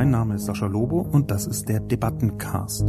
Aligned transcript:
Mein 0.00 0.12
Name 0.12 0.36
ist 0.36 0.46
Sascha 0.46 0.64
Lobo 0.64 1.02
und 1.02 1.30
das 1.30 1.46
ist 1.46 1.68
der 1.68 1.78
Debattencast. 1.78 2.88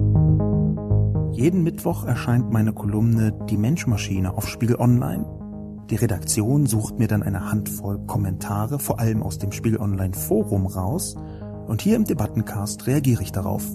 Jeden 1.33 1.61
Mittwoch 1.61 2.05
erscheint 2.05 2.53
meine 2.53 2.71
Kolumne 2.71 3.37
Die 3.49 3.57
Menschmaschine 3.57 4.33
auf 4.33 4.47
Spiegel 4.47 4.77
Online. 4.77 5.25
Die 5.89 5.97
Redaktion 5.97 6.67
sucht 6.67 6.99
mir 6.99 7.09
dann 7.09 7.21
eine 7.21 7.51
Handvoll 7.51 7.99
Kommentare, 8.07 8.79
vor 8.79 9.01
allem 9.01 9.23
aus 9.23 9.39
dem 9.39 9.51
Spiegel 9.51 9.81
Online 9.81 10.13
Forum 10.13 10.65
raus, 10.65 11.17
und 11.67 11.81
hier 11.81 11.97
im 11.97 12.05
Debattencast 12.05 12.87
reagiere 12.87 13.23
ich 13.23 13.33
darauf. 13.33 13.65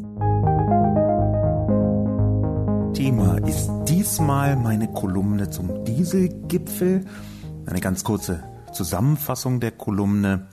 Thema 2.95 3.37
ist 3.47 3.71
diesmal 3.87 4.57
meine 4.57 4.91
Kolumne 4.91 5.51
zum 5.51 5.85
Dieselgipfel. 5.85 7.05
Eine 7.67 7.81
ganz 7.81 8.03
kurze 8.03 8.43
Zusammenfassung 8.73 9.61
der 9.61 9.73
Kolumne. 9.73 10.47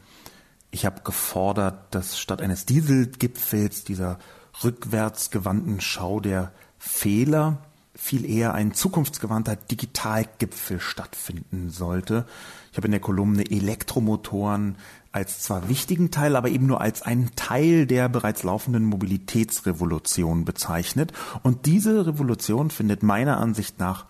Ich 0.73 0.87
habe 0.87 1.01
gefordert, 1.03 1.93
dass 1.93 2.17
statt 2.17 2.41
eines 2.41 2.65
Dieselgipfels 2.65 3.83
dieser 3.83 4.17
rückwärtsgewandten 4.63 5.79
Schau 5.81 6.19
der 6.19 6.51
Fehler 6.79 7.59
viel 7.93 8.25
eher 8.25 8.55
ein 8.55 8.73
zukunftsgewandter 8.73 9.55
Digitalgipfel 9.55 10.79
stattfinden 10.79 11.69
sollte. 11.69 12.25
Ich 12.71 12.77
habe 12.77 12.87
in 12.87 12.91
der 12.91 13.01
Kolumne 13.01 13.43
Elektromotoren 13.51 14.77
als 15.11 15.41
zwar 15.41 15.69
wichtigen 15.69 16.09
Teil, 16.09 16.35
aber 16.35 16.49
eben 16.49 16.65
nur 16.65 16.81
als 16.81 17.03
einen 17.03 17.35
Teil 17.35 17.85
der 17.85 18.09
bereits 18.09 18.41
laufenden 18.41 18.83
Mobilitätsrevolution 18.85 20.43
bezeichnet. 20.43 21.13
Und 21.43 21.67
diese 21.67 22.07
Revolution 22.07 22.71
findet 22.71 23.03
meiner 23.03 23.37
Ansicht 23.37 23.77
nach 23.77 24.07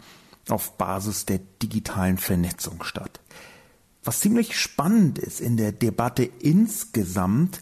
auf 0.47 0.77
Basis 0.77 1.25
der 1.25 1.39
digitalen 1.61 2.17
Vernetzung 2.17 2.83
statt. 2.83 3.19
Was 4.03 4.19
ziemlich 4.19 4.59
spannend 4.59 5.17
ist 5.17 5.39
in 5.39 5.57
der 5.57 5.71
Debatte 5.71 6.23
insgesamt, 6.23 7.61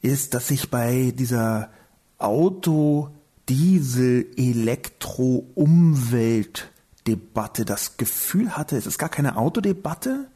ist, 0.00 0.34
dass 0.34 0.48
sich 0.48 0.70
bei 0.70 1.12
dieser 1.16 1.70
Auto, 2.18 3.10
Diesel, 3.48 4.26
Elektro, 4.36 5.46
Umweltdebatte 5.54 7.64
das 7.64 7.96
Gefühl 7.98 8.56
hatte, 8.56 8.76
es 8.76 8.86
ist 8.86 8.98
gar 8.98 9.10
keine 9.10 9.36
Autodebatte, 9.36 10.28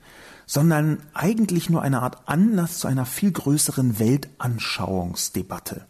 sondern 0.45 1.03
eigentlich 1.15 1.71
nur 1.71 1.83
eine 1.83 2.03
Art 2.03 2.29
Anlass 2.29 2.81
zu 2.81 2.89
einer 2.89 3.07
viel 3.07 3.31
größeren 3.33 3.99
Weltanschauungsdebatte. 3.99 5.87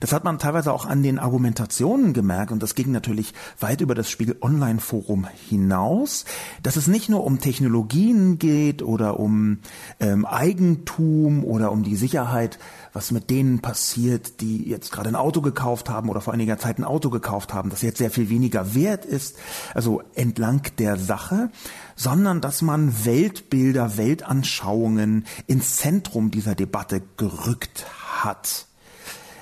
Das 0.00 0.12
hat 0.12 0.24
man 0.24 0.38
teilweise 0.38 0.72
auch 0.72 0.86
an 0.86 1.02
den 1.02 1.18
Argumentationen 1.18 2.12
gemerkt 2.12 2.52
und 2.52 2.62
das 2.62 2.74
ging 2.74 2.92
natürlich 2.92 3.34
weit 3.58 3.80
über 3.80 3.94
das 3.94 4.10
Spiegel 4.10 4.36
Online 4.40 4.80
Forum 4.80 5.26
hinaus, 5.48 6.24
dass 6.62 6.76
es 6.76 6.86
nicht 6.86 7.08
nur 7.08 7.24
um 7.24 7.40
Technologien 7.40 8.38
geht 8.38 8.82
oder 8.82 9.18
um 9.18 9.58
ähm, 10.00 10.24
Eigentum 10.24 11.44
oder 11.44 11.72
um 11.72 11.82
die 11.82 11.96
Sicherheit, 11.96 12.58
was 12.92 13.10
mit 13.10 13.30
denen 13.30 13.60
passiert, 13.60 14.40
die 14.40 14.68
jetzt 14.68 14.92
gerade 14.92 15.08
ein 15.08 15.16
Auto 15.16 15.40
gekauft 15.40 15.88
haben 15.90 16.08
oder 16.08 16.20
vor 16.20 16.32
einiger 16.32 16.58
Zeit 16.58 16.78
ein 16.78 16.84
Auto 16.84 17.10
gekauft 17.10 17.52
haben, 17.52 17.70
das 17.70 17.82
jetzt 17.82 17.98
sehr 17.98 18.10
viel 18.10 18.28
weniger 18.28 18.74
wert 18.74 19.04
ist, 19.04 19.36
also 19.74 20.02
entlang 20.14 20.62
der 20.78 20.96
Sache, 20.96 21.50
sondern 21.96 22.40
dass 22.40 22.62
man 22.62 23.04
Weltbilder, 23.04 23.96
Weltanschauungen 23.96 25.26
ins 25.46 25.76
Zentrum 25.76 26.30
dieser 26.30 26.54
Debatte 26.54 27.02
gerückt 27.16 27.86
hat. 28.22 28.67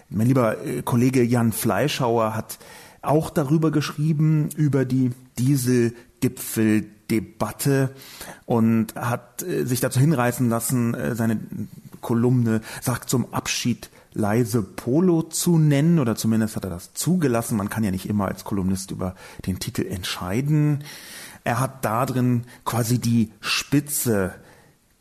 Mein 0.08 0.28
lieber 0.28 0.64
äh, 0.64 0.82
Kollege 0.82 1.22
Jan 1.22 1.52
Fleischhauer 1.52 2.34
hat 2.34 2.58
auch 3.02 3.28
darüber 3.30 3.70
geschrieben, 3.70 4.48
über 4.56 4.84
die 4.84 5.12
Dieselgipfeldebatte 5.38 7.94
und 8.44 8.94
hat 8.94 9.42
äh, 9.42 9.64
sich 9.64 9.80
dazu 9.80 9.98
hinreißen 10.00 10.48
lassen, 10.48 10.94
äh, 10.94 11.14
seine 11.14 11.38
Kolumne 12.00 12.60
sagt 12.82 13.10
zum 13.10 13.32
Abschied 13.32 13.90
leise 14.12 14.62
Polo 14.62 15.22
zu 15.22 15.58
nennen 15.58 15.98
oder 15.98 16.16
zumindest 16.16 16.56
hat 16.56 16.64
er 16.64 16.70
das 16.70 16.94
zugelassen. 16.94 17.56
Man 17.56 17.68
kann 17.68 17.84
ja 17.84 17.90
nicht 17.90 18.08
immer 18.08 18.28
als 18.28 18.44
Kolumnist 18.44 18.90
über 18.90 19.14
den 19.46 19.58
Titel 19.58 19.86
entscheiden. 19.86 20.84
Er 21.44 21.60
hat 21.60 21.84
darin 21.84 22.44
quasi 22.64 22.98
die 22.98 23.30
Spitze 23.40 24.34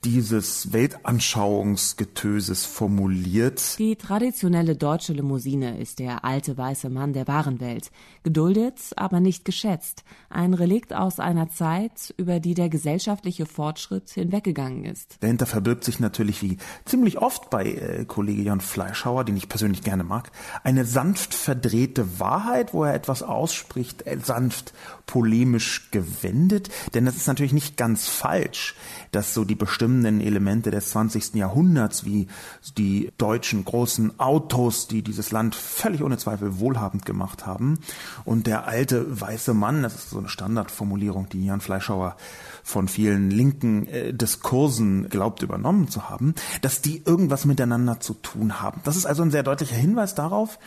dieses 0.06 0.72
Weltanschauungsgetöses 0.72 2.66
formuliert. 2.66 3.80
Die 3.80 3.96
traditionelle 3.96 4.76
deutsche 4.76 5.14
Limousine 5.14 5.80
ist 5.80 5.98
der 5.98 6.24
alte 6.24 6.56
weiße 6.56 6.92
Mann 6.92 7.14
der 7.14 7.28
Warenwelt. 7.28 7.90
Geduldet, 8.26 8.80
aber 8.96 9.20
nicht 9.20 9.46
geschätzt. 9.46 10.04
Ein 10.32 10.56
Relikt 10.56 10.94
aus 10.94 11.20
einer 11.20 11.48
Zeit, 11.48 12.12
über 12.18 12.40
die 12.40 12.56
der 12.56 12.70
gesellschaftliche 12.70 13.46
Fortschritt 13.46 14.10
hinweggegangen 14.10 14.84
ist. 14.84 15.18
Dahinter 15.20 15.46
verbirgt 15.46 15.84
sich 15.84 16.00
natürlich, 16.00 16.42
wie 16.42 16.58
ziemlich 16.86 17.20
oft 17.20 17.52
bei 17.52 17.66
äh, 17.66 18.06
Kollege 18.06 18.42
Jan 18.42 18.62
Fleischhauer, 18.62 19.26
den 19.26 19.38
ich 19.38 19.48
persönlich 19.48 19.84
gerne 19.84 20.04
mag, 20.04 20.32
eine 20.64 20.86
sanft 20.86 21.36
verdrehte 21.36 22.20
Wahrheit, 22.20 22.74
wo 22.74 22.84
er 22.84 22.96
etwas 22.96 23.22
ausspricht, 23.22 24.08
äh, 24.08 24.18
sanft 24.20 24.74
polemisch 25.06 25.92
gewendet. 25.92 26.70
Denn 26.96 27.06
das 27.06 27.18
ist 27.18 27.28
natürlich 27.28 27.54
nicht 27.54 27.78
ganz 27.78 28.08
falsch, 28.08 28.76
dass 29.12 29.36
so 29.36 29.46
die 29.46 29.54
bestimmenden 29.54 30.20
Elemente 30.20 30.72
des 30.72 30.90
20. 30.90 31.36
Jahrhunderts, 31.36 32.06
wie 32.06 32.28
die 32.76 33.12
deutschen 33.20 33.66
großen 33.66 34.20
Autos, 34.20 34.88
die 34.88 35.04
dieses 35.04 35.32
Land 35.32 35.54
völlig 35.54 36.02
ohne 36.02 36.18
Zweifel 36.18 36.60
wohlhabend 36.60 37.06
gemacht 37.06 37.46
haben. 37.46 37.78
Und 38.24 38.48
der 38.48 38.68
alte 38.68 39.20
weiße 39.20 39.54
Mann, 39.54 39.84
das 39.84 39.96
ist 39.96 40.10
so 40.12 40.20
eine 40.20 40.30
Standardformulierung, 40.30 41.30
die 41.30 41.46
Jan 41.46 41.62
Fleischhauer 41.62 42.16
von 42.64 42.88
vielen 42.88 43.30
linken 43.30 43.88
äh, 43.88 44.14
Diskursen 44.14 45.10
glaubt 45.10 45.44
übernommen 45.44 45.90
zu 45.90 46.10
haben, 46.10 46.36
dass 46.62 46.82
die 46.82 47.04
irgendwas 47.06 47.46
miteinander 47.46 48.00
zu 48.00 48.14
tun 48.14 48.62
haben. 48.62 48.82
Das 48.84 48.96
ist 48.96 49.06
also 49.06 49.24
ein 49.24 49.32
sehr 49.32 49.44
deutlicher 49.44 49.76
Hinweis 49.76 50.16
darauf, 50.16 50.60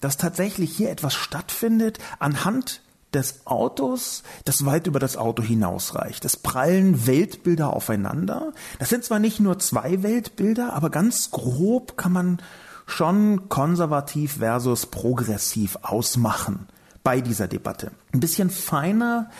dass 0.00 0.16
tatsächlich 0.16 0.76
hier 0.76 0.90
etwas 0.90 1.14
stattfindet 1.14 1.98
anhand 2.18 2.82
des 3.12 3.46
Autos, 3.46 4.22
das 4.44 4.64
weit 4.64 4.86
über 4.86 4.98
das 5.00 5.16
Auto 5.16 5.42
hinausreicht. 5.42 6.24
Es 6.24 6.36
prallen 6.36 7.06
Weltbilder 7.06 7.72
aufeinander. 7.72 8.52
Das 8.78 8.88
sind 8.88 9.04
zwar 9.04 9.18
nicht 9.18 9.40
nur 9.40 9.58
zwei 9.58 10.02
Weltbilder, 10.02 10.72
aber 10.72 10.90
ganz 10.90 11.30
grob 11.30 11.96
kann 11.96 12.12
man 12.12 12.42
schon 12.86 13.48
konservativ 13.48 14.38
versus 14.38 14.86
progressiv 14.86 15.78
ausmachen 15.82 16.66
bei 17.02 17.20
dieser 17.20 17.48
Debatte. 17.48 17.90
Ein 18.12 18.20
bisschen 18.20 18.50
feiner 18.50 19.30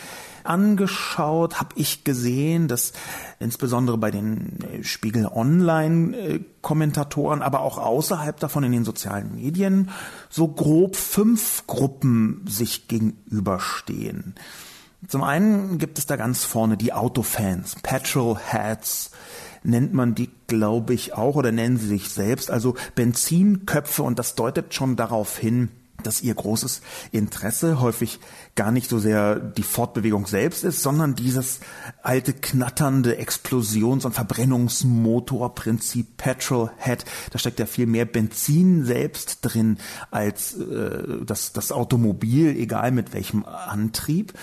angeschaut, 0.45 1.61
habe 1.61 1.75
ich 1.77 2.05
gesehen, 2.05 2.69
dass 2.69 2.93
insbesondere 3.39 3.97
bei 3.99 4.11
den 4.11 4.59
äh, 4.63 4.83
Spiegel 4.83 5.27
Online-Kommentatoren, 5.27 7.43
aber 7.43 7.61
auch 7.61 7.77
außerhalb 7.79 8.41
davon 8.41 8.65
in 8.65 8.73
den 8.73 8.85
sozialen 8.85 9.35
Medien 9.35 9.91
so 10.29 10.49
grob 10.49 10.97
fünf 10.97 11.67
Gruppen 11.67 12.45
sich 12.49 12.89
gegenüberstehen. 12.89 14.35
Zum 15.07 15.23
einen 15.23 15.79
gibt 15.79 15.99
es 15.99 16.05
da 16.07 16.17
ganz 16.17 16.43
vorne 16.45 16.77
die 16.77 16.93
Autofans, 16.93 17.77
Petrolheads, 17.83 19.13
nennt 19.63 19.95
man 19.95 20.15
die, 20.15 20.29
glaube 20.47 20.95
ich, 20.95 21.15
auch 21.15 21.35
oder 21.37 21.53
nennen 21.53 21.79
sie 21.79 21.89
sich 21.89 22.11
selbst, 22.11 22.51
also 22.51 22.75
Benzinköpfe 22.95 24.03
und 24.03 24.19
das 24.19 24.35
deutet 24.35 24.75
schon 24.75 24.97
darauf 24.97 25.39
hin, 25.39 25.71
dass 26.07 26.23
ihr 26.23 26.35
großes 26.35 26.83
Interesse 27.13 27.81
häufig 27.81 28.21
gar 28.55 28.73
nicht 28.73 28.89
so 28.89 28.99
sehr 28.99 29.37
die 29.37 29.63
Fortbewegung 29.63 30.27
selbst 30.27 30.65
ist, 30.65 30.83
sondern 30.83 31.15
dieses 31.15 31.61
alte 32.03 32.33
knatternde 32.33 33.19
Explosions- 33.19 34.05
und 34.05 34.13
Verbrennungsmotorprinzip 34.13 36.17
Petrolhead. 36.17 37.05
Da 37.31 37.39
steckt 37.39 37.61
ja 37.61 37.67
viel 37.67 37.87
mehr 37.87 38.05
Benzin 38.05 38.85
selbst 38.85 39.39
drin 39.43 39.79
als 40.11 40.59
äh, 40.59 41.25
das, 41.25 41.53
das 41.53 41.73
Automobil, 41.73 42.57
egal 42.57 42.93
mit 42.93 43.13
welchem 43.13 43.45
Antrieb. 43.45 44.35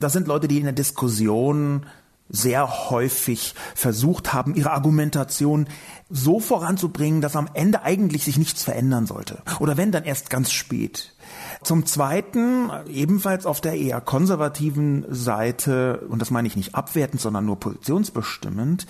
Das 0.00 0.12
sind 0.12 0.26
Leute, 0.26 0.48
die 0.48 0.58
in 0.58 0.64
der 0.64 0.72
Diskussion 0.72 1.86
sehr 2.28 2.90
häufig 2.90 3.54
versucht 3.74 4.32
haben, 4.32 4.54
ihre 4.54 4.72
Argumentation 4.72 5.66
so 6.10 6.40
voranzubringen, 6.40 7.20
dass 7.20 7.36
am 7.36 7.48
Ende 7.54 7.82
eigentlich 7.82 8.24
sich 8.24 8.38
nichts 8.38 8.62
verändern 8.62 9.06
sollte. 9.06 9.42
Oder 9.60 9.76
wenn, 9.76 9.92
dann 9.92 10.04
erst 10.04 10.30
ganz 10.30 10.50
spät. 10.50 11.14
Zum 11.62 11.86
Zweiten, 11.86 12.70
ebenfalls 12.88 13.46
auf 13.46 13.60
der 13.60 13.74
eher 13.74 14.00
konservativen 14.00 15.04
Seite, 15.08 16.06
und 16.08 16.20
das 16.20 16.30
meine 16.30 16.48
ich 16.48 16.56
nicht 16.56 16.74
abwertend, 16.74 17.20
sondern 17.20 17.46
nur 17.46 17.60
positionsbestimmend, 17.60 18.86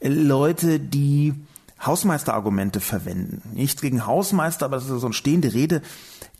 Leute, 0.00 0.80
die 0.80 1.34
Hausmeisterargumente 1.84 2.80
verwenden. 2.80 3.42
Nichts 3.54 3.80
gegen 3.80 4.06
Hausmeister, 4.06 4.66
aber 4.66 4.76
das 4.76 4.88
ist 4.88 5.00
so 5.00 5.06
eine 5.06 5.14
stehende 5.14 5.54
Rede. 5.54 5.82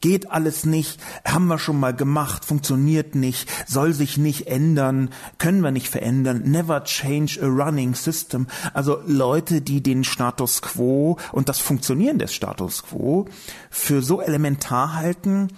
Geht 0.01 0.31
alles 0.31 0.65
nicht, 0.65 0.99
haben 1.27 1.47
wir 1.49 1.59
schon 1.59 1.79
mal 1.79 1.95
gemacht, 1.95 2.45
funktioniert 2.45 3.15
nicht, 3.15 3.51
soll 3.67 3.93
sich 3.93 4.17
nicht 4.17 4.47
ändern, 4.47 5.11
können 5.39 5.61
wir 5.61 5.73
nicht 5.73 5.89
verändern, 5.89 6.43
never 6.45 6.85
change 6.85 7.39
a 7.43 7.47
running 7.47 7.95
system. 7.95 8.47
Also 8.73 9.03
Leute, 9.07 9.61
die 9.61 9.83
den 9.83 10.05
Status 10.05 10.63
quo 10.63 11.19
und 11.33 11.51
das 11.51 11.59
Funktionieren 11.59 12.19
des 12.19 12.33
Status 12.33 12.83
quo 12.85 13.27
für 13.69 14.03
so 14.03 14.23
elementar 14.23 14.95
halten, 14.95 15.49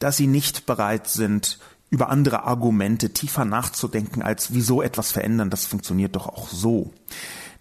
dass 0.00 0.16
sie 0.16 0.26
nicht 0.26 0.66
bereit 0.66 1.06
sind, 1.08 1.58
über 1.90 2.08
andere 2.08 2.42
Argumente 2.42 3.10
tiefer 3.10 3.44
nachzudenken, 3.44 4.22
als 4.22 4.52
wieso 4.52 4.82
etwas 4.82 5.12
verändern, 5.12 5.50
das 5.50 5.66
funktioniert 5.66 6.16
doch 6.16 6.26
auch 6.26 6.48
so. 6.48 6.90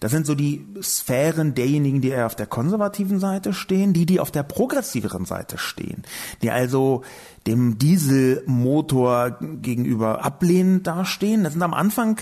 Das 0.04 0.12
sind 0.12 0.28
so 0.28 0.36
die 0.36 0.68
Sphären 0.82 1.56
derjenigen, 1.56 2.02
die 2.02 2.10
eher 2.10 2.26
auf 2.26 2.36
der 2.36 2.46
konservativen 2.46 3.22
Seite 3.22 3.54
stehen, 3.54 3.94
die, 3.94 4.06
die 4.06 4.20
auf 4.20 4.32
der 4.32 4.44
progressiveren 4.44 5.24
Seite 5.24 5.58
stehen, 5.58 6.04
die 6.42 6.52
also 6.52 7.04
dem 7.48 7.78
Dieselmotor 7.78 9.38
gegenüber 9.62 10.26
ablehnend 10.26 10.88
dastehen. 10.88 11.46
Das 11.46 11.54
sind 11.54 11.62
am 11.62 11.74
Anfang 11.74 12.18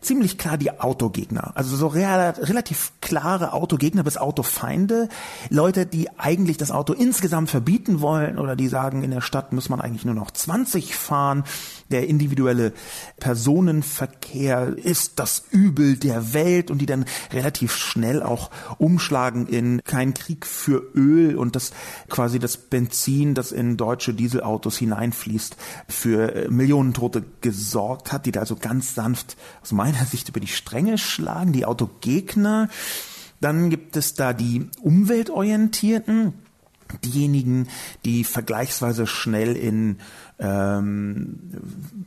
ziemlich 0.00 0.38
klar 0.38 0.58
die 0.58 0.78
Autogegner. 0.78 1.50
Also 1.56 1.76
so 1.76 1.88
relativ 1.88 2.92
klare 3.00 3.52
Autogegner 3.52 4.04
bis 4.04 4.16
Autofeinde. 4.16 5.08
Leute, 5.50 5.86
die 5.86 6.16
eigentlich 6.18 6.56
das 6.56 6.70
Auto 6.70 6.92
insgesamt 6.92 7.50
verbieten 7.50 8.00
wollen 8.00 8.38
oder 8.38 8.54
die 8.54 8.68
sagen, 8.68 9.02
in 9.02 9.10
der 9.10 9.22
Stadt 9.22 9.52
muss 9.52 9.68
man 9.68 9.80
eigentlich 9.80 10.04
nur 10.04 10.14
noch 10.14 10.30
20 10.30 10.94
fahren. 10.94 11.42
Der 11.90 12.06
individuelle 12.06 12.72
Personenverkehr 13.18 14.76
ist 14.76 15.18
das 15.18 15.44
Übel 15.50 15.96
der 15.96 16.34
Welt 16.34 16.70
und 16.70 16.78
die 16.78 16.86
dann 16.86 17.04
relativ 17.32 17.74
schnell 17.74 18.22
auch 18.22 18.50
umschlagen 18.78 19.46
in 19.46 19.82
kein 19.84 20.12
Krieg 20.12 20.44
für 20.44 20.82
Öl 20.94 21.36
und 21.36 21.56
das 21.56 21.72
quasi 22.08 22.38
das 22.38 22.56
Benzin, 22.56 23.34
das 23.34 23.52
in 23.52 23.76
deutsche 23.76 24.12
Dieselautos 24.12 24.76
hineinfließt, 24.76 25.56
für 25.88 26.50
Millionen 26.50 26.94
Tote 26.94 27.24
gesorgt 27.40 28.12
hat, 28.12 28.26
die 28.26 28.32
da 28.32 28.40
also 28.40 28.56
ganz 28.56 28.94
sanft 28.94 29.36
aus 29.62 29.72
meiner 29.72 29.94
meiner 29.94 30.06
Sicht 30.06 30.28
über 30.28 30.40
die 30.40 30.48
Stränge 30.48 30.98
schlagen, 30.98 31.52
die 31.52 31.66
Autogegner. 31.66 32.68
Dann 33.40 33.70
gibt 33.70 33.96
es 33.96 34.14
da 34.14 34.32
die 34.32 34.68
Umweltorientierten, 34.80 36.32
diejenigen, 37.02 37.68
die 38.04 38.24
vergleichsweise 38.24 39.06
schnell 39.06 39.56
in 39.56 39.98
ähm, 40.38 41.38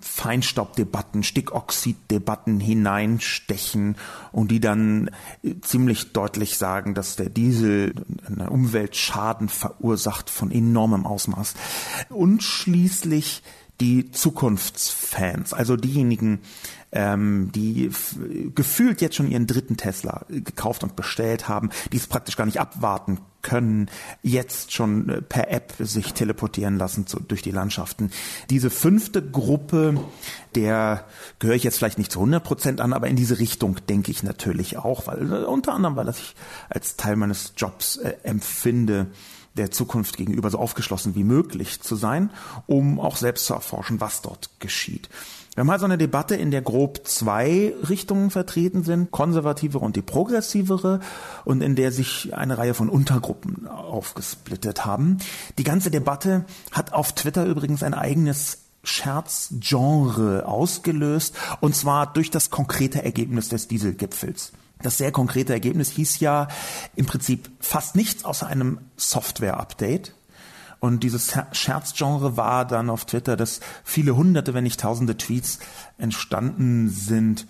Feinstaubdebatten, 0.02 1.24
Stickoxiddebatten 1.24 2.60
hineinstechen 2.60 3.96
und 4.32 4.52
die 4.52 4.60
dann 4.60 5.10
ziemlich 5.62 6.12
deutlich 6.12 6.58
sagen, 6.58 6.94
dass 6.94 7.16
der 7.16 7.30
Diesel 7.30 7.94
einen 8.28 8.48
Umweltschaden 8.48 9.50
verursacht 9.50 10.30
von 10.30 10.52
enormem 10.52 11.06
Ausmaß. 11.06 11.54
Und 12.10 12.44
schließlich 12.44 13.44
die 13.80 14.12
Zukunftsfans, 14.12 15.54
also 15.54 15.76
diejenigen, 15.76 16.40
ähm, 16.92 17.52
die 17.54 17.92
gefühlt 18.56 19.02
jetzt 19.02 19.16
schon 19.16 19.30
ihren 19.30 19.48
dritten 19.48 19.78
Tesla 19.78 20.26
gekauft 20.30 20.84
und 20.84 20.96
bestellt 20.96 21.50
haben, 21.50 21.70
die 21.92 21.98
es 21.98 22.08
praktisch 22.08 22.38
gar 22.38 22.46
nicht 22.46 22.60
abwarten 22.60 23.20
können, 23.42 23.90
jetzt 24.24 24.74
schon 24.74 25.10
äh, 25.10 25.22
per 25.22 25.52
App 25.52 25.74
sich 25.80 26.14
teleportieren 26.14 26.78
lassen 26.78 27.08
zu, 27.08 27.20
durch 27.20 27.42
die 27.42 27.52
Landschaften. 27.52 28.12
Diese 28.50 28.70
fünfte 28.70 29.22
Gruppe, 29.22 30.00
der 30.56 31.06
gehöre 31.40 31.56
ich 31.56 31.64
jetzt 31.64 31.78
vielleicht 31.78 31.98
nicht 31.98 32.12
zu 32.12 32.20
100 32.20 32.44
Prozent 32.44 32.82
an, 32.82 32.94
aber 32.94 33.08
in 33.08 33.16
diese 33.16 33.40
Richtung 33.40 33.78
denke 33.88 34.12
ich 34.12 34.24
natürlich 34.24 34.78
auch, 34.78 35.08
weil 35.08 35.32
äh, 35.32 35.46
unter 35.46 35.74
anderem, 35.74 35.96
weil 35.96 36.06
das 36.06 36.20
ich 36.20 36.36
als 36.70 36.96
Teil 36.96 37.16
meines 37.16 37.54
Jobs 37.58 37.98
äh, 37.98 38.16
empfinde, 38.24 39.08
der 39.56 39.72
Zukunft 39.72 40.18
gegenüber 40.18 40.50
so 40.50 40.60
aufgeschlossen 40.60 41.16
wie 41.16 41.24
möglich 41.24 41.82
zu 41.82 41.96
sein, 41.96 42.30
um 42.68 43.00
auch 43.00 43.18
selbst 43.18 43.46
zu 43.46 43.54
erforschen, 43.54 44.00
was 44.00 44.22
dort 44.22 44.50
geschieht. 44.60 45.10
Wir 45.58 45.62
haben 45.62 45.72
also 45.72 45.86
eine 45.86 45.98
Debatte, 45.98 46.36
in 46.36 46.52
der 46.52 46.62
grob 46.62 47.08
zwei 47.08 47.74
Richtungen 47.90 48.30
vertreten 48.30 48.84
sind, 48.84 49.10
konservativere 49.10 49.84
und 49.84 49.96
die 49.96 50.04
progressivere, 50.04 51.00
und 51.46 51.64
in 51.64 51.76
der 51.76 51.92
sich 51.92 52.36
eine 52.36 52.60
Reihe 52.60 52.76
von 52.76 52.90
Untergruppen 52.90 53.66
aufgesplittet 53.66 54.86
haben. 54.86 55.18
Die 55.58 55.64
ganze 55.64 55.90
Debatte 55.90 56.46
hat 56.72 56.94
auf 56.94 57.14
Twitter 57.14 57.48
übrigens 57.48 57.82
ein 57.82 57.96
eigenes 57.96 58.66
Scherzgenre 58.84 60.46
ausgelöst, 60.46 61.34
und 61.60 61.76
zwar 61.76 62.14
durch 62.14 62.30
das 62.30 62.52
konkrete 62.52 63.04
Ergebnis 63.04 63.50
des 63.50 63.68
Dieselgipfels. 63.68 64.52
Das 64.84 65.00
sehr 65.00 65.12
konkrete 65.12 65.54
Ergebnis 65.54 65.90
hieß 65.90 66.20
ja 66.20 66.50
im 66.96 67.08
Prinzip 67.08 67.50
fast 67.60 67.96
nichts 67.96 68.26
außer 68.26 68.46
einem 68.46 68.78
Software-Update. 68.96 70.14
Und 70.80 71.04
dieses 71.04 71.34
Scherzgenre 71.54 72.38
war 72.38 72.66
dann 72.66 72.90
auf 72.90 73.06
Twitter, 73.06 73.36
dass 73.36 73.60
viele 73.84 74.16
hunderte, 74.16 74.54
wenn 74.54 74.64
nicht 74.64 74.80
tausende 74.80 75.18
Tweets 75.18 75.60
entstanden 75.98 76.90
sind, 76.90 77.48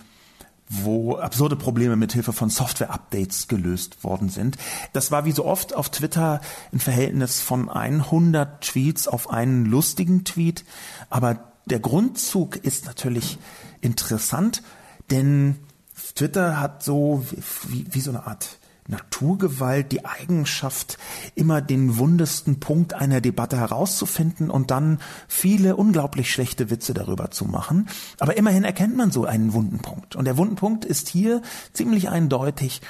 wo 0.70 1.16
absurde 1.18 1.56
Probleme 1.56 1.96
mit 1.96 2.14
Hilfe 2.14 2.34
von 2.34 2.50
Software-Updates 2.50 3.48
gelöst 3.48 4.04
worden 4.04 4.30
sind. 4.30 4.58
Das 4.94 5.12
war 5.12 5.26
wie 5.26 5.32
so 5.32 5.46
oft 5.46 5.74
auf 5.74 5.90
Twitter 5.90 6.42
ein 6.74 6.80
Verhältnis 6.80 7.40
von 7.42 7.70
100 7.70 8.62
Tweets 8.62 9.08
auf 9.08 9.30
einen 9.30 9.66
lustigen 9.66 10.26
Tweet. 10.26 10.66
Aber 11.10 11.52
der 11.66 11.80
Grundzug 11.80 12.58
ist 12.58 12.86
natürlich 12.86 13.38
interessant, 13.82 14.62
denn 15.10 15.56
Twitter 16.16 16.60
hat 16.60 16.84
so 16.84 17.26
wie, 17.68 17.86
wie 17.90 18.02
so 18.02 18.12
eine 18.12 18.28
Art 18.28 18.58
Naturgewalt 18.88 19.92
die 19.92 20.06
Eigenschaft, 20.06 20.98
immer 21.36 21.62
den 21.62 21.98
wundesten 21.98 22.60
Punkt 22.60 22.94
einer 22.94 23.22
Debatte 23.22 23.58
herauszufinden 23.58 24.50
und 24.50 24.72
dann 24.72 25.00
viele 25.28 25.76
unglaublich 25.76 26.32
schlechte 26.32 26.70
Witze 26.70 26.94
darüber 26.94 27.32
zu 27.32 27.46
machen. 27.46 27.90
Aber 28.20 28.38
immerhin 28.38 28.64
erkennt 28.64 28.96
man 28.96 29.12
so 29.12 29.26
einen 29.26 29.54
wunden 29.54 29.80
Punkt. 29.80 30.16
Und 30.16 30.26
der 30.26 30.38
wunden 30.38 30.56
Punkt 30.56 30.86
ist 30.86 31.10
hier 31.10 31.42
ziemlich 31.74 32.10
eindeutig, 32.10 32.82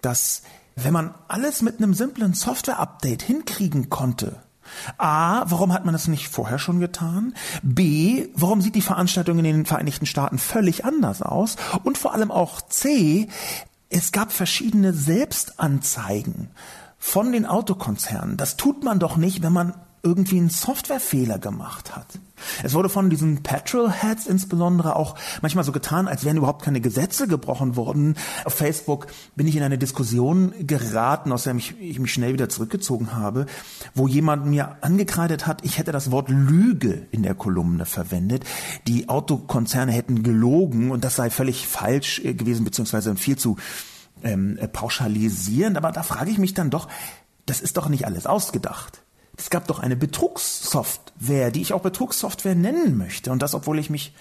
dass 0.00 0.42
wenn 0.76 0.92
man 0.92 1.14
alles 1.28 1.62
mit 1.62 1.78
einem 1.78 1.94
simplen 1.94 2.34
Software-Update 2.34 3.22
hinkriegen 3.22 3.90
konnte, 3.90 4.40
A, 4.98 5.44
warum 5.50 5.72
hat 5.72 5.84
man 5.84 5.92
das 5.92 6.08
nicht 6.08 6.28
vorher 6.28 6.58
schon 6.58 6.80
getan? 6.80 7.34
B, 7.62 8.28
warum 8.34 8.60
sieht 8.60 8.74
die 8.74 8.82
Veranstaltung 8.82 9.38
in 9.38 9.44
den 9.44 9.66
Vereinigten 9.66 10.06
Staaten 10.06 10.38
völlig 10.38 10.84
anders 10.84 11.22
aus? 11.22 11.56
Und 11.82 11.98
vor 11.98 12.14
allem 12.14 12.30
auch 12.30 12.60
C, 12.62 13.28
es 13.90 14.12
gab 14.12 14.32
verschiedene 14.32 14.94
Selbstanzeigen 14.94 16.50
von 16.96 17.32
den 17.32 17.44
Autokonzernen. 17.44 18.36
Das 18.36 18.56
tut 18.56 18.84
man 18.84 19.00
doch 19.00 19.16
nicht, 19.16 19.42
wenn 19.42 19.52
man 19.52 19.74
irgendwie 20.02 20.38
einen 20.38 20.48
Softwarefehler 20.48 21.38
gemacht 21.38 21.94
hat. 21.94 22.06
Es 22.62 22.72
wurde 22.72 22.88
von 22.88 23.10
diesen 23.10 23.42
Petrolheads 23.42 24.26
insbesondere 24.26 24.96
auch 24.96 25.14
manchmal 25.42 25.64
so 25.64 25.72
getan, 25.72 26.08
als 26.08 26.24
wären 26.24 26.38
überhaupt 26.38 26.62
keine 26.62 26.80
Gesetze 26.80 27.28
gebrochen 27.28 27.76
worden. 27.76 28.16
Auf 28.44 28.54
Facebook 28.54 29.08
bin 29.36 29.46
ich 29.46 29.56
in 29.56 29.62
eine 29.62 29.76
Diskussion 29.76 30.54
geraten, 30.60 31.32
aus 31.32 31.44
der 31.44 31.54
ich, 31.56 31.78
ich 31.78 31.98
mich 31.98 32.12
schnell 32.12 32.32
wieder 32.32 32.48
zurückgezogen 32.48 33.12
habe, 33.14 33.44
wo 33.94 34.08
jemand 34.08 34.46
mir 34.46 34.76
angekreidet 34.82 35.46
hat, 35.46 35.64
ich 35.64 35.78
hätte 35.78 35.92
das 35.92 36.10
Wort 36.10 36.30
Lüge 36.30 37.06
in 37.10 37.22
der 37.22 37.34
Kolumne 37.34 37.84
verwendet. 37.84 38.44
Die 38.86 39.08
Autokonzerne 39.10 39.92
hätten 39.92 40.22
gelogen 40.22 40.90
und 40.90 41.04
das 41.04 41.16
sei 41.16 41.28
völlig 41.28 41.66
falsch 41.66 42.22
gewesen, 42.24 42.64
beziehungsweise 42.64 43.14
viel 43.16 43.36
zu 43.36 43.56
ähm, 44.22 44.58
pauschalisierend. 44.72 45.76
Aber 45.76 45.92
da 45.92 46.02
frage 46.02 46.30
ich 46.30 46.38
mich 46.38 46.54
dann 46.54 46.70
doch, 46.70 46.88
das 47.44 47.60
ist 47.60 47.76
doch 47.76 47.88
nicht 47.88 48.06
alles 48.06 48.26
ausgedacht 48.26 49.02
es 49.40 49.48
gab 49.48 49.66
doch 49.66 49.78
eine 49.78 49.96
Betrugssoftware, 49.96 51.50
die 51.50 51.62
ich 51.62 51.72
auch 51.72 51.80
Betrugssoftware 51.80 52.54
nennen 52.54 52.98
möchte. 52.98 53.32
Und 53.32 53.40
das, 53.40 53.54
obwohl 53.54 53.78
ich 53.78 53.88
mich 53.88 54.12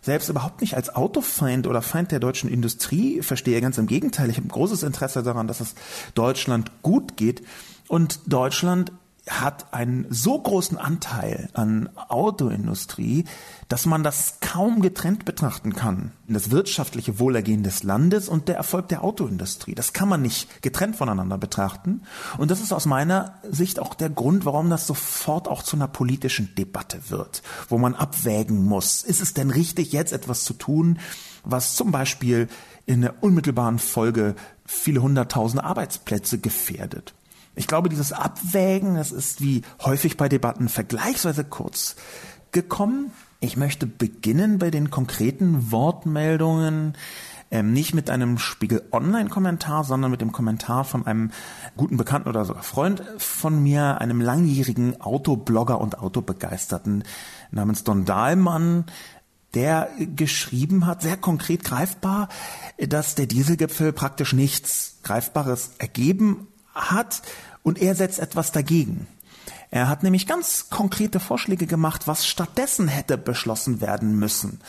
selbst 0.00 0.28
überhaupt 0.28 0.60
nicht 0.60 0.74
als 0.74 0.94
Autofeind 0.94 1.66
oder 1.66 1.82
Feind 1.82 2.12
der 2.12 2.20
deutschen 2.20 2.48
Industrie 2.48 3.20
verstehe. 3.22 3.60
Ganz 3.60 3.76
im 3.78 3.88
Gegenteil, 3.88 4.30
ich 4.30 4.36
habe 4.36 4.46
ein 4.46 4.52
großes 4.52 4.84
Interesse 4.84 5.24
daran, 5.24 5.48
dass 5.48 5.60
es 5.60 5.74
Deutschland 6.14 6.70
gut 6.82 7.16
geht. 7.16 7.42
Und 7.88 8.20
Deutschland 8.26 8.92
hat 9.28 9.72
einen 9.72 10.06
so 10.10 10.40
großen 10.40 10.78
Anteil 10.78 11.48
an 11.52 11.88
Autoindustrie, 12.08 13.24
dass 13.68 13.86
man 13.86 14.02
das 14.02 14.38
kaum 14.40 14.80
getrennt 14.80 15.24
betrachten 15.24 15.74
kann. 15.74 16.12
Das 16.26 16.50
wirtschaftliche 16.50 17.18
Wohlergehen 17.18 17.62
des 17.62 17.82
Landes 17.82 18.28
und 18.28 18.48
der 18.48 18.56
Erfolg 18.56 18.88
der 18.88 19.04
Autoindustrie. 19.04 19.74
Das 19.74 19.92
kann 19.92 20.08
man 20.08 20.22
nicht 20.22 20.62
getrennt 20.62 20.96
voneinander 20.96 21.38
betrachten. 21.38 22.02
Und 22.38 22.50
das 22.50 22.60
ist 22.60 22.72
aus 22.72 22.86
meiner 22.86 23.34
Sicht 23.50 23.78
auch 23.78 23.94
der 23.94 24.10
Grund, 24.10 24.44
warum 24.44 24.70
das 24.70 24.86
sofort 24.86 25.48
auch 25.48 25.62
zu 25.62 25.76
einer 25.76 25.88
politischen 25.88 26.54
Debatte 26.56 27.10
wird, 27.10 27.42
wo 27.68 27.78
man 27.78 27.94
abwägen 27.94 28.64
muss. 28.64 29.02
Ist 29.02 29.20
es 29.20 29.34
denn 29.34 29.50
richtig, 29.50 29.92
jetzt 29.92 30.12
etwas 30.12 30.44
zu 30.44 30.54
tun, 30.54 30.98
was 31.44 31.76
zum 31.76 31.92
Beispiel 31.92 32.48
in 32.86 33.02
der 33.02 33.22
unmittelbaren 33.22 33.78
Folge 33.78 34.34
viele 34.64 35.02
hunderttausende 35.02 35.64
Arbeitsplätze 35.64 36.38
gefährdet? 36.38 37.14
Ich 37.58 37.66
glaube, 37.66 37.88
dieses 37.88 38.12
Abwägen, 38.12 38.94
das 38.94 39.10
ist 39.10 39.40
wie 39.40 39.62
häufig 39.82 40.16
bei 40.16 40.28
Debatten 40.28 40.68
vergleichsweise 40.68 41.42
kurz 41.42 41.96
gekommen. 42.52 43.10
Ich 43.40 43.56
möchte 43.56 43.84
beginnen 43.84 44.60
bei 44.60 44.70
den 44.70 44.90
konkreten 44.90 45.72
Wortmeldungen, 45.72 46.96
ähm, 47.50 47.72
nicht 47.72 47.96
mit 47.96 48.10
einem 48.10 48.38
Spiegel 48.38 48.84
Online-Kommentar, 48.92 49.82
sondern 49.82 50.12
mit 50.12 50.20
dem 50.20 50.30
Kommentar 50.30 50.84
von 50.84 51.04
einem 51.04 51.32
guten 51.76 51.96
Bekannten 51.96 52.28
oder 52.28 52.44
sogar 52.44 52.62
Freund 52.62 53.02
von 53.16 53.60
mir, 53.60 54.00
einem 54.00 54.20
langjährigen 54.20 55.00
Autoblogger 55.00 55.80
und 55.80 55.98
Autobegeisterten 55.98 57.02
namens 57.50 57.82
Don 57.82 58.04
Dahlmann, 58.04 58.84
der 59.54 59.88
geschrieben 60.14 60.86
hat, 60.86 61.02
sehr 61.02 61.16
konkret 61.16 61.64
greifbar, 61.64 62.28
dass 62.78 63.16
der 63.16 63.26
Dieselgipfel 63.26 63.92
praktisch 63.92 64.32
nichts 64.32 64.98
Greifbares 65.02 65.72
ergeben 65.78 66.46
hat 66.78 67.22
und 67.62 67.80
er 67.80 67.94
setzt 67.94 68.18
etwas 68.18 68.52
dagegen. 68.52 69.06
Er 69.70 69.88
hat 69.88 70.02
nämlich 70.02 70.26
ganz 70.26 70.70
konkrete 70.70 71.20
Vorschläge 71.20 71.66
gemacht, 71.66 72.06
was 72.06 72.26
stattdessen 72.26 72.88
hätte 72.88 73.18
beschlossen 73.18 73.82
werden 73.82 74.18
müssen. 74.18 74.60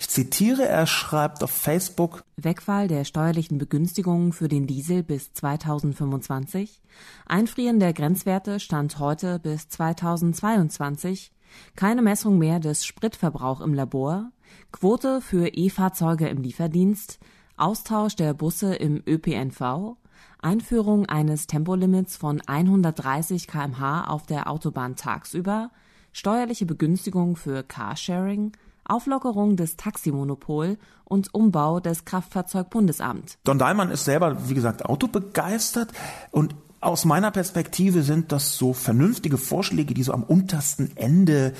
Ich 0.00 0.08
zitiere, 0.08 0.66
er 0.66 0.86
schreibt 0.86 1.44
auf 1.44 1.50
Facebook 1.50 2.24
Wegfall 2.36 2.88
der 2.88 3.04
steuerlichen 3.04 3.58
Begünstigungen 3.58 4.32
für 4.32 4.48
den 4.48 4.66
Diesel 4.66 5.02
bis 5.02 5.32
2025, 5.32 6.80
Einfrieren 7.26 7.78
der 7.78 7.92
Grenzwerte 7.92 8.58
stand 8.58 8.98
heute 8.98 9.38
bis 9.38 9.68
2022, 9.68 11.32
keine 11.76 12.02
Messung 12.02 12.38
mehr 12.38 12.58
des 12.58 12.84
Spritverbrauchs 12.84 13.60
im 13.60 13.74
Labor, 13.74 14.30
Quote 14.72 15.20
für 15.20 15.48
E-Fahrzeuge 15.48 16.28
im 16.28 16.42
Lieferdienst, 16.42 17.18
Austausch 17.56 18.16
der 18.16 18.34
Busse 18.34 18.74
im 18.74 19.02
ÖPNV, 19.06 19.96
Einführung 20.40 21.06
eines 21.06 21.46
Tempolimits 21.46 22.16
von 22.16 22.40
130 22.46 23.46
km/h 23.46 24.04
auf 24.04 24.26
der 24.26 24.50
Autobahn 24.50 24.96
tagsüber, 24.96 25.70
steuerliche 26.12 26.66
Begünstigung 26.66 27.36
für 27.36 27.62
Carsharing, 27.62 28.52
Auflockerung 28.84 29.56
des 29.56 29.76
Taximonopol 29.76 30.78
und 31.04 31.32
Umbau 31.34 31.80
des 31.80 32.04
Kraftfahrzeugbundesamt. 32.04 33.38
Don 33.44 33.58
Dahlmann 33.58 33.90
ist 33.90 34.04
selber, 34.04 34.48
wie 34.48 34.54
gesagt, 34.54 34.84
autobegeistert 34.84 35.92
und 36.30 36.54
aus 36.80 37.04
meiner 37.04 37.30
Perspektive 37.30 38.02
sind 38.02 38.30
das 38.30 38.56
so 38.56 38.72
vernünftige 38.72 39.36
Vorschläge, 39.36 39.94
die 39.94 40.02
so 40.04 40.12
am 40.12 40.22
untersten 40.22 40.96
Ende 40.96 41.52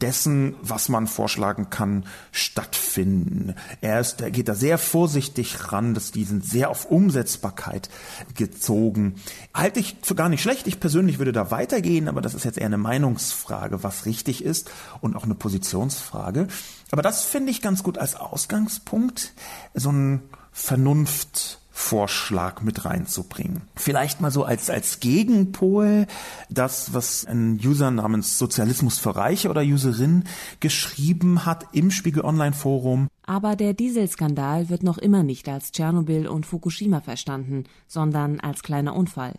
dessen, 0.00 0.54
was 0.62 0.88
man 0.88 1.06
vorschlagen 1.06 1.70
kann, 1.70 2.04
stattfinden. 2.32 3.54
Er, 3.80 4.00
ist, 4.00 4.20
er 4.20 4.30
geht 4.30 4.48
da 4.48 4.54
sehr 4.54 4.78
vorsichtig 4.78 5.72
ran, 5.72 5.94
dass 5.94 6.12
die 6.12 6.24
sind 6.24 6.44
sehr 6.44 6.70
auf 6.70 6.84
Umsetzbarkeit 6.86 7.88
gezogen. 8.34 9.14
Halte 9.54 9.80
ich 9.80 9.96
für 10.02 10.14
gar 10.14 10.28
nicht 10.28 10.42
schlecht. 10.42 10.66
Ich 10.66 10.80
persönlich 10.80 11.18
würde 11.18 11.32
da 11.32 11.50
weitergehen, 11.50 12.08
aber 12.08 12.20
das 12.20 12.34
ist 12.34 12.44
jetzt 12.44 12.58
eher 12.58 12.66
eine 12.66 12.78
Meinungsfrage, 12.78 13.82
was 13.82 14.06
richtig 14.06 14.44
ist 14.44 14.70
und 15.00 15.16
auch 15.16 15.24
eine 15.24 15.34
Positionsfrage. 15.34 16.48
Aber 16.90 17.02
das 17.02 17.24
finde 17.24 17.50
ich 17.50 17.62
ganz 17.62 17.82
gut 17.82 17.98
als 17.98 18.14
Ausgangspunkt, 18.14 19.32
so 19.74 19.90
ein 19.90 20.22
Vernunft 20.52 21.60
Vorschlag 21.78 22.62
mit 22.62 22.86
reinzubringen. 22.86 23.60
Vielleicht 23.76 24.22
mal 24.22 24.30
so 24.30 24.44
als, 24.44 24.70
als 24.70 24.98
Gegenpol 24.98 26.06
das, 26.48 26.94
was 26.94 27.26
ein 27.26 27.60
User 27.62 27.90
namens 27.90 28.38
Sozialismus 28.38 28.98
für 28.98 29.14
Reiche 29.14 29.50
oder 29.50 29.60
Userin 29.60 30.24
geschrieben 30.60 31.44
hat 31.44 31.66
im 31.72 31.90
Spiegel 31.90 32.24
Online 32.24 32.54
Forum. 32.54 33.08
Aber 33.26 33.56
der 33.56 33.74
Dieselskandal 33.74 34.70
wird 34.70 34.82
noch 34.82 34.96
immer 34.96 35.22
nicht 35.22 35.50
als 35.50 35.70
Tschernobyl 35.70 36.26
und 36.28 36.46
Fukushima 36.46 37.02
verstanden, 37.02 37.64
sondern 37.86 38.40
als 38.40 38.62
kleiner 38.62 38.96
Unfall 38.96 39.34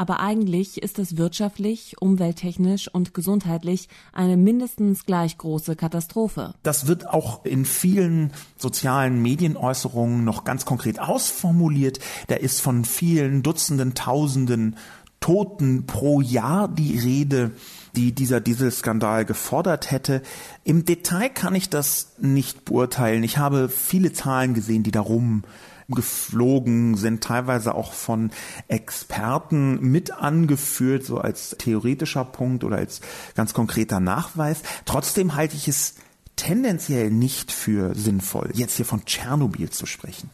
aber 0.00 0.18
eigentlich 0.20 0.82
ist 0.82 0.98
es 0.98 1.18
wirtschaftlich, 1.18 1.96
umwelttechnisch 2.00 2.88
und 2.88 3.12
gesundheitlich 3.12 3.90
eine 4.14 4.38
mindestens 4.38 5.04
gleich 5.04 5.36
große 5.36 5.76
Katastrophe. 5.76 6.54
Das 6.62 6.86
wird 6.86 7.06
auch 7.06 7.44
in 7.44 7.66
vielen 7.66 8.32
sozialen 8.56 9.20
Medienäußerungen 9.20 10.24
noch 10.24 10.44
ganz 10.44 10.64
konkret 10.64 11.00
ausformuliert. 11.00 11.98
Da 12.28 12.36
ist 12.36 12.62
von 12.62 12.86
vielen 12.86 13.42
Dutzenden, 13.42 13.92
Tausenden 13.92 14.76
Toten 15.20 15.84
pro 15.84 16.22
Jahr 16.22 16.66
die 16.66 16.98
Rede, 16.98 17.50
die 17.94 18.12
dieser 18.12 18.40
Dieselskandal 18.40 19.26
gefordert 19.26 19.90
hätte. 19.90 20.22
Im 20.64 20.86
Detail 20.86 21.28
kann 21.28 21.54
ich 21.54 21.68
das 21.68 22.14
nicht 22.18 22.64
beurteilen. 22.64 23.22
Ich 23.22 23.36
habe 23.36 23.68
viele 23.68 24.14
Zahlen 24.14 24.54
gesehen, 24.54 24.82
die 24.82 24.92
darum 24.92 25.44
geflogen 25.90 26.96
sind, 26.96 27.22
teilweise 27.22 27.74
auch 27.74 27.92
von 27.92 28.30
Experten 28.68 29.80
mit 29.80 30.12
angeführt, 30.12 31.04
so 31.04 31.18
als 31.18 31.56
theoretischer 31.58 32.24
Punkt 32.24 32.64
oder 32.64 32.76
als 32.76 33.00
ganz 33.34 33.54
konkreter 33.54 34.00
Nachweis. 34.00 34.62
Trotzdem 34.84 35.34
halte 35.34 35.56
ich 35.56 35.68
es 35.68 35.94
tendenziell 36.36 37.10
nicht 37.10 37.52
für 37.52 37.94
sinnvoll, 37.94 38.50
jetzt 38.54 38.76
hier 38.76 38.86
von 38.86 39.04
Tschernobyl 39.04 39.70
zu 39.70 39.86
sprechen. 39.86 40.30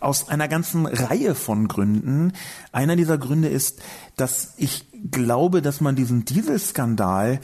Aus 0.00 0.28
einer 0.28 0.48
ganzen 0.48 0.86
Reihe 0.86 1.34
von 1.34 1.66
Gründen. 1.68 2.32
Einer 2.72 2.94
dieser 2.94 3.16
Gründe 3.16 3.48
ist, 3.48 3.80
dass 4.16 4.54
ich 4.58 4.86
glaube, 5.10 5.62
dass 5.62 5.80
man 5.80 5.96
diesen 5.96 6.24
Dieselskandal 6.24 7.40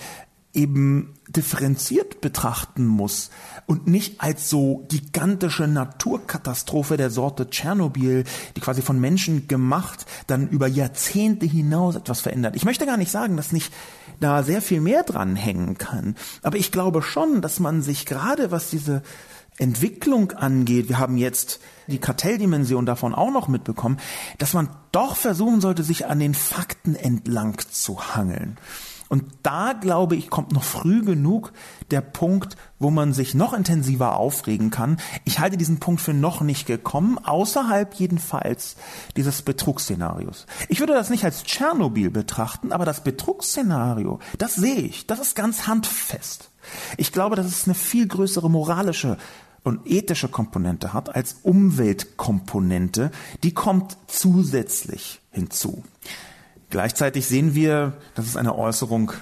eben 0.52 1.14
differenziert 1.28 2.20
betrachten 2.20 2.86
muss 2.86 3.30
und 3.66 3.86
nicht 3.86 4.20
als 4.20 4.50
so 4.50 4.84
gigantische 4.88 5.68
Naturkatastrophe 5.68 6.96
der 6.96 7.10
Sorte 7.10 7.48
Tschernobyl, 7.48 8.24
die 8.56 8.60
quasi 8.60 8.82
von 8.82 8.98
Menschen 8.98 9.46
gemacht, 9.46 10.06
dann 10.26 10.48
über 10.48 10.66
Jahrzehnte 10.66 11.46
hinaus 11.46 11.94
etwas 11.94 12.20
verändert. 12.20 12.56
Ich 12.56 12.64
möchte 12.64 12.84
gar 12.84 12.96
nicht 12.96 13.12
sagen, 13.12 13.36
dass 13.36 13.52
nicht 13.52 13.72
da 14.18 14.42
sehr 14.42 14.60
viel 14.60 14.80
mehr 14.80 15.04
dran 15.04 15.36
hängen 15.36 15.78
kann, 15.78 16.16
aber 16.42 16.56
ich 16.56 16.72
glaube 16.72 17.02
schon, 17.02 17.42
dass 17.42 17.60
man 17.60 17.80
sich 17.80 18.04
gerade 18.06 18.50
was 18.50 18.70
diese 18.70 19.02
Entwicklung 19.56 20.32
angeht, 20.32 20.88
wir 20.88 20.98
haben 20.98 21.16
jetzt 21.16 21.60
die 21.86 21.98
Kartelldimension 21.98 22.86
davon 22.86 23.14
auch 23.14 23.30
noch 23.30 23.46
mitbekommen, 23.46 23.98
dass 24.38 24.54
man 24.54 24.70
doch 24.90 25.16
versuchen 25.16 25.60
sollte, 25.60 25.82
sich 25.82 26.06
an 26.06 26.18
den 26.18 26.34
Fakten 26.34 26.94
entlang 26.94 27.58
zu 27.70 28.14
hangeln. 28.14 28.56
Und 29.10 29.24
da, 29.42 29.72
glaube 29.72 30.14
ich, 30.14 30.30
kommt 30.30 30.52
noch 30.52 30.62
früh 30.62 31.04
genug 31.04 31.52
der 31.90 32.00
Punkt, 32.00 32.56
wo 32.78 32.90
man 32.90 33.12
sich 33.12 33.34
noch 33.34 33.52
intensiver 33.52 34.16
aufregen 34.16 34.70
kann. 34.70 34.98
Ich 35.24 35.40
halte 35.40 35.56
diesen 35.56 35.80
Punkt 35.80 36.00
für 36.00 36.14
noch 36.14 36.42
nicht 36.42 36.64
gekommen, 36.64 37.18
außerhalb 37.18 37.92
jedenfalls 37.94 38.76
dieses 39.16 39.42
Betrugsszenarios. 39.42 40.46
Ich 40.68 40.78
würde 40.78 40.94
das 40.94 41.10
nicht 41.10 41.24
als 41.24 41.42
Tschernobyl 41.42 42.10
betrachten, 42.10 42.70
aber 42.70 42.84
das 42.84 43.02
Betrugsszenario, 43.02 44.20
das 44.38 44.54
sehe 44.54 44.76
ich, 44.76 45.08
das 45.08 45.18
ist 45.18 45.34
ganz 45.34 45.66
handfest. 45.66 46.50
Ich 46.96 47.10
glaube, 47.10 47.34
dass 47.34 47.46
es 47.46 47.64
eine 47.64 47.74
viel 47.74 48.06
größere 48.06 48.48
moralische 48.48 49.16
und 49.64 49.90
ethische 49.90 50.28
Komponente 50.28 50.92
hat 50.92 51.16
als 51.16 51.38
Umweltkomponente, 51.42 53.10
die 53.42 53.54
kommt 53.54 53.96
zusätzlich 54.06 55.20
hinzu. 55.32 55.82
Gleichzeitig 56.70 57.26
sehen 57.26 57.56
wir, 57.56 57.94
das 58.14 58.26
ist 58.26 58.36
eine 58.36 58.56
Äußerung 58.56 59.12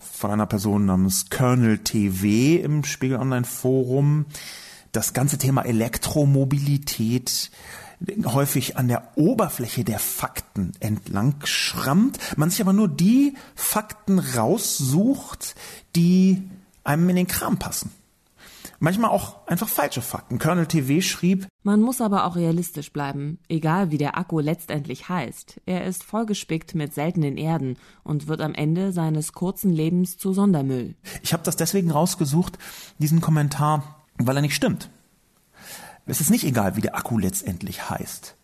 von 0.00 0.30
einer 0.30 0.46
Person 0.46 0.86
namens 0.86 1.28
Colonel 1.28 1.78
TV 1.78 2.64
im 2.64 2.84
Spiegel 2.84 3.18
Online 3.18 3.44
Forum, 3.44 4.24
das 4.92 5.12
ganze 5.12 5.36
Thema 5.36 5.62
Elektromobilität 5.66 7.50
häufig 8.24 8.78
an 8.78 8.88
der 8.88 9.12
Oberfläche 9.16 9.84
der 9.84 9.98
Fakten 9.98 10.72
entlang 10.80 11.34
schrammt, 11.44 12.18
man 12.36 12.48
sich 12.48 12.62
aber 12.62 12.72
nur 12.72 12.88
die 12.88 13.34
Fakten 13.54 14.18
raussucht, 14.18 15.54
die 15.94 16.48
einem 16.82 17.08
in 17.10 17.16
den 17.16 17.26
Kram 17.26 17.58
passen. 17.58 17.90
Manchmal 18.78 19.10
auch 19.10 19.46
einfach 19.46 19.68
falsche 19.68 20.02
Fakten. 20.02 20.38
Colonel 20.38 20.66
TV 20.66 21.00
schrieb, 21.00 21.46
man 21.62 21.80
muss 21.80 22.00
aber 22.00 22.26
auch 22.26 22.36
realistisch 22.36 22.92
bleiben, 22.92 23.38
egal 23.48 23.90
wie 23.90 23.98
der 23.98 24.18
Akku 24.18 24.40
letztendlich 24.40 25.08
heißt. 25.08 25.60
Er 25.66 25.84
ist 25.84 26.04
vollgespickt 26.04 26.74
mit 26.74 26.94
seltenen 26.94 27.38
Erden 27.38 27.78
und 28.04 28.28
wird 28.28 28.40
am 28.40 28.54
Ende 28.54 28.92
seines 28.92 29.32
kurzen 29.32 29.72
Lebens 29.72 30.18
zu 30.18 30.32
Sondermüll. 30.32 30.94
Ich 31.22 31.32
habe 31.32 31.42
das 31.42 31.56
deswegen 31.56 31.90
rausgesucht, 31.90 32.58
diesen 32.98 33.20
Kommentar, 33.20 34.04
weil 34.18 34.36
er 34.36 34.42
nicht 34.42 34.54
stimmt. 34.54 34.90
Es 36.04 36.20
ist 36.20 36.30
nicht 36.30 36.44
egal, 36.44 36.76
wie 36.76 36.82
der 36.82 36.96
Akku 36.96 37.18
letztendlich 37.18 37.90
heißt. 37.90 38.36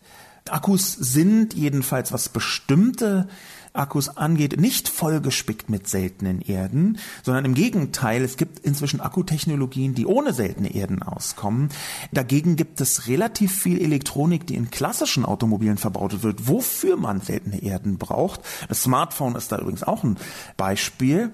Akkus 0.50 0.92
sind 0.92 1.54
jedenfalls, 1.54 2.12
was 2.12 2.28
bestimmte 2.28 3.28
Akkus 3.72 4.16
angeht, 4.16 4.60
nicht 4.60 4.88
vollgespickt 4.88 5.70
mit 5.70 5.88
seltenen 5.88 6.40
Erden, 6.42 6.98
sondern 7.22 7.44
im 7.44 7.54
Gegenteil, 7.54 8.22
es 8.22 8.36
gibt 8.36 8.58
inzwischen 8.60 9.00
Akkutechnologien, 9.00 9.94
die 9.94 10.06
ohne 10.06 10.32
seltene 10.32 10.74
Erden 10.74 11.02
auskommen. 11.02 11.70
Dagegen 12.12 12.56
gibt 12.56 12.80
es 12.80 13.06
relativ 13.08 13.60
viel 13.60 13.80
Elektronik, 13.80 14.46
die 14.46 14.56
in 14.56 14.70
klassischen 14.70 15.24
Automobilen 15.24 15.78
verbaut 15.78 16.22
wird, 16.22 16.48
wofür 16.48 16.96
man 16.96 17.20
seltene 17.20 17.62
Erden 17.62 17.98
braucht. 17.98 18.40
Das 18.68 18.82
Smartphone 18.82 19.36
ist 19.36 19.52
da 19.52 19.58
übrigens 19.58 19.82
auch 19.82 20.04
ein 20.04 20.18
Beispiel. 20.56 21.32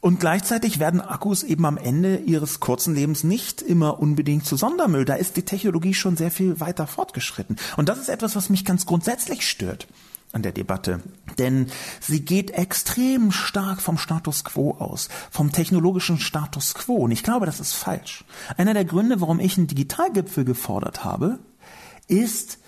Und 0.00 0.20
gleichzeitig 0.20 0.80
werden 0.80 1.00
Akkus 1.00 1.42
eben 1.42 1.64
am 1.64 1.78
Ende 1.78 2.16
ihres 2.16 2.60
kurzen 2.60 2.94
Lebens 2.94 3.24
nicht 3.24 3.62
immer 3.62 4.00
unbedingt 4.00 4.44
zu 4.44 4.54
Sondermüll. 4.54 5.06
Da 5.06 5.14
ist 5.14 5.38
die 5.38 5.44
Technologie 5.44 5.94
schon 5.94 6.18
sehr 6.18 6.30
viel 6.30 6.60
weiter 6.60 6.86
fortgeschritten. 6.86 7.56
Und 7.78 7.88
das 7.88 7.98
ist 7.98 8.10
etwas, 8.10 8.36
was 8.36 8.50
mich 8.50 8.66
ganz 8.66 8.84
grundsätzlich 8.84 9.48
stört 9.48 9.86
an 10.34 10.42
der 10.42 10.52
Debatte. 10.52 11.00
Denn 11.38 11.68
sie 12.00 12.24
geht 12.24 12.50
extrem 12.50 13.32
stark 13.32 13.80
vom 13.80 13.98
Status 13.98 14.44
quo 14.44 14.72
aus, 14.72 15.08
vom 15.30 15.52
technologischen 15.52 16.18
Status 16.18 16.74
quo. 16.74 16.96
Und 16.96 17.10
ich 17.12 17.22
glaube, 17.22 17.46
das 17.46 17.60
ist 17.60 17.72
falsch. 17.72 18.24
Einer 18.56 18.74
der 18.74 18.84
Gründe, 18.84 19.20
warum 19.20 19.40
ich 19.40 19.56
einen 19.56 19.66
Digitalgipfel 19.66 20.44
gefordert 20.44 21.04
habe, 21.04 21.38
ist, 22.08 22.58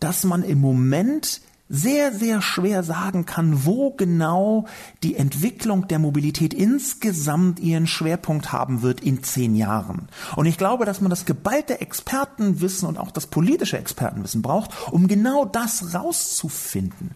dass 0.00 0.24
man 0.24 0.42
im 0.42 0.60
Moment 0.60 1.40
sehr, 1.68 2.12
sehr 2.12 2.42
schwer 2.42 2.82
sagen 2.82 3.24
kann, 3.24 3.64
wo 3.64 3.90
genau 3.90 4.66
die 5.02 5.16
Entwicklung 5.16 5.88
der 5.88 5.98
Mobilität 5.98 6.52
insgesamt 6.52 7.58
ihren 7.58 7.86
Schwerpunkt 7.86 8.52
haben 8.52 8.82
wird 8.82 9.00
in 9.00 9.22
zehn 9.22 9.54
Jahren. 9.54 10.08
Und 10.36 10.46
ich 10.46 10.58
glaube, 10.58 10.84
dass 10.84 11.00
man 11.00 11.10
das 11.10 11.24
geballte 11.24 11.80
Expertenwissen 11.80 12.86
und 12.86 12.98
auch 12.98 13.10
das 13.10 13.26
politische 13.26 13.78
Expertenwissen 13.78 14.42
braucht, 14.42 14.70
um 14.92 15.08
genau 15.08 15.46
das 15.46 15.94
rauszufinden. 15.94 17.12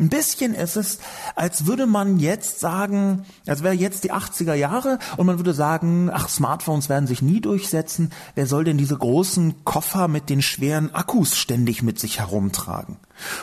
Ein 0.00 0.08
bisschen 0.08 0.54
ist 0.54 0.76
es, 0.76 0.98
als 1.36 1.66
würde 1.66 1.86
man 1.86 2.18
jetzt 2.18 2.58
sagen, 2.58 3.26
als 3.46 3.62
wäre 3.62 3.74
jetzt 3.74 4.02
die 4.04 4.12
80er 4.12 4.54
Jahre 4.54 4.98
und 5.18 5.26
man 5.26 5.38
würde 5.38 5.52
sagen, 5.52 6.10
ach, 6.10 6.30
Smartphones 6.30 6.88
werden 6.88 7.06
sich 7.06 7.20
nie 7.20 7.42
durchsetzen. 7.42 8.10
Wer 8.34 8.46
soll 8.46 8.64
denn 8.64 8.78
diese 8.78 8.96
großen 8.96 9.62
Koffer 9.64 10.08
mit 10.08 10.30
den 10.30 10.40
schweren 10.40 10.94
Akkus 10.94 11.36
ständig 11.36 11.82
mit 11.82 11.98
sich 11.98 12.18
herumtragen? 12.18 12.96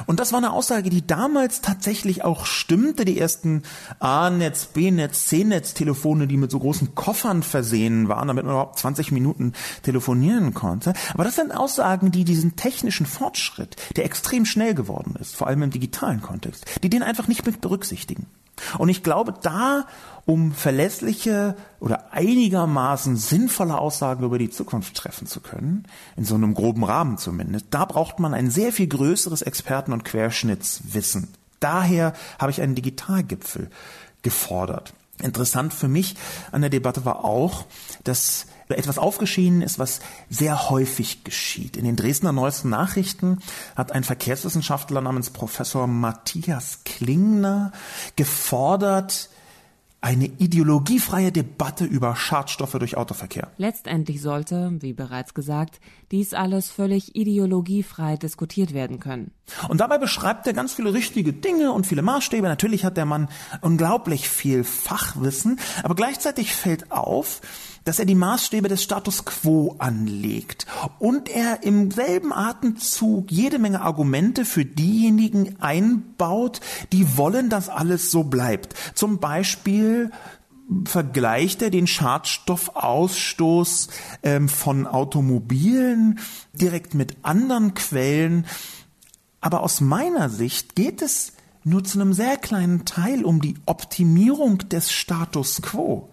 Und 0.06 0.20
das 0.20 0.32
war 0.32 0.40
eine 0.40 0.52
Aussage, 0.52 0.90
die 0.90 1.06
damals 1.06 1.62
tatsächlich 1.62 2.24
auch 2.24 2.46
stimmte. 2.46 3.06
Die 3.06 3.20
ersten 3.20 3.64
A-Netz, 4.00 4.66
B-Netz, 4.66 5.28
C-Netz-Telefone, 5.28 6.28
die 6.28 6.38
mit 6.38 6.52
so 6.52 6.60
großen 6.60 6.96
Koffern 6.96 7.44
versehen 7.44 8.08
waren, 8.08 8.28
damit 8.28 8.46
man 8.46 8.54
überhaupt 8.54 8.80
20 8.80 9.12
Minuten 9.12 9.54
telefonieren 9.84 10.54
konnte. 10.54 10.94
Aber 11.14 11.24
das 11.24 11.36
sind 11.36 11.56
Aussagen, 11.56 12.12
die 12.12 12.24
diesen 12.24 12.56
technischen 12.56 13.06
Fortschritt, 13.06 13.76
der 13.96 14.06
extrem 14.06 14.46
schnell 14.46 14.74
geworden 14.74 15.16
ist, 15.20 15.36
vor 15.36 15.48
allem 15.48 15.64
im 15.64 15.72
digitalen 15.72 16.22
Kontext, 16.22 16.47
Kontext, 16.48 16.66
die 16.84 16.90
den 16.90 17.04
einfach 17.04 17.28
nicht 17.28 17.46
mit 17.46 17.62
berücksichtigen. 17.62 18.28
Und 18.78 18.90
ich 18.90 19.04
glaube, 19.04 19.36
da, 19.42 19.86
um 20.26 20.52
verlässliche 20.52 21.56
oder 21.80 22.12
einigermaßen 22.12 23.16
sinnvolle 23.16 23.78
Aussagen 23.78 24.24
über 24.24 24.40
die 24.40 24.50
Zukunft 24.50 24.96
treffen 24.96 25.28
zu 25.28 25.42
können, 25.42 25.84
in 26.16 26.26
so 26.26 26.36
einem 26.36 26.56
groben 26.56 26.84
Rahmen 26.84 27.18
zumindest, 27.18 27.68
da 27.70 27.86
braucht 27.86 28.20
man 28.20 28.34
ein 28.34 28.50
sehr 28.50 28.72
viel 28.72 28.88
größeres 28.88 29.44
Experten- 29.44 29.94
und 29.94 30.06
Querschnittswissen. 30.06 31.30
Daher 31.60 32.14
habe 32.40 32.52
ich 32.52 32.62
einen 32.62 32.76
Digitalgipfel 32.76 33.70
gefordert. 34.24 34.94
Interessant 35.22 35.74
für 35.74 35.88
mich 35.88 36.16
an 36.52 36.62
der 36.62 36.70
Debatte 36.70 37.06
war 37.06 37.26
auch, 37.26 37.66
dass 38.04 38.46
etwas 38.70 38.98
aufgeschieden 38.98 39.62
ist, 39.62 39.80
was 39.80 40.02
sehr 40.30 40.70
häufig 40.70 41.24
geschieht. 41.24 41.78
In 41.78 41.86
den 41.86 41.96
Dresdner 41.96 42.34
Neuesten 42.34 42.70
Nachrichten 42.70 43.40
hat 43.76 43.92
ein 43.92 44.04
Verkehrswissenschaftler 44.04 45.02
namens 45.02 45.30
Professor 45.30 45.88
Matthias 45.88 46.80
Klingner 46.84 47.72
gefordert, 48.16 49.30
eine 50.08 50.28
ideologiefreie 50.38 51.34
Debatte 51.34 51.84
über 51.84 52.16
Schadstoffe 52.16 52.78
durch 52.80 52.96
Autoverkehr. 52.96 53.52
Letztendlich 53.58 54.22
sollte, 54.22 54.72
wie 54.80 54.94
bereits 54.94 55.34
gesagt, 55.34 55.82
dies 56.12 56.34
alles 56.34 56.70
völlig 56.70 57.18
ideologiefrei 57.18 58.16
diskutiert 58.16 58.74
werden 58.74 59.02
können. 59.02 59.32
Und 59.68 59.82
dabei 59.82 59.98
beschreibt 59.98 60.48
er 60.48 60.54
ganz 60.54 60.74
viele 60.74 60.94
richtige 60.94 61.34
Dinge 61.34 61.74
und 61.74 61.88
viele 61.88 62.04
Maßstäbe. 62.04 62.48
Natürlich 62.48 62.86
hat 62.86 62.96
der 62.96 63.04
Mann 63.04 63.28
unglaublich 63.60 64.30
viel 64.30 64.64
Fachwissen, 64.64 65.60
aber 65.84 65.96
gleichzeitig 65.96 66.56
fällt 66.56 66.90
auf, 66.90 67.42
dass 67.88 68.00
er 68.00 68.06
die 68.06 68.16
Maßstäbe 68.16 68.68
des 68.68 68.84
Status 68.84 69.24
quo 69.24 69.78
anlegt 69.80 70.68
und 71.00 71.30
er 71.30 71.64
im 71.64 71.90
selben 71.90 72.34
Atemzug 72.34 73.32
jede 73.32 73.60
Menge 73.60 73.80
Argumente 73.80 74.44
für 74.44 74.66
diejenigen 74.66 75.56
einbaut, 75.62 76.60
die 76.92 77.16
wollen, 77.16 77.50
dass 77.50 77.70
alles 77.70 78.12
so 78.12 78.26
bleibt. 78.26 78.76
Zum 78.94 79.20
Beispiel 79.20 80.12
vergleicht 80.84 81.62
er 81.62 81.70
den 81.70 81.88
Schadstoffausstoß 81.88 83.88
ähm, 84.24 84.50
von 84.50 84.86
Automobilen 84.86 86.20
direkt 86.52 86.94
mit 86.94 87.16
anderen 87.22 87.74
Quellen. 87.74 88.46
Aber 89.40 89.64
aus 89.64 89.80
meiner 89.80 90.30
Sicht 90.30 90.76
geht 90.76 91.02
es 91.02 91.32
nur 91.64 91.86
zu 91.86 92.02
einem 92.02 92.12
sehr 92.12 92.36
kleinen 92.36 92.84
Teil 92.84 93.24
um 93.24 93.42
die 93.42 93.56
Optimierung 93.66 94.58
des 94.58 94.92
Status 94.92 95.62
quo. 95.62 96.10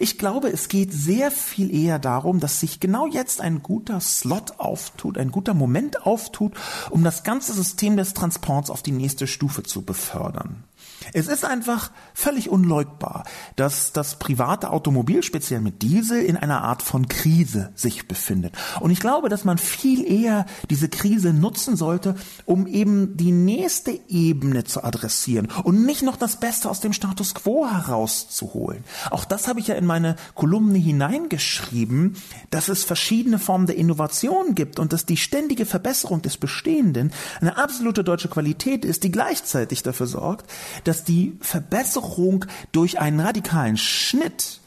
Ich 0.00 0.18
glaube, 0.18 0.48
es 0.48 0.68
geht 0.68 0.92
sehr 0.92 1.30
viel 1.30 1.74
eher 1.74 1.98
darum, 1.98 2.40
dass 2.40 2.60
sich 2.60 2.80
genau 2.80 3.06
jetzt 3.06 3.40
ein 3.40 3.62
guter 3.62 4.00
Slot 4.00 4.58
auftut, 4.58 5.18
ein 5.18 5.30
guter 5.30 5.54
Moment 5.54 6.06
auftut, 6.06 6.52
um 6.90 7.04
das 7.04 7.22
ganze 7.24 7.52
System 7.52 7.96
des 7.96 8.14
Transports 8.14 8.70
auf 8.70 8.82
die 8.82 8.92
nächste 8.92 9.26
Stufe 9.26 9.62
zu 9.62 9.82
befördern. 9.82 10.64
Es 11.12 11.28
ist 11.28 11.44
einfach 11.44 11.90
völlig 12.14 12.48
unleugbar, 12.48 13.24
dass 13.56 13.92
das 13.92 14.18
private 14.18 14.70
Automobil, 14.70 15.22
speziell 15.22 15.60
mit 15.60 15.82
Diesel, 15.82 16.22
in 16.22 16.36
einer 16.36 16.62
Art 16.62 16.82
von 16.82 17.08
Krise 17.08 17.70
sich 17.74 18.08
befindet. 18.08 18.54
Und 18.80 18.90
ich 18.90 19.00
glaube, 19.00 19.28
dass 19.28 19.44
man 19.44 19.58
viel 19.58 20.04
eher 20.04 20.46
diese 20.70 20.88
Krise 20.88 21.32
nutzen 21.32 21.76
sollte, 21.76 22.16
um 22.44 22.66
eben 22.66 23.16
die 23.16 23.32
nächste 23.32 23.98
Ebene 24.08 24.64
zu 24.64 24.84
adressieren 24.84 25.48
und 25.64 25.84
nicht 25.84 26.02
noch 26.02 26.16
das 26.16 26.40
Beste 26.40 26.70
aus 26.70 26.80
dem 26.80 26.92
Status 26.92 27.34
quo 27.34 27.68
herauszuholen. 27.68 28.84
Auch 29.10 29.24
das 29.24 29.48
habe 29.48 29.60
ich 29.60 29.68
ja 29.68 29.74
in 29.74 29.86
meine 29.86 30.16
Kolumne 30.34 30.78
hineingeschrieben, 30.78 32.16
dass 32.50 32.68
es 32.68 32.84
verschiedene 32.84 33.38
Formen 33.38 33.66
der 33.66 33.76
Innovation 33.76 34.54
gibt 34.54 34.78
und 34.78 34.92
dass 34.92 35.06
die 35.06 35.16
ständige 35.16 35.66
Verbesserung 35.66 36.22
des 36.22 36.36
Bestehenden 36.36 37.12
eine 37.40 37.56
absolute 37.56 38.04
deutsche 38.04 38.28
Qualität 38.28 38.84
ist, 38.84 39.04
die 39.04 39.10
gleichzeitig 39.10 39.82
dafür 39.82 40.06
sorgt, 40.06 40.50
dass 40.84 40.95
die 41.04 41.36
Verbesserung 41.40 42.44
durch 42.72 42.98
einen 42.98 43.20
radikalen 43.20 43.76
Schnitt 43.76 44.60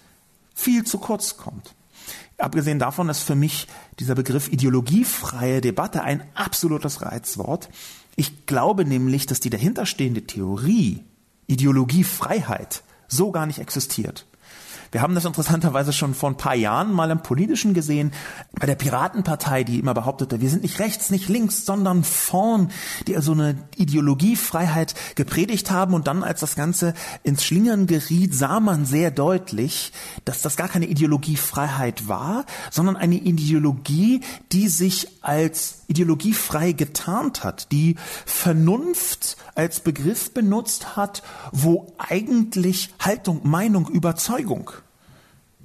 viel 0.54 0.84
zu 0.84 0.98
kurz 0.98 1.38
kommt. 1.38 1.74
Abgesehen 2.38 2.80
davon 2.80 3.10
ist 3.10 3.22
für 3.24 3.36
mich 3.36 3.68
dieser 4.00 4.16
Begriff 4.16 4.48
ideologiefreie 4.48 5.62
Debatte 5.62 6.04
ein 6.04 6.24
absolutes 6.36 7.02
Reizwort. 7.02 7.70
Ich 8.16 8.46
glaube 8.46 8.86
nämlich, 8.86 9.26
dass 9.26 9.40
die 9.40 9.50
dahinterstehende 9.50 10.24
Theorie 10.24 11.04
Ideologiefreiheit 11.48 12.84
so 13.08 13.32
gar 13.32 13.46
nicht 13.46 13.60
existiert. 13.60 14.26
Wir 14.92 15.04
haben 15.04 15.14
das 15.14 15.26
interessanterweise 15.26 15.94
schon 15.94 16.16
vor 16.16 16.32
ein 16.32 16.38
paar 16.38 16.56
Jahren 16.56 16.92
mal 16.92 17.12
im 17.12 17.22
Politischen 17.22 17.76
gesehen, 17.76 18.12
bei 18.60 18.66
der 18.66 18.76
Piratenpartei, 18.76 19.64
die 19.64 19.78
immer 19.78 19.94
behauptete, 19.94 20.42
wir 20.42 20.50
sind 20.50 20.64
nicht 20.64 20.80
rechts, 20.80 21.12
nicht 21.12 21.30
links, 21.30 21.64
sondern 21.66 22.04
vorn, 22.04 22.72
die 23.08 23.16
also 23.16 23.34
eine 23.34 23.56
Ideologiefreiheit 23.76 24.96
gepredigt 25.16 25.70
haben. 25.70 25.94
Und 25.94 26.08
dann, 26.08 26.24
als 26.24 26.40
das 26.40 26.56
Ganze 26.56 26.96
ins 27.22 27.44
Schlingern 27.44 27.86
geriet, 27.86 28.34
sah 28.34 28.60
man 28.60 28.86
sehr 28.86 29.12
deutlich, 29.12 29.92
dass 30.26 30.42
das 30.42 30.56
gar 30.56 30.68
keine 30.68 30.88
Ideologiefreiheit 30.88 32.08
war, 32.08 32.46
sondern 32.72 32.96
eine 32.96 33.16
Ideologie, 33.16 34.22
die 34.52 34.70
sich 34.70 35.08
als 35.22 35.84
ideologiefrei 35.88 36.72
getarnt 36.72 37.44
hat, 37.44 37.72
die 37.72 37.96
Vernunft 38.26 39.38
als 39.56 39.82
Begriff 39.82 40.34
benutzt 40.34 40.96
hat, 40.96 41.24
wo 41.52 41.94
eigentlich 41.98 42.94
Haltung, 43.00 43.42
Meinung, 43.44 43.88
Überzeugung 43.88 44.72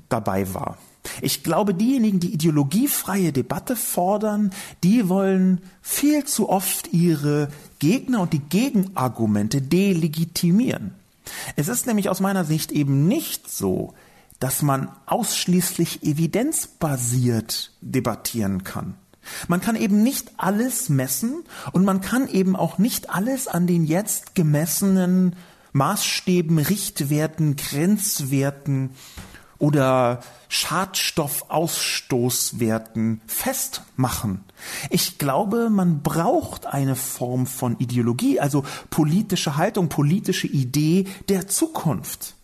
dabei 0.08 0.52
war. 0.54 0.78
Ich 1.20 1.42
glaube, 1.42 1.74
diejenigen, 1.74 2.18
die 2.18 2.32
ideologiefreie 2.32 3.32
Debatte 3.32 3.76
fordern, 3.76 4.52
die 4.82 5.08
wollen 5.08 5.60
viel 5.82 6.24
zu 6.24 6.48
oft 6.48 6.92
ihre 6.92 7.48
Gegner 7.78 8.22
und 8.22 8.32
die 8.32 8.40
Gegenargumente 8.40 9.60
delegitimieren. 9.60 10.94
Es 11.56 11.68
ist 11.68 11.86
nämlich 11.86 12.08
aus 12.08 12.20
meiner 12.20 12.44
Sicht 12.44 12.72
eben 12.72 13.06
nicht 13.06 13.50
so, 13.50 13.94
dass 14.40 14.62
man 14.62 14.88
ausschließlich 15.06 16.02
evidenzbasiert 16.02 17.72
debattieren 17.80 18.64
kann. 18.64 18.94
Man 19.48 19.60
kann 19.60 19.76
eben 19.76 20.02
nicht 20.02 20.32
alles 20.36 20.88
messen 20.88 21.44
und 21.72 21.84
man 21.84 22.00
kann 22.00 22.28
eben 22.28 22.56
auch 22.56 22.78
nicht 22.78 23.10
alles 23.10 23.48
an 23.48 23.66
den 23.66 23.84
jetzt 23.84 24.34
gemessenen 24.34 25.34
Maßstäben, 25.72 26.58
Richtwerten, 26.58 27.56
Grenzwerten 27.56 28.90
oder 29.64 30.20
Schadstoffausstoßwerten 30.50 33.22
festmachen. 33.27 34.44
Ich 34.90 35.16
glaube, 35.16 35.70
man 35.70 36.03
braucht 36.03 36.66
eine 36.66 36.96
Form 36.96 37.46
von 37.46 37.79
Ideologie, 37.79 38.40
also 38.40 38.62
politische 38.90 39.57
Haltung, 39.57 39.88
politische 39.88 40.48
Idee 40.48 41.07
der 41.31 41.48
Zukunft. 41.48 42.35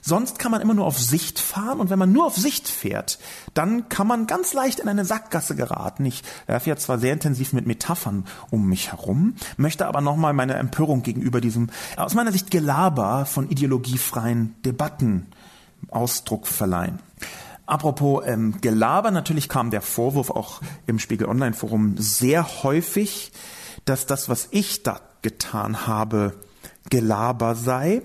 Sonst 0.00 0.38
kann 0.38 0.52
man 0.52 0.60
immer 0.60 0.74
nur 0.74 0.86
auf 0.86 1.00
Sicht 1.00 1.40
fahren 1.40 1.80
und 1.80 1.90
wenn 1.90 1.98
man 1.98 2.12
nur 2.12 2.26
auf 2.26 2.36
Sicht 2.36 2.68
fährt, 2.68 3.18
dann 3.54 3.88
kann 3.88 4.06
man 4.06 4.28
ganz 4.28 4.52
leicht 4.52 4.78
in 4.78 4.88
eine 4.88 5.04
Sackgasse 5.04 5.56
geraten. 5.56 6.06
Ich 6.06 6.22
werfe 6.46 6.70
jetzt 6.70 6.84
zwar 6.84 7.00
sehr 7.00 7.12
intensiv 7.12 7.52
mit 7.52 7.66
Metaphern 7.66 8.24
um 8.50 8.68
mich 8.68 8.92
herum, 8.92 9.34
möchte 9.56 9.88
aber 9.88 10.00
nochmal 10.00 10.32
meine 10.32 10.54
Empörung 10.54 11.02
gegenüber 11.02 11.40
diesem 11.40 11.70
aus 11.96 12.14
meiner 12.14 12.30
Sicht 12.30 12.52
Gelaber 12.52 13.26
von 13.26 13.50
ideologiefreien 13.50 14.54
Debatten 14.64 15.26
Ausdruck 15.90 16.46
verleihen. 16.46 17.00
Apropos 17.66 18.24
ähm, 18.26 18.60
Gelaber, 18.60 19.10
natürlich 19.10 19.48
kam 19.48 19.70
der 19.70 19.82
Vorwurf 19.82 20.30
auch 20.30 20.62
im 20.86 20.98
Spiegel 20.98 21.28
Online 21.28 21.52
Forum 21.52 21.96
sehr 21.98 22.62
häufig, 22.62 23.30
dass 23.84 24.06
das, 24.06 24.28
was 24.28 24.48
ich 24.52 24.82
da 24.82 25.00
getan 25.22 25.86
habe, 25.86 26.34
Gelaber 26.88 27.54
sei. 27.54 28.02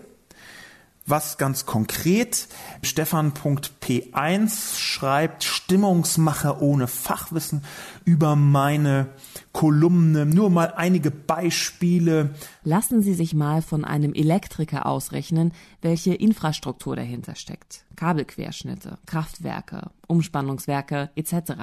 Was 1.06 1.38
ganz 1.38 1.66
konkret, 1.66 2.48
Stefan.p1 2.82 4.78
schreibt, 4.78 5.44
Stimmungsmacher 5.74 6.62
ohne 6.62 6.86
Fachwissen 6.86 7.64
über 8.06 8.36
meine 8.36 9.08
Kolumne. 9.54 10.28
Nur 10.28 10.52
mal 10.52 10.72
einige 10.76 11.10
Beispiele. 11.10 12.36
Lassen 12.64 13.02
Sie 13.02 13.16
sich 13.16 13.34
mal 13.34 13.64
von 13.64 13.84
einem 13.84 14.14
Elektriker 14.14 14.86
ausrechnen, 14.86 15.52
welche 15.82 16.14
Infrastruktur 16.14 16.96
dahinter 16.96 17.34
steckt. 17.34 17.86
Kabelquerschnitte, 17.96 19.00
Kraftwerke, 19.08 19.90
Umspannungswerke 20.06 21.10
etc. 21.16 21.54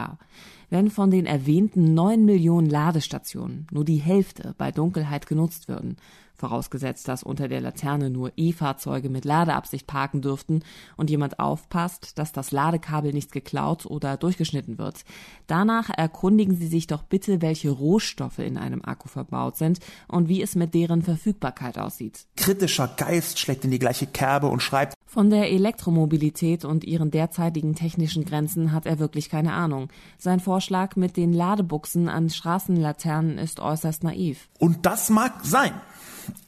Wenn 0.71 0.91
von 0.91 1.13
den 1.13 1.27
erwähnten 1.27 1.95
neun 1.95 2.25
Millionen 2.25 2.69
Ladestationen 2.69 3.69
nur 3.71 3.85
die 3.85 3.99
Hälfte 3.99 4.57
bei 4.59 4.73
Dunkelheit 4.73 5.29
genutzt 5.29 5.69
würden, 5.69 5.99
vorausgesetzt, 6.41 7.07
dass 7.07 7.23
unter 7.23 7.47
der 7.47 7.61
Laterne 7.61 8.11
nur 8.11 8.33
E-Fahrzeuge 8.37 9.09
mit 9.09 9.25
Ladeabsicht 9.25 9.87
parken 9.87 10.23
dürften 10.23 10.65
und 10.97 11.11
jemand 11.11 11.39
aufpasst, 11.39 12.19
dass 12.19 12.33
das 12.33 12.51
Ladekabel 12.51 13.13
nicht 13.13 13.31
geklaut 13.31 13.87
oder 13.87 14.17
durchgeschnitten 14.17 14.79
wird. 14.79 15.05
Danach 15.47 15.91
erkundigen 15.91 16.57
Sie 16.57 16.67
sich 16.67 16.87
doch 16.87 17.03
bitte, 17.03 17.43
welche 17.43 17.71
Rohstoffe 17.71 18.41
in 18.41 18.59
einem 18.59 18.83
Akku 18.85 19.09
verbaut 19.09 19.57
sind 19.57 19.79
und 20.09 20.29
wie 20.29 20.43
es 20.43 20.57
mit 20.57 20.75
deren 20.75 21.03
Verfügbarkeit 21.03 21.79
aussieht. 21.79 22.27
Kritischer 22.37 22.89
Geist 22.89 23.39
schlägt 23.39 23.65
in 23.65 23.71
die 23.71 23.79
gleiche 23.79 24.07
Kerbe 24.07 24.49
und 24.49 24.61
schreibt, 24.61 24.95
von 25.13 25.29
der 25.29 25.51
Elektromobilität 25.51 26.65
und 26.65 26.85
ihren 26.85 27.11
derzeitigen 27.11 27.75
technischen 27.75 28.25
Grenzen 28.25 28.71
hat 28.71 28.87
er 28.87 29.01
wirklich 29.01 29.29
keine 29.29 29.55
Ahnung. 29.55 29.89
Sein 30.19 30.39
Vorschlag 30.39 30.95
mit 30.95 31.17
den 31.17 31.33
Ladebuchsen 31.33 32.09
an 32.09 32.31
Straßenlaternen 32.31 33.37
ist 33.37 33.59
äußerst 33.59 34.05
naiv. 34.05 34.49
Und 34.61 34.87
das 34.87 35.11
mag 35.11 35.33
sein. 35.43 35.73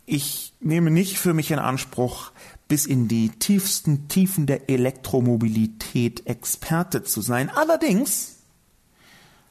Ich 0.04 0.54
nehme 0.60 0.90
nicht 0.90 1.18
für 1.18 1.34
mich 1.34 1.50
in 1.50 1.58
Anspruch, 1.58 2.32
bis 2.68 2.86
in 2.86 3.08
die 3.08 3.28
tiefsten 3.28 4.08
Tiefen 4.08 4.46
der 4.46 4.68
Elektromobilität 4.68 6.26
Experte 6.26 7.02
zu 7.02 7.20
sein. 7.20 7.50
Allerdings 7.50 8.38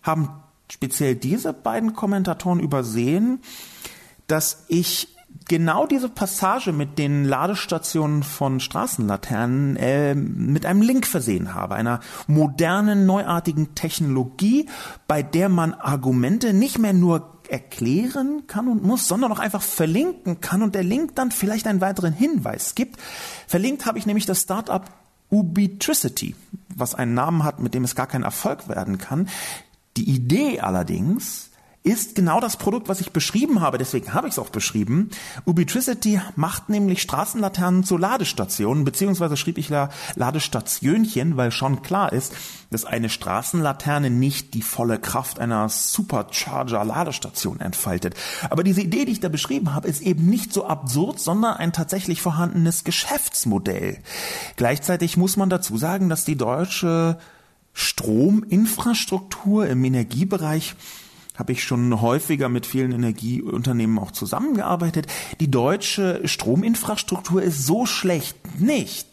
haben 0.04 0.30
speziell 0.72 1.16
diese 1.16 1.54
beiden 1.54 1.94
Kommentatoren 1.94 2.60
übersehen, 2.60 3.40
dass 4.28 4.66
ich 4.68 5.16
genau 5.48 5.86
diese 5.86 6.10
Passage 6.10 6.72
mit 6.72 6.98
den 6.98 7.26
Ladestationen 7.26 8.24
von 8.24 8.60
Straßenlaternen 8.60 9.76
äh, 9.76 10.16
mit 10.16 10.66
einem 10.66 10.82
Link 10.82 11.06
versehen 11.06 11.54
habe, 11.54 11.76
einer 11.76 12.00
modernen, 12.28 13.06
neuartigen 13.06 13.76
Technologie, 13.76 14.68
bei 15.08 15.24
der 15.24 15.50
man 15.50 15.74
Argumente 15.74 16.54
nicht 16.54 16.80
mehr 16.80 16.94
nur 16.94 17.41
erklären 17.52 18.48
kann 18.48 18.68
und 18.68 18.84
muss, 18.84 19.08
sondern 19.08 19.32
auch 19.32 19.40
einfach 19.40 19.62
verlinken 19.62 20.42
kann 20.42 20.62
und 20.62 20.74
der 20.74 20.84
Link 20.84 21.16
dann 21.16 21.32
vielleicht 21.32 21.68
einen 21.68 21.82
weiteren 21.82 22.14
Hinweis 22.14 22.76
gibt. 22.76 23.00
Verlinkt 23.48 23.86
habe 23.86 24.00
ich 24.00 24.06
nämlich 24.06 24.26
das 24.26 24.42
Startup 24.42 24.84
Ubitricity, 25.30 26.36
was 26.76 26.96
einen 26.96 27.14
Namen 27.14 27.44
hat, 27.44 27.60
mit 27.60 27.74
dem 27.74 27.84
es 27.84 27.96
gar 27.96 28.08
kein 28.08 28.24
Erfolg 28.24 28.68
werden 28.68 28.98
kann. 28.98 29.30
Die 29.98 30.10
Idee 30.10 30.60
allerdings 30.62 31.51
ist 31.84 32.14
genau 32.14 32.40
das 32.40 32.58
Produkt, 32.58 32.90
was 32.90 33.02
ich 33.02 33.12
beschrieben 33.12 33.62
habe. 33.62 33.80
Deswegen 33.80 34.14
habe 34.14 34.28
ich 34.28 34.34
es 34.34 34.40
auch 34.40 34.50
beschrieben. 34.50 35.10
Ubitricity 35.46 36.22
macht 36.36 36.70
nämlich 36.70 37.02
Straßenlaternen 37.02 37.84
zu 37.84 37.98
Ladestationen, 37.98 38.84
beziehungsweise 38.84 39.36
schrieb 39.36 39.58
ich 39.58 39.70
da 39.70 39.90
Ladestationchen, 40.16 41.38
weil 41.38 41.52
schon 41.52 41.82
klar 41.82 42.14
ist, 42.14 42.34
dass 42.70 42.86
eine 42.86 43.10
Straßenlaterne 43.10 44.12
nicht 44.12 44.54
die 44.54 44.62
volle 44.62 45.00
Kraft 45.00 45.40
einer 45.40 45.70
Supercharger-Ladestation 45.70 47.60
entfaltet. 47.60 48.14
Aber 48.52 48.64
diese 48.64 48.82
Idee, 48.82 49.06
die 49.06 49.14
ich 49.14 49.20
da 49.20 49.30
beschrieben 49.30 49.74
habe, 49.74 49.88
ist 49.88 50.02
eben 50.02 50.28
nicht 50.28 50.54
so 50.54 50.68
absurd, 50.68 51.20
sondern 51.20 51.56
ein 51.58 51.74
tatsächlich 51.74 52.22
vorhandenes 52.22 52.84
Geschäftsmodell. 52.84 53.98
Gleichzeitig 54.56 55.18
muss 55.18 55.36
man 55.36 55.50
dazu 55.50 55.78
sagen, 55.78 56.10
dass 56.10 56.26
die 56.26 56.36
deutsche 56.36 57.18
Strominfrastruktur 57.74 59.66
im 59.68 59.84
Energiebereich 59.84 60.76
habe 61.42 61.54
ich 61.54 61.64
schon 61.64 62.02
häufiger 62.02 62.50
mit 62.50 62.68
vielen 62.68 62.92
Energieunternehmen 62.92 63.98
auch 63.98 64.12
zusammengearbeitet. 64.12 65.08
Die 65.40 65.50
deutsche 65.50 66.22
Strominfrastruktur 66.24 67.42
ist 67.42 67.66
so 67.66 67.88
schlecht 67.88 68.38
nicht. 68.62 69.08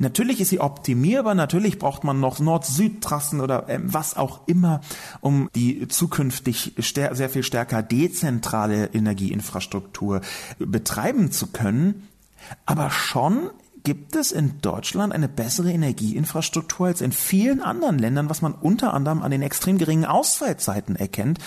Natürlich 0.00 0.40
ist 0.40 0.48
sie 0.48 0.58
optimierbar, 0.58 1.36
natürlich 1.36 1.78
braucht 1.78 2.02
man 2.02 2.18
noch 2.18 2.40
Nord-Süd-Trassen 2.40 3.40
oder 3.40 3.68
äh, 3.68 3.78
was 3.84 4.16
auch 4.16 4.40
immer, 4.48 4.80
um 5.20 5.48
die 5.54 5.86
zukünftig 5.86 6.72
sehr 6.76 7.30
viel 7.30 7.44
stärker 7.44 7.84
dezentrale 7.84 8.86
Energieinfrastruktur 8.86 10.22
betreiben 10.58 11.30
zu 11.30 11.52
können. 11.52 12.08
Aber 12.66 12.90
schon 12.90 13.50
gibt 13.82 14.16
es 14.16 14.32
in 14.32 14.60
Deutschland 14.60 15.12
eine 15.12 15.28
bessere 15.28 15.72
Energieinfrastruktur 15.72 16.88
als 16.88 17.00
in 17.00 17.12
vielen 17.12 17.60
anderen 17.60 17.98
Ländern, 17.98 18.28
was 18.28 18.42
man 18.42 18.52
unter 18.54 18.94
anderem 18.94 19.22
an 19.22 19.30
den 19.30 19.42
extrem 19.42 19.78
geringen 19.78 20.04
Ausfallzeiten 20.04 20.96
erkennt. 20.96 21.38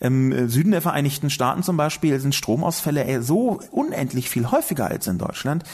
Im 0.00 0.48
Süden 0.48 0.72
der 0.72 0.82
Vereinigten 0.82 1.30
Staaten 1.30 1.62
zum 1.62 1.76
Beispiel 1.76 2.18
sind 2.20 2.34
Stromausfälle 2.34 3.22
so 3.22 3.60
unendlich 3.70 4.28
viel 4.28 4.50
häufiger 4.50 4.86
als 4.86 5.06
in 5.06 5.18
Deutschland. 5.18 5.64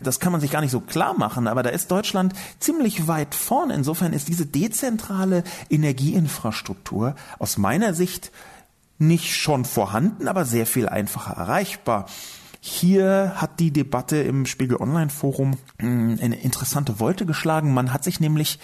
Das 0.00 0.20
kann 0.20 0.32
man 0.32 0.40
sich 0.40 0.50
gar 0.50 0.60
nicht 0.60 0.72
so 0.72 0.80
klar 0.80 1.14
machen, 1.16 1.46
aber 1.46 1.62
da 1.62 1.70
ist 1.70 1.90
Deutschland 1.90 2.34
ziemlich 2.58 3.06
weit 3.06 3.34
vorne. 3.34 3.74
Insofern 3.74 4.12
ist 4.12 4.28
diese 4.28 4.46
dezentrale 4.46 5.44
Energieinfrastruktur 5.70 7.14
aus 7.38 7.58
meiner 7.58 7.94
Sicht 7.94 8.32
nicht 8.98 9.36
schon 9.36 9.64
vorhanden, 9.64 10.28
aber 10.28 10.44
sehr 10.44 10.66
viel 10.66 10.88
einfacher 10.88 11.34
erreichbar. 11.34 12.06
Hier 12.68 13.34
hat 13.36 13.60
die 13.60 13.70
Debatte 13.70 14.16
im 14.16 14.44
Spiegel 14.44 14.78
Online 14.78 15.08
Forum 15.08 15.56
hm, 15.78 16.18
eine 16.20 16.34
interessante 16.34 16.98
Wolte 16.98 17.24
geschlagen. 17.24 17.72
Man 17.72 17.92
hat 17.92 18.02
sich 18.02 18.18
nämlich 18.18 18.58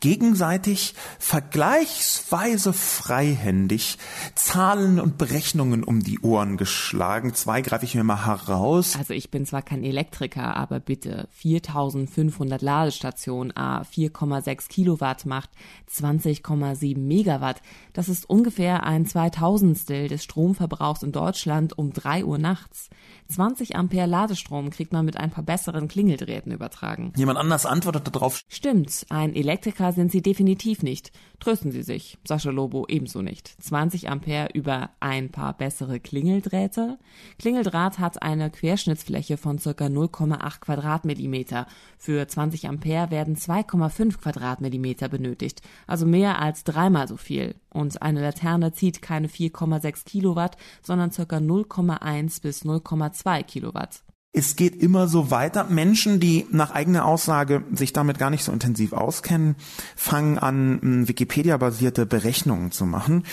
gegenseitig 0.00 0.94
vergleichsweise 1.18 2.72
freihändig 2.72 3.98
Zahlen 4.34 5.00
und 5.00 5.18
Berechnungen 5.18 5.84
um 5.84 6.02
die 6.02 6.20
Ohren 6.20 6.56
geschlagen. 6.56 7.34
Zwei 7.34 7.62
greife 7.62 7.84
ich 7.84 7.94
mir 7.94 8.04
mal 8.04 8.26
heraus. 8.26 8.96
Also 8.96 9.14
ich 9.14 9.30
bin 9.30 9.46
zwar 9.46 9.62
kein 9.62 9.82
Elektriker, 9.82 10.56
aber 10.56 10.80
bitte 10.80 11.28
4500 11.32 12.62
Ladestationen 12.62 13.56
A 13.56 13.82
4,6 13.82 14.68
Kilowatt 14.68 15.26
macht 15.26 15.50
20,7 15.90 16.98
Megawatt. 16.98 17.62
Das 17.92 18.08
ist 18.08 18.28
ungefähr 18.28 18.84
ein 18.84 19.06
Zweitausendstel 19.06 20.08
des 20.08 20.24
Stromverbrauchs 20.24 21.02
in 21.02 21.12
Deutschland 21.12 21.76
um 21.76 21.92
drei 21.92 22.24
Uhr 22.24 22.38
nachts. 22.38 22.90
20 23.28 23.76
Ampere 23.76 24.06
Ladestrom 24.06 24.70
kriegt 24.70 24.92
man 24.92 25.04
mit 25.04 25.18
ein 25.18 25.30
paar 25.30 25.44
besseren 25.44 25.88
Klingeldrähten 25.88 26.52
übertragen. 26.52 27.12
Jemand 27.16 27.38
anders 27.38 27.66
antwortet 27.66 28.14
darauf. 28.14 28.42
Stimmt, 28.48 29.06
ein 29.10 29.34
Elektriker 29.34 29.87
sind 29.92 30.12
Sie 30.12 30.22
definitiv 30.22 30.82
nicht. 30.82 31.12
Trösten 31.40 31.70
Sie 31.70 31.82
sich, 31.82 32.18
Sascha 32.24 32.50
Lobo 32.50 32.86
ebenso 32.88 33.22
nicht. 33.22 33.62
20 33.62 34.08
Ampere 34.08 34.48
über 34.54 34.90
ein 35.00 35.30
paar 35.30 35.56
bessere 35.56 36.00
Klingeldrähte? 36.00 36.98
Klingeldraht 37.38 37.98
hat 37.98 38.22
eine 38.22 38.50
Querschnittsfläche 38.50 39.36
von 39.36 39.58
circa 39.58 39.86
0,8 39.86 40.60
Quadratmillimeter. 40.60 41.66
Für 41.96 42.26
20 42.26 42.68
Ampere 42.68 43.10
werden 43.10 43.36
2,5 43.36 44.18
Quadratmillimeter 44.18 45.08
benötigt, 45.08 45.62
also 45.86 46.06
mehr 46.06 46.40
als 46.40 46.64
dreimal 46.64 47.08
so 47.08 47.16
viel. 47.16 47.54
Und 47.70 48.02
eine 48.02 48.20
Laterne 48.20 48.72
zieht 48.72 49.02
keine 49.02 49.28
4,6 49.28 50.04
Kilowatt, 50.04 50.56
sondern 50.82 51.12
circa 51.12 51.36
0,1 51.36 52.42
bis 52.42 52.64
0,2 52.64 53.42
Kilowatt. 53.44 54.02
Es 54.32 54.56
geht 54.56 54.76
immer 54.76 55.08
so 55.08 55.30
weiter. 55.30 55.64
Menschen, 55.64 56.20
die 56.20 56.46
nach 56.50 56.70
eigener 56.70 57.06
Aussage 57.06 57.64
sich 57.72 57.92
damit 57.92 58.18
gar 58.18 58.30
nicht 58.30 58.44
so 58.44 58.52
intensiv 58.52 58.92
auskennen, 58.92 59.56
fangen 59.96 60.38
an, 60.38 61.08
Wikipedia-basierte 61.08 62.06
Berechnungen 62.06 62.70
zu 62.70 62.84
machen. 62.84 63.24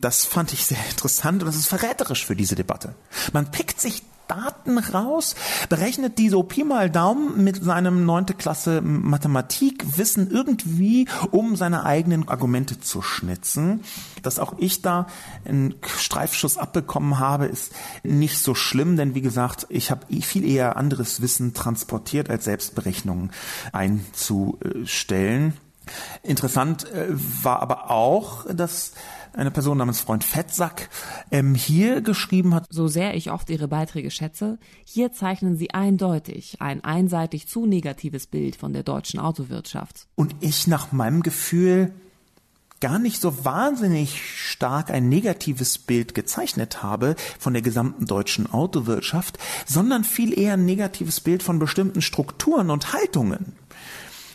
Das 0.00 0.24
fand 0.24 0.52
ich 0.52 0.64
sehr 0.64 0.78
interessant 0.90 1.42
und 1.42 1.48
das 1.48 1.56
ist 1.56 1.66
verräterisch 1.66 2.24
für 2.24 2.36
diese 2.36 2.54
Debatte. 2.54 2.94
Man 3.32 3.50
pickt 3.50 3.80
sich 3.80 4.02
Daten 4.28 4.78
raus, 4.78 5.34
berechnet 5.68 6.18
die 6.18 6.28
so 6.28 6.42
Pi 6.42 6.64
mal 6.64 6.90
Daumen 6.90 7.42
mit 7.42 7.62
seinem 7.62 8.04
neunte 8.04 8.34
Klasse 8.34 8.80
Mathematikwissen 8.80 10.30
irgendwie, 10.30 11.08
um 11.30 11.56
seine 11.56 11.84
eigenen 11.84 12.28
Argumente 12.28 12.80
zu 12.80 13.02
schnitzen. 13.02 13.80
Dass 14.22 14.38
auch 14.38 14.54
ich 14.58 14.82
da 14.82 15.06
einen 15.44 15.74
Streifschuss 15.84 16.58
abbekommen 16.58 17.18
habe, 17.18 17.46
ist 17.46 17.72
nicht 18.02 18.38
so 18.38 18.54
schlimm, 18.54 18.96
denn 18.96 19.14
wie 19.14 19.22
gesagt, 19.22 19.66
ich 19.68 19.90
habe 19.90 20.06
viel 20.22 20.44
eher 20.44 20.76
anderes 20.76 21.20
Wissen 21.20 21.54
transportiert, 21.54 22.30
als 22.30 22.44
Selbstberechnungen 22.44 23.30
einzustellen. 23.72 25.54
Interessant 26.22 26.90
äh, 26.90 27.06
war 27.10 27.60
aber 27.60 27.90
auch, 27.90 28.44
dass 28.52 28.92
eine 29.36 29.50
Person 29.50 29.78
namens 29.78 30.00
Freund 30.00 30.24
Fettsack 30.24 30.88
ähm, 31.30 31.54
hier 31.54 32.00
geschrieben 32.00 32.54
hat. 32.54 32.66
So 32.70 32.88
sehr 32.88 33.14
ich 33.14 33.30
oft 33.30 33.50
Ihre 33.50 33.68
Beiträge 33.68 34.10
schätze, 34.10 34.58
hier 34.84 35.12
zeichnen 35.12 35.56
Sie 35.56 35.72
eindeutig 35.72 36.56
ein 36.60 36.82
einseitig 36.82 37.46
zu 37.46 37.66
negatives 37.66 38.26
Bild 38.26 38.56
von 38.56 38.72
der 38.72 38.82
deutschen 38.82 39.20
Autowirtschaft. 39.20 40.08
Und 40.14 40.34
ich 40.40 40.66
nach 40.66 40.92
meinem 40.92 41.22
Gefühl 41.22 41.92
gar 42.80 42.98
nicht 42.98 43.20
so 43.20 43.44
wahnsinnig 43.44 44.20
stark 44.22 44.90
ein 44.90 45.08
negatives 45.08 45.78
Bild 45.78 46.14
gezeichnet 46.14 46.82
habe 46.82 47.16
von 47.38 47.52
der 47.52 47.62
gesamten 47.62 48.06
deutschen 48.06 48.52
Autowirtschaft, 48.52 49.38
sondern 49.66 50.04
viel 50.04 50.38
eher 50.38 50.54
ein 50.54 50.66
negatives 50.66 51.20
Bild 51.20 51.42
von 51.42 51.58
bestimmten 51.58 52.02
Strukturen 52.02 52.70
und 52.70 52.92
Haltungen. 52.92 53.54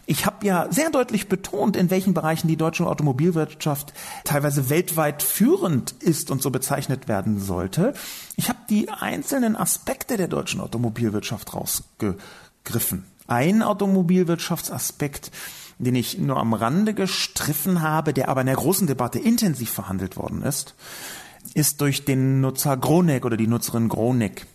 Ich 0.06 0.26
habe 0.26 0.46
ja 0.46 0.68
sehr 0.72 0.90
deutlich 0.90 1.30
betont, 1.30 1.78
in 1.78 1.90
welchen 1.90 2.14
Bereichen 2.14 2.48
die 2.48 2.58
deutsche 2.58 2.88
Automobilwirtschaft 2.88 3.94
teilweise 4.24 4.70
weltweit 4.70 5.24
führend 5.24 5.92
ist 5.92 6.32
und 6.32 6.42
so 6.42 6.50
bezeichnet 6.50 7.08
werden 7.08 7.40
sollte. 7.40 7.94
Ich 8.36 8.50
habe 8.50 8.60
die 8.70 8.90
einzelnen 8.90 9.56
Aspekte 9.56 10.18
der 10.18 10.28
deutschen 10.28 10.60
Automobilwirtschaft 10.60 11.54
rausgegriffen. 11.54 13.06
Ein 13.28 13.62
Automobilwirtschaftsaspekt, 13.62 15.32
den 15.78 15.96
ich 15.96 16.18
nur 16.18 16.38
am 16.38 16.54
Rande 16.54 16.94
gestriffen 16.94 17.82
habe, 17.82 18.14
der 18.14 18.30
aber 18.30 18.42
in 18.42 18.48
der 18.48 18.56
großen 18.56 18.88
Debatte 18.88 19.20
intensiv 19.20 19.70
verhandelt 19.70 20.18
worden 20.18 20.42
ist, 20.42 20.76
ist 21.54 21.82
durch 21.82 22.06
den 22.06 22.42
Nutzer 22.42 22.76
Gronek 22.78 23.26
oder 23.26 23.38
die 23.38 23.48
Nutzerin 23.48 23.90
Gronek 23.90 24.48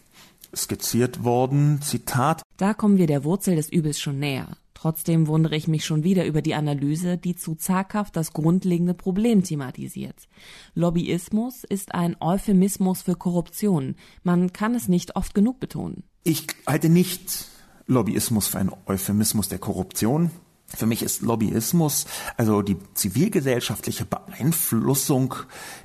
skizziert 0.55 1.25
worden. 1.25 1.81
Zitat. 1.83 2.43
Da 2.57 2.75
kommen 2.75 2.99
wir 2.99 3.07
der 3.07 3.25
Wurzel 3.25 3.57
des 3.57 3.71
Übels 3.71 4.01
schon 4.01 4.19
näher. 4.19 4.57
Trotzdem 4.87 5.27
wundere 5.27 5.57
ich 5.57 5.67
mich 5.67 5.85
schon 5.85 6.05
wieder 6.05 6.25
über 6.27 6.43
die 6.43 6.55
Analyse, 6.55 7.19
die 7.19 7.35
zu 7.35 7.57
zaghaft 7.57 8.15
das 8.15 8.33
grundlegende 8.33 8.95
Problem 8.95 9.43
thematisiert. 9.43 10.29
Lobbyismus 10.77 11.65
ist 11.65 11.93
ein 11.93 12.15
Euphemismus 12.21 13.03
für 13.03 13.17
Korruption. 13.17 13.97
Man 14.23 14.53
kann 14.53 14.77
es 14.77 14.87
nicht 14.87 15.17
oft 15.17 15.35
genug 15.35 15.59
betonen. 15.59 16.05
Ich 16.23 16.47
halte 16.69 16.89
nicht 16.89 17.47
Lobbyismus 17.89 18.47
für 18.47 18.59
einen 18.59 18.71
Euphemismus 18.87 19.49
der 19.49 19.59
Korruption. 19.59 20.31
Für 20.69 20.87
mich 20.87 21.03
ist 21.03 21.21
Lobbyismus, 21.21 22.07
also 22.37 22.63
die 22.63 22.77
zivilgesellschaftliche 22.95 24.05
Beeinflussung 24.05 25.35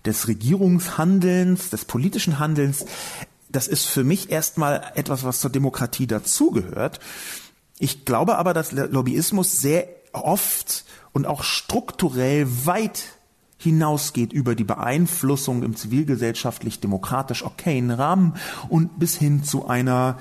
des 0.05 0.27
Regierungshandelns, 0.27 1.71
des 1.71 1.85
politischen 1.85 2.37
Handelns, 2.37 2.85
das 3.49 3.67
ist 3.67 3.85
für 3.85 4.03
mich 4.03 4.29
erstmal 4.29 4.91
etwas, 4.93 5.23
was 5.23 5.39
zur 5.39 5.49
Demokratie 5.49 6.05
dazugehört. 6.05 6.99
Ich 7.81 8.05
glaube 8.05 8.37
aber, 8.37 8.53
dass 8.53 8.73
Lobbyismus 8.73 9.59
sehr 9.59 9.87
oft 10.13 10.85
und 11.13 11.25
auch 11.25 11.41
strukturell 11.41 12.47
weit 12.67 13.01
hinausgeht 13.57 14.33
über 14.33 14.53
die 14.53 14.63
Beeinflussung 14.63 15.63
im 15.63 15.75
zivilgesellschaftlich-demokratisch 15.75 17.43
okayen 17.43 17.89
Rahmen 17.89 18.35
und 18.69 18.99
bis 18.99 19.17
hin 19.17 19.43
zu 19.43 19.67
einer 19.67 20.19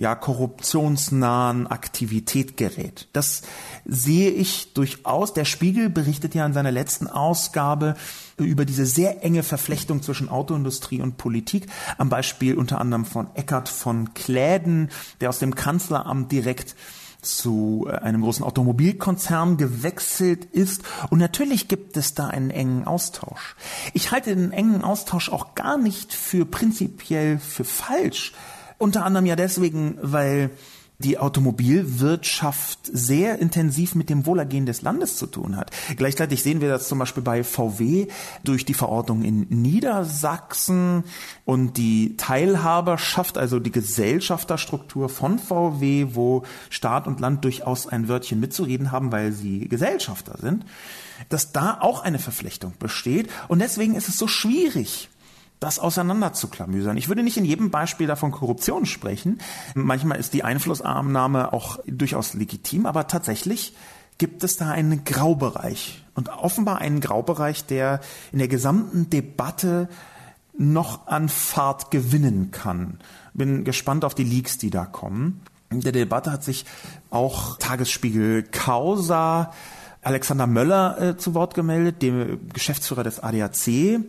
ja, 0.00 0.14
korruptionsnahen 0.14 1.66
Aktivität 1.66 2.56
gerät. 2.56 3.08
Das 3.12 3.42
sehe 3.84 4.30
ich 4.30 4.72
durchaus. 4.72 5.34
Der 5.34 5.44
Spiegel 5.44 5.90
berichtet 5.90 6.34
ja 6.34 6.46
in 6.46 6.54
seiner 6.54 6.70
letzten 6.70 7.06
Ausgabe 7.06 7.96
über 8.38 8.64
diese 8.64 8.86
sehr 8.86 9.22
enge 9.22 9.42
Verflechtung 9.42 10.00
zwischen 10.00 10.30
Autoindustrie 10.30 11.02
und 11.02 11.18
Politik, 11.18 11.66
am 11.98 12.08
Beispiel 12.08 12.54
unter 12.54 12.80
anderem 12.80 13.04
von 13.04 13.26
Eckart 13.34 13.68
von 13.68 14.14
Kläden, 14.14 14.88
der 15.20 15.28
aus 15.28 15.38
dem 15.38 15.54
Kanzleramt 15.54 16.32
direkt 16.32 16.76
zu 17.20 17.86
äh, 17.86 17.96
einem 17.96 18.22
großen 18.22 18.42
Automobilkonzern 18.42 19.58
gewechselt 19.58 20.46
ist. 20.46 20.82
Und 21.10 21.18
natürlich 21.18 21.68
gibt 21.68 21.98
es 21.98 22.14
da 22.14 22.28
einen 22.28 22.48
engen 22.48 22.86
Austausch. 22.86 23.54
Ich 23.92 24.12
halte 24.12 24.34
den 24.34 24.52
engen 24.52 24.82
Austausch 24.82 25.28
auch 25.28 25.54
gar 25.54 25.76
nicht 25.76 26.14
für 26.14 26.46
prinzipiell 26.46 27.38
für 27.38 27.64
falsch. 27.64 28.32
Unter 28.80 29.04
anderem 29.04 29.26
ja 29.26 29.36
deswegen, 29.36 29.98
weil 30.00 30.50
die 31.00 31.18
Automobilwirtschaft 31.18 32.78
sehr 32.90 33.38
intensiv 33.38 33.94
mit 33.94 34.08
dem 34.08 34.24
Wohlergehen 34.24 34.64
des 34.64 34.80
Landes 34.80 35.18
zu 35.18 35.26
tun 35.26 35.58
hat. 35.58 35.70
Gleichzeitig 35.96 36.42
sehen 36.42 36.62
wir 36.62 36.70
das 36.70 36.88
zum 36.88 36.98
Beispiel 36.98 37.22
bei 37.22 37.44
VW 37.44 38.06
durch 38.42 38.64
die 38.64 38.72
Verordnung 38.72 39.22
in 39.22 39.46
Niedersachsen 39.50 41.04
und 41.44 41.76
die 41.76 42.16
Teilhaberschaft, 42.16 43.36
also 43.36 43.58
die 43.58 43.70
Gesellschafterstruktur 43.70 45.10
von 45.10 45.38
VW, 45.38 46.08
wo 46.12 46.44
Staat 46.70 47.06
und 47.06 47.20
Land 47.20 47.44
durchaus 47.44 47.86
ein 47.86 48.08
Wörtchen 48.08 48.40
mitzureden 48.40 48.92
haben, 48.92 49.12
weil 49.12 49.32
sie 49.32 49.68
Gesellschafter 49.68 50.38
sind, 50.40 50.64
dass 51.28 51.52
da 51.52 51.76
auch 51.82 52.02
eine 52.02 52.18
Verflechtung 52.18 52.72
besteht. 52.78 53.28
Und 53.48 53.58
deswegen 53.58 53.94
ist 53.94 54.08
es 54.08 54.16
so 54.16 54.26
schwierig, 54.26 55.09
das 55.60 55.78
auseinanderzuklamüsern. 55.78 56.96
Ich 56.96 57.08
würde 57.08 57.22
nicht 57.22 57.36
in 57.36 57.44
jedem 57.44 57.70
Beispiel 57.70 58.06
davon 58.06 58.32
Korruption 58.32 58.86
sprechen. 58.86 59.38
Manchmal 59.74 60.18
ist 60.18 60.32
die 60.32 60.42
Einflussnahme 60.42 61.52
auch 61.52 61.78
durchaus 61.86 62.34
legitim, 62.34 62.86
aber 62.86 63.06
tatsächlich 63.06 63.76
gibt 64.16 64.42
es 64.42 64.56
da 64.56 64.70
einen 64.70 65.04
Graubereich 65.04 66.02
und 66.14 66.30
offenbar 66.30 66.78
einen 66.78 67.00
Graubereich, 67.00 67.66
der 67.66 68.00
in 68.32 68.38
der 68.38 68.48
gesamten 68.48 69.10
Debatte 69.10 69.88
noch 70.56 71.06
an 71.06 71.28
Fahrt 71.28 71.90
gewinnen 71.90 72.50
kann. 72.50 72.98
Bin 73.34 73.64
gespannt 73.64 74.04
auf 74.04 74.14
die 74.14 74.24
Leaks, 74.24 74.58
die 74.58 74.70
da 74.70 74.86
kommen. 74.86 75.42
In 75.70 75.80
der 75.80 75.92
Debatte 75.92 76.32
hat 76.32 76.42
sich 76.42 76.64
auch 77.10 77.56
Tagesspiegel 77.58 78.42
Causa 78.42 79.52
Alexander 80.02 80.46
Möller 80.46 81.00
äh, 81.00 81.16
zu 81.16 81.34
Wort 81.34 81.54
gemeldet, 81.54 82.00
dem 82.00 82.48
Geschäftsführer 82.52 83.04
des 83.04 83.20
ADAC. 83.20 84.00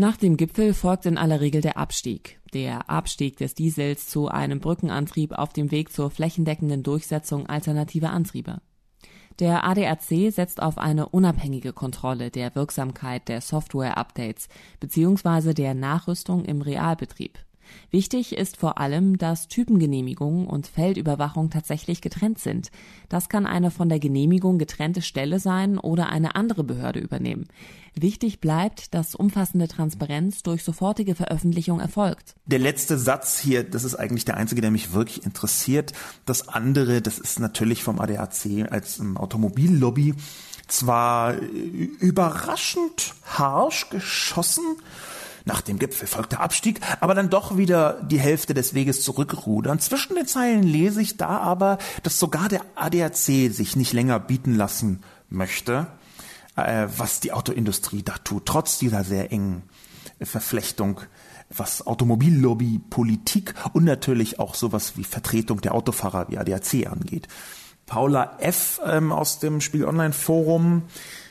Nach 0.00 0.16
dem 0.16 0.38
Gipfel 0.38 0.72
folgt 0.72 1.04
in 1.04 1.18
aller 1.18 1.42
Regel 1.42 1.60
der 1.60 1.76
Abstieg. 1.76 2.40
Der 2.54 2.88
Abstieg 2.88 3.36
des 3.36 3.52
Diesels 3.52 4.08
zu 4.08 4.28
einem 4.28 4.58
Brückenantrieb 4.58 5.32
auf 5.32 5.52
dem 5.52 5.70
Weg 5.70 5.92
zur 5.92 6.10
flächendeckenden 6.10 6.82
Durchsetzung 6.82 7.46
alternativer 7.46 8.08
Antriebe. 8.08 8.62
Der 9.40 9.62
ADAC 9.62 10.32
setzt 10.32 10.62
auf 10.62 10.78
eine 10.78 11.10
unabhängige 11.10 11.74
Kontrolle 11.74 12.30
der 12.30 12.54
Wirksamkeit 12.54 13.28
der 13.28 13.42
Software-Updates 13.42 14.48
bzw. 14.80 15.52
der 15.52 15.74
Nachrüstung 15.74 16.46
im 16.46 16.62
Realbetrieb. 16.62 17.38
Wichtig 17.90 18.36
ist 18.36 18.56
vor 18.56 18.78
allem, 18.78 19.18
dass 19.18 19.48
Typengenehmigung 19.48 20.46
und 20.46 20.66
Feldüberwachung 20.66 21.50
tatsächlich 21.50 22.00
getrennt 22.00 22.38
sind. 22.38 22.70
Das 23.08 23.28
kann 23.28 23.46
eine 23.46 23.70
von 23.70 23.88
der 23.88 23.98
Genehmigung 23.98 24.58
getrennte 24.58 25.02
Stelle 25.02 25.40
sein 25.40 25.78
oder 25.78 26.08
eine 26.08 26.36
andere 26.36 26.64
Behörde 26.64 27.00
übernehmen. 27.00 27.48
Wichtig 27.94 28.40
bleibt, 28.40 28.94
dass 28.94 29.14
umfassende 29.14 29.66
Transparenz 29.66 30.42
durch 30.42 30.62
sofortige 30.62 31.14
Veröffentlichung 31.14 31.80
erfolgt. 31.80 32.34
Der 32.46 32.60
letzte 32.60 32.96
Satz 32.96 33.38
hier, 33.38 33.64
das 33.64 33.84
ist 33.84 33.96
eigentlich 33.96 34.24
der 34.24 34.36
einzige, 34.36 34.60
der 34.60 34.70
mich 34.70 34.92
wirklich 34.92 35.24
interessiert. 35.24 35.92
Das 36.24 36.48
andere, 36.48 37.02
das 37.02 37.18
ist 37.18 37.40
natürlich 37.40 37.82
vom 37.82 38.00
ADAC 38.00 38.70
als 38.70 39.00
Automobillobby 39.16 40.14
zwar 40.68 41.34
überraschend 41.36 43.14
harsch 43.24 43.90
geschossen, 43.90 44.64
nach 45.44 45.60
dem 45.60 45.78
Gipfel 45.78 46.06
folgt 46.06 46.32
der 46.32 46.40
Abstieg, 46.40 46.80
aber 47.00 47.14
dann 47.14 47.30
doch 47.30 47.56
wieder 47.56 48.00
die 48.02 48.20
Hälfte 48.20 48.54
des 48.54 48.74
Weges 48.74 49.02
zurückrudern. 49.02 49.78
Zwischen 49.78 50.14
den 50.14 50.26
Zeilen 50.26 50.62
lese 50.62 51.02
ich 51.02 51.16
da 51.16 51.38
aber, 51.38 51.78
dass 52.02 52.18
sogar 52.18 52.48
der 52.48 52.62
ADAC 52.74 53.14
sich 53.14 53.76
nicht 53.76 53.92
länger 53.92 54.18
bieten 54.20 54.54
lassen 54.54 55.02
möchte, 55.28 55.86
äh, 56.56 56.86
was 56.96 57.20
die 57.20 57.32
Autoindustrie 57.32 58.02
da 58.02 58.14
tut, 58.24 58.46
trotz 58.46 58.78
dieser 58.78 59.04
sehr 59.04 59.32
engen 59.32 59.62
Verflechtung 60.20 61.00
was 61.56 61.86
Automobillobby, 61.86 62.80
Politik 62.90 63.54
und 63.72 63.84
natürlich 63.84 64.38
auch 64.38 64.54
sowas 64.54 64.96
wie 64.96 65.04
Vertretung 65.04 65.60
der 65.60 65.74
Autofahrer 65.74 66.28
wie 66.28 66.38
ADAC 66.38 66.86
angeht. 66.86 67.28
Paula 67.86 68.36
F. 68.38 68.80
Ähm, 68.86 69.10
aus 69.10 69.40
dem 69.40 69.60
Spiegel 69.60 69.88
Online 69.88 70.12
Forum 70.12 70.82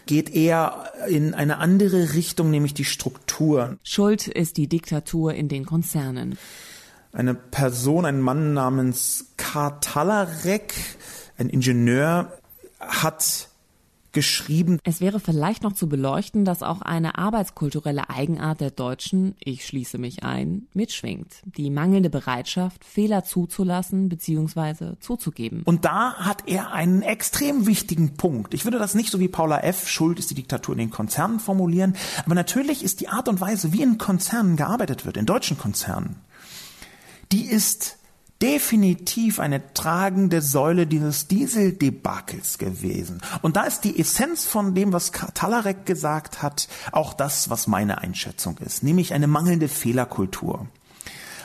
geht 0.05 0.33
eher 0.33 0.91
in 1.07 1.33
eine 1.33 1.57
andere 1.57 2.13
Richtung, 2.13 2.51
nämlich 2.51 2.73
die 2.73 2.85
Strukturen. 2.85 3.79
Schuld 3.83 4.27
ist 4.27 4.57
die 4.57 4.67
Diktatur 4.67 5.33
in 5.33 5.47
den 5.47 5.65
Konzernen. 5.65 6.37
Eine 7.11 7.33
Person, 7.33 8.05
ein 8.05 8.21
Mann 8.21 8.53
namens 8.53 9.33
Kartalarek, 9.37 10.73
ein 11.37 11.49
Ingenieur, 11.49 12.31
hat 12.79 13.48
geschrieben. 14.11 14.79
Es 14.83 15.01
wäre 15.01 15.19
vielleicht 15.19 15.63
noch 15.63 15.73
zu 15.73 15.87
beleuchten, 15.87 16.45
dass 16.45 16.63
auch 16.63 16.81
eine 16.81 17.17
arbeitskulturelle 17.17 18.09
Eigenart 18.09 18.61
der 18.61 18.71
Deutschen, 18.71 19.35
ich 19.39 19.65
schließe 19.65 19.97
mich 19.97 20.23
ein, 20.23 20.67
mitschwingt. 20.73 21.41
Die 21.45 21.69
mangelnde 21.69 22.09
Bereitschaft, 22.09 22.83
Fehler 22.83 23.23
zuzulassen 23.23 24.09
bzw. 24.09 24.95
zuzugeben. 24.99 25.61
Und 25.65 25.85
da 25.85 26.15
hat 26.15 26.43
er 26.47 26.71
einen 26.71 27.01
extrem 27.01 27.67
wichtigen 27.67 28.15
Punkt. 28.15 28.53
Ich 28.53 28.65
würde 28.65 28.79
das 28.79 28.95
nicht 28.95 29.11
so 29.11 29.19
wie 29.19 29.27
Paula 29.27 29.59
F. 29.59 29.87
Schuld 29.87 30.19
ist 30.19 30.31
die 30.31 30.35
Diktatur 30.35 30.73
in 30.73 30.79
den 30.79 30.89
Konzernen 30.89 31.39
formulieren, 31.39 31.95
aber 32.25 32.35
natürlich 32.35 32.83
ist 32.83 33.01
die 33.01 33.09
Art 33.09 33.27
und 33.27 33.41
Weise, 33.41 33.73
wie 33.73 33.83
in 33.83 33.97
Konzernen 33.97 34.55
gearbeitet 34.55 35.05
wird, 35.05 35.17
in 35.17 35.25
deutschen 35.25 35.57
Konzernen, 35.57 36.17
die 37.31 37.45
ist 37.45 37.98
definitiv 38.41 39.39
eine 39.39 39.73
tragende 39.73 40.41
Säule 40.41 40.87
dieses 40.87 41.27
Dieseldebakels 41.27 42.57
gewesen. 42.57 43.21
Und 43.41 43.57
da 43.57 43.63
ist 43.63 43.81
die 43.81 43.99
Essenz 43.99 44.45
von 44.45 44.75
dem, 44.75 44.93
was 44.93 45.11
Talarek 45.11 45.85
gesagt 45.85 46.41
hat, 46.41 46.69
auch 46.91 47.13
das, 47.13 47.49
was 47.49 47.67
meine 47.67 47.99
Einschätzung 47.99 48.57
ist, 48.59 48.81
nämlich 48.81 49.13
eine 49.13 49.27
mangelnde 49.27 49.67
Fehlerkultur. 49.67 50.67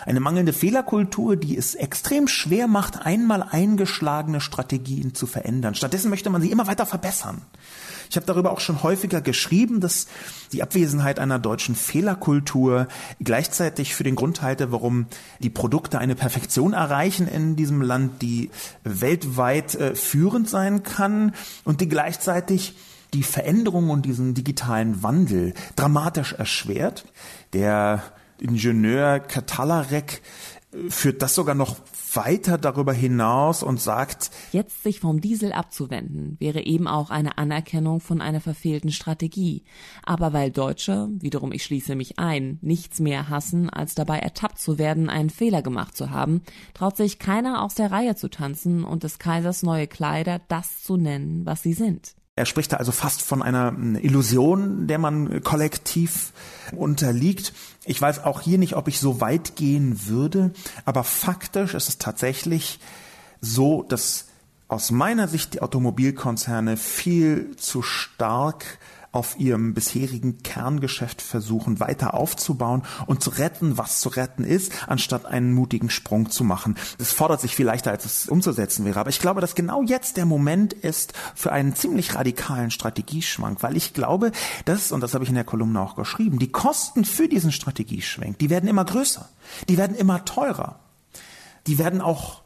Eine 0.07 0.20
mangelnde 0.20 0.52
Fehlerkultur, 0.52 1.35
die 1.37 1.57
es 1.57 1.74
extrem 1.74 2.28
schwer 2.28 2.68
macht, 2.68 3.07
einmal 3.07 3.42
eingeschlagene 3.42 4.40
Strategien 4.40 5.14
zu 5.14 5.26
verändern. 5.26 5.74
Stattdessen 5.74 6.11
möchte 6.11 6.28
man 6.28 6.42
sie 6.42 6.50
immer 6.50 6.66
weiter 6.66 6.85
verbessern. 6.85 7.40
Ich 8.10 8.16
habe 8.16 8.26
darüber 8.26 8.52
auch 8.52 8.60
schon 8.60 8.82
häufiger 8.82 9.20
geschrieben, 9.20 9.80
dass 9.80 10.06
die 10.52 10.62
Abwesenheit 10.62 11.18
einer 11.18 11.38
deutschen 11.38 11.74
Fehlerkultur 11.74 12.88
gleichzeitig 13.20 13.94
für 13.94 14.04
den 14.04 14.14
Grund 14.14 14.42
halte, 14.42 14.72
warum 14.72 15.06
die 15.40 15.50
Produkte 15.50 15.98
eine 15.98 16.14
Perfektion 16.14 16.72
erreichen 16.72 17.28
in 17.28 17.56
diesem 17.56 17.82
Land, 17.82 18.22
die 18.22 18.50
weltweit 18.82 19.74
äh, 19.74 19.94
führend 19.94 20.48
sein 20.48 20.82
kann 20.82 21.34
und 21.64 21.80
die 21.80 21.88
gleichzeitig 21.88 22.74
die 23.14 23.22
Veränderung 23.22 23.90
und 23.90 24.04
diesen 24.04 24.34
digitalen 24.34 25.02
Wandel 25.02 25.54
dramatisch 25.76 26.32
erschwert. 26.32 27.04
Der 27.52 28.02
Ingenieur 28.38 29.20
Katalarek 29.20 30.20
äh, 30.72 30.90
führt 30.90 31.22
das 31.22 31.34
sogar 31.34 31.54
noch 31.54 31.76
weiter 32.16 32.59
darüber 32.59 32.92
hinaus 32.92 33.62
und 33.62 33.81
sagt, 33.81 34.31
jetzt 34.53 34.83
sich 34.83 35.00
vom 35.00 35.20
Diesel 35.20 35.53
abzuwenden, 35.53 36.37
wäre 36.40 36.64
eben 36.64 36.87
auch 36.87 37.11
eine 37.11 37.38
Anerkennung 37.38 38.00
von 38.00 38.20
einer 38.20 38.40
verfehlten 38.40 38.90
Strategie. 38.90 39.64
Aber 40.05 40.33
weil 40.33 40.50
Deutsche, 40.50 41.09
wiederum 41.18 41.53
ich 41.53 41.64
schließe 41.64 41.94
mich 41.94 42.18
ein, 42.18 42.59
nichts 42.62 43.00
mehr 43.00 43.29
hassen, 43.29 43.70
als 43.70 43.94
dabei 43.94 44.18
ertappt 44.18 44.59
zu 44.59 44.79
werden, 44.79 45.11
einen 45.11 45.31
Fehler 45.31 45.62
gemacht 45.62 45.96
zu 45.96 46.11
haben, 46.11 46.42
traut 46.74 46.96
sich 46.96 47.18
keiner 47.18 47.62
aus 47.62 47.74
der 47.74 47.90
Reihe 47.90 48.16
zu 48.16 48.29
tanzen 48.29 48.85
und 48.85 49.03
des 49.03 49.18
Kaisers 49.18 49.62
neue 49.62 49.87
Kleider 49.87 50.40
das 50.48 50.83
zu 50.83 50.96
nennen, 50.96 51.44
was 51.46 51.62
sie 51.62 51.74
sind. 51.74 52.14
Er 52.36 52.46
spricht 52.46 52.72
da 52.72 52.78
also 52.78 52.90
fast 52.90 53.22
von 53.22 53.42
einer 53.42 53.72
Illusion, 54.02 54.88
der 54.88 54.98
man 54.98 55.44
kollektiv 55.44 56.32
unterliegt. 56.72 57.52
Ich 57.84 58.00
weiß 58.00 58.24
auch 58.24 58.40
hier 58.40 58.58
nicht, 58.58 58.74
ob 58.74 58.88
ich 58.88 58.98
so 58.98 59.20
weit 59.20 59.54
gehen 59.54 60.06
würde, 60.08 60.52
aber 60.84 61.04
faktisch 61.04 61.74
ist 61.74 61.88
es 61.88 61.98
tatsächlich 61.98 62.80
so, 63.40 63.84
dass 63.84 64.26
aus 64.66 64.90
meiner 64.90 65.28
Sicht 65.28 65.54
die 65.54 65.62
Automobilkonzerne 65.62 66.76
viel 66.76 67.54
zu 67.56 67.82
stark 67.82 68.78
auf 69.14 69.38
ihrem 69.38 69.74
bisherigen 69.74 70.42
Kerngeschäft 70.42 71.22
versuchen, 71.22 71.79
weiter 71.79 72.14
aufzubauen 72.14 72.83
und 73.07 73.22
zu 73.22 73.31
retten, 73.31 73.79
was 73.79 74.00
zu 74.00 74.09
retten 74.09 74.42
ist, 74.42 74.72
anstatt 74.88 75.24
einen 75.24 75.53
mutigen 75.53 75.88
Sprung 75.88 76.31
zu 76.31 76.42
machen. 76.42 76.77
Es 76.98 77.12
fordert 77.12 77.40
sich 77.40 77.55
viel 77.55 77.66
leichter, 77.66 77.92
als 77.92 78.05
es 78.05 78.29
umzusetzen 78.29 78.85
wäre. 78.85 78.98
Aber 78.98 79.11
ich 79.11 79.20
glaube, 79.20 79.40
dass 79.40 79.55
genau 79.55 79.83
jetzt 79.83 80.16
der 80.16 80.27
Moment 80.27 80.72
ist 80.72 81.12
für 81.35 81.53
einen 81.53 81.77
ziemlich 81.77 82.14
radikalen 82.14 82.72
Strategieschwank, 82.72 83.62
weil 83.62 83.77
ich 83.77 83.94
glaube, 83.94 84.33
dass, 84.64 84.90
und 84.90 85.00
das 85.00 85.14
habe 85.14 85.22
ich 85.22 85.31
in 85.31 85.37
der 85.37 85.44
Kolumne 85.44 85.81
auch 85.81 85.94
geschrieben, 85.94 86.40
die 86.40 86.50
Kosten 86.50 87.05
für 87.05 87.29
diesen 87.29 87.53
Strategieschwenk, 87.53 88.38
die 88.38 88.50
werden 88.50 88.68
immer 88.68 88.85
größer, 88.85 89.29
die 89.68 89.79
werden 89.79 89.96
immer 89.96 90.24
teurer, 90.24 90.81
die 91.68 91.79
werden 91.79 92.00
auch 92.00 92.42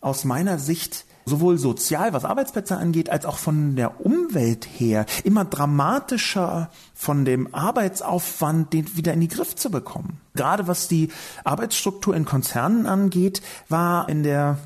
aus 0.00 0.24
meiner 0.24 0.58
Sicht 0.58 1.06
sowohl 1.26 1.58
sozial, 1.58 2.12
was 2.12 2.24
Arbeitsplätze 2.24 2.76
angeht, 2.76 3.10
als 3.10 3.24
auch 3.24 3.38
von 3.38 3.76
der 3.76 4.04
Umwelt 4.04 4.64
her 4.64 5.06
immer 5.24 5.44
dramatischer 5.44 6.70
von 6.94 7.24
dem 7.24 7.54
Arbeitsaufwand, 7.54 8.72
den 8.72 8.96
wieder 8.96 9.12
in 9.12 9.20
die 9.20 9.28
Griff 9.28 9.56
zu 9.56 9.70
bekommen. 9.70 10.20
Gerade 10.34 10.66
was 10.66 10.88
die 10.88 11.10
Arbeitsstruktur 11.44 12.14
in 12.14 12.24
Konzernen 12.24 12.86
angeht, 12.86 13.42
war 13.68 14.08
in 14.08 14.22
der 14.22 14.58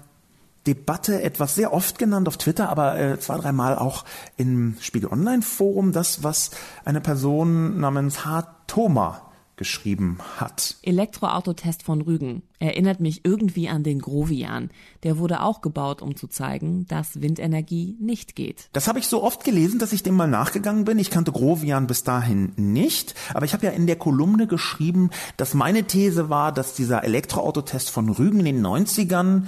Debatte 0.67 1.23
etwas 1.23 1.55
sehr 1.55 1.73
oft 1.73 1.99
genannt 1.99 2.29
auf 2.29 2.37
Twitter, 2.37 2.69
aber 2.69 2.99
äh, 2.99 3.19
zwei, 3.19 3.39
dreimal 3.39 3.79
auch 3.79 4.05
im 4.37 4.77
Spiegel 4.81 5.11
Online 5.11 5.43
Forum, 5.43 5.93
das, 5.93 6.23
was 6.23 6.51
eine 6.85 7.01
Person 7.01 7.81
namens 7.81 8.27
H. 8.27 8.47
Thoma 8.67 9.28
geschrieben 9.59 10.19
hat. 10.39 10.77
Elektroautotest 10.83 11.83
von 11.83 12.01
Rügen 12.01 12.43
erinnert 12.59 13.01
mich 13.01 13.25
irgendwie 13.25 13.69
an 13.69 13.83
den 13.83 13.99
Grovian. 13.99 14.71
Der 15.03 15.19
wurde 15.19 15.43
auch 15.43 15.61
gebaut, 15.61 16.01
um 16.01 16.17
zu 16.17 16.29
zeigen, 16.29 16.87
dass 16.87 17.21
Windenergie 17.21 17.97
nicht 18.01 18.35
geht. 18.35 18.71
Das 18.73 18.89
habe 18.89 18.99
ich 18.99 19.07
so 19.07 19.23
oft 19.23 19.45
gelesen, 19.45 19.79
dass 19.79 19.93
ich 19.93 20.03
dem 20.03 20.15
mal 20.15 20.29
nachgegangen 20.29 20.85
bin. 20.85 20.99
Ich 20.99 21.11
kannte 21.11 21.33
Grovian 21.33 21.87
bis 21.87 22.03
dahin 22.03 22.53
nicht, 22.57 23.15
aber 23.35 23.45
ich 23.45 23.53
habe 23.53 23.67
ja 23.67 23.73
in 23.73 23.87
der 23.87 23.97
Kolumne 23.97 24.47
geschrieben, 24.47 25.11
dass 25.37 25.53
meine 25.53 25.85
These 25.85 26.31
war, 26.31 26.53
dass 26.53 26.75
dieser 26.75 27.05
Elektroautotest 27.05 27.91
von 27.91 28.09
Rügen 28.09 28.41
in 28.41 28.47
den 28.47 28.67
90ern 28.67 29.47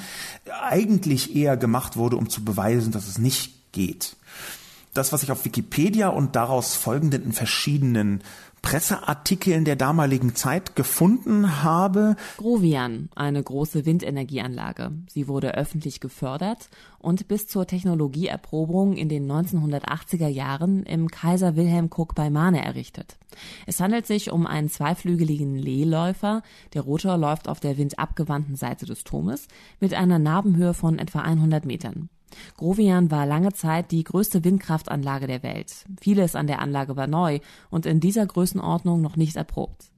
eigentlich 0.62 1.34
eher 1.34 1.56
gemacht 1.56 1.96
wurde, 1.96 2.16
um 2.16 2.28
zu 2.28 2.44
beweisen, 2.44 2.92
dass 2.92 3.08
es 3.08 3.18
nicht 3.18 3.72
geht. 3.72 4.16
Das, 4.92 5.12
was 5.12 5.22
ich 5.22 5.30
auf 5.30 5.44
Wikipedia 5.44 6.08
und 6.08 6.34
daraus 6.34 6.74
folgenden 6.74 7.32
verschiedenen 7.32 8.22
Presseartikeln 8.62 9.64
der 9.64 9.76
damaligen 9.76 10.34
Zeit 10.34 10.76
gefunden 10.76 11.62
habe. 11.62 12.16
Grovian, 12.36 13.08
eine 13.14 13.42
große 13.42 13.86
Windenergieanlage. 13.86 14.92
Sie 15.08 15.28
wurde 15.28 15.54
öffentlich 15.54 16.00
gefördert 16.00 16.68
und 16.98 17.26
bis 17.28 17.46
zur 17.46 17.66
Technologieerprobung 17.66 18.96
in 18.96 19.08
den 19.08 19.30
1980er 19.30 20.28
Jahren 20.28 20.82
im 20.82 21.08
Kaiser 21.08 21.56
Wilhelm 21.56 21.88
Cook 21.90 22.14
bei 22.14 22.28
Mahne 22.28 22.64
errichtet. 22.64 23.16
Es 23.66 23.80
handelt 23.80 24.06
sich 24.06 24.30
um 24.30 24.46
einen 24.46 24.68
zweiflügeligen 24.68 25.56
Lehläufer. 25.56 26.42
Der 26.74 26.82
Rotor 26.82 27.16
läuft 27.16 27.48
auf 27.48 27.60
der 27.60 27.78
windabgewandten 27.78 28.56
Seite 28.56 28.86
des 28.86 29.04
Turmes 29.04 29.48
mit 29.78 29.94
einer 29.94 30.18
Narbenhöhe 30.18 30.74
von 30.74 30.98
etwa 30.98 31.20
100 31.20 31.64
Metern. 31.64 32.10
Grovian 32.56 33.10
war 33.10 33.26
lange 33.26 33.52
Zeit 33.52 33.90
die 33.90 34.04
größte 34.04 34.44
Windkraftanlage 34.44 35.26
der 35.26 35.42
Welt. 35.42 35.84
Vieles 36.00 36.36
an 36.36 36.46
der 36.46 36.60
Anlage 36.60 36.96
war 36.96 37.06
neu 37.06 37.40
und 37.70 37.86
in 37.86 38.00
dieser 38.00 38.26
Größenordnung 38.26 39.00
noch 39.00 39.16
nicht 39.16 39.36
erprobt. 39.36 39.90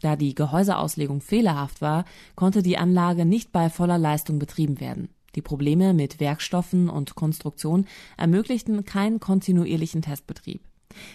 Da 0.00 0.16
die 0.16 0.34
Gehäuseauslegung 0.34 1.20
fehlerhaft 1.20 1.80
war, 1.80 2.04
konnte 2.36 2.62
die 2.62 2.78
Anlage 2.78 3.24
nicht 3.24 3.52
bei 3.52 3.68
voller 3.68 3.98
Leistung 3.98 4.38
betrieben 4.38 4.80
werden. 4.80 5.08
Die 5.34 5.42
Probleme 5.42 5.92
mit 5.92 6.20
Werkstoffen 6.20 6.88
und 6.88 7.14
Konstruktion 7.14 7.86
ermöglichten 8.16 8.84
keinen 8.84 9.20
kontinuierlichen 9.20 10.02
Testbetrieb. 10.02 10.62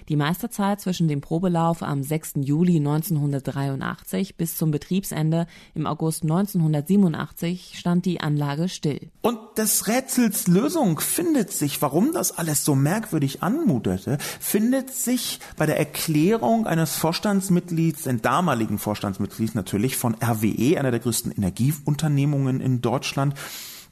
Die 0.10 0.16
meiste 0.16 0.50
Zeit 0.50 0.82
zwischen 0.82 1.08
dem 1.08 1.22
Probelauf 1.22 1.84
am 1.84 2.04
6. 2.04 2.34
Juli 2.42 2.78
1983 2.78 4.36
bis 4.36 4.58
zum 4.58 4.72
Betriebsende 4.72 5.48
im 5.74 5.86
August 5.86 6.24
1987 6.24 7.74
stand 7.78 8.06
die 8.06 8.22
Anlage 8.22 8.70
still. 8.70 9.10
Und 9.22 9.40
des 9.58 9.88
Rätsels 9.88 10.48
Lösung 10.48 11.00
findet 11.00 11.52
sich, 11.52 11.82
warum 11.82 12.12
das 12.14 12.38
alles 12.38 12.66
so 12.66 12.76
merkwürdig 12.76 13.44
anmutete, 13.44 14.18
findet 14.40 14.90
sich 14.92 15.40
bei 15.58 15.66
der 15.66 15.78
Erklärung 15.78 16.68
eines 16.68 16.96
Vorstandsmitglieds, 16.96 18.04
den 18.04 18.22
damaligen 18.22 18.78
Vorstandsmitglieds 18.78 19.56
natürlich 19.56 19.98
von 19.98 20.16
RWE, 20.16 20.80
einer 20.80 20.92
der 20.92 21.00
größten 21.00 21.32
Energieunternehmungen 21.32 22.62
in 22.62 22.82
Deutschland. 22.82 23.36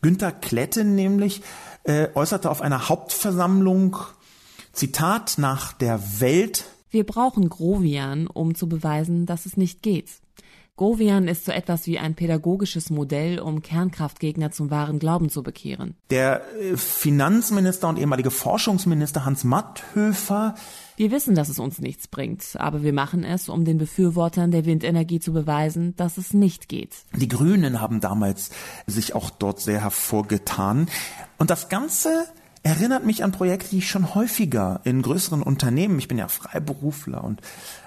Günter 0.02 0.32
Klette 0.32 0.84
nämlich 0.84 1.42
äh, 1.84 2.08
äußerte 2.16 2.50
auf 2.50 2.62
einer 2.62 2.90
Hauptversammlung 2.90 3.98
Zitat 4.74 5.38
nach 5.38 5.74
der 5.74 6.20
Welt. 6.20 6.66
Wir 6.90 7.06
brauchen 7.06 7.50
Grovian, 7.50 8.28
um 8.28 8.56
zu 8.56 8.68
beweisen, 8.68 9.26
dass 9.26 9.46
es 9.46 9.58
nicht 9.58 9.82
geht. 9.82 10.10
Grovian 10.82 11.28
ist 11.28 11.46
so 11.46 11.52
etwas 11.52 11.86
wie 11.86 12.00
ein 12.00 12.16
pädagogisches 12.16 12.90
Modell, 12.90 13.40
um 13.40 13.62
Kernkraftgegner 13.62 14.50
zum 14.50 14.72
wahren 14.72 14.98
Glauben 14.98 15.30
zu 15.30 15.44
bekehren. 15.44 15.96
Der 16.10 16.42
äh, 16.60 16.76
Finanzminister 16.76 17.88
und 17.88 18.00
ehemalige 18.00 18.32
Forschungsminister 18.32 19.24
Hans 19.24 19.44
Matthöfer. 19.44 20.56
Wir 20.96 21.12
wissen, 21.12 21.36
dass 21.36 21.50
es 21.50 21.60
uns 21.60 21.80
nichts 21.80 22.08
bringt, 22.08 22.44
aber 22.56 22.82
wir 22.82 22.94
machen 22.94 23.24
es, 23.24 23.48
um 23.48 23.64
den 23.64 23.78
Befürwortern 23.78 24.50
der 24.50 24.66
Windenergie 24.66 25.20
zu 25.20 25.34
beweisen, 25.34 25.96
dass 25.98 26.18
es 26.18 26.34
nicht 26.34 26.68
geht. 26.68 26.96
Die 27.16 27.28
Grünen 27.28 27.80
haben 27.80 28.00
damals 28.00 28.50
sich 28.88 29.14
auch 29.14 29.30
dort 29.30 29.60
sehr 29.60 29.82
hervorgetan. 29.82 30.88
Und 31.38 31.52
das 31.52 31.70
Ganze 31.70 32.26
erinnert 32.64 33.06
mich 33.06 33.24
an 33.24 33.32
Projekte, 33.32 33.70
die 33.70 33.80
ich 33.80 33.90
schon 33.90 34.14
häufiger 34.14 34.82
in 34.84 35.02
größeren 35.02 35.42
Unternehmen, 35.42 35.98
ich 35.98 36.08
bin 36.08 36.18
ja 36.18 36.28
Freiberufler 36.28 37.24
und 37.24 37.42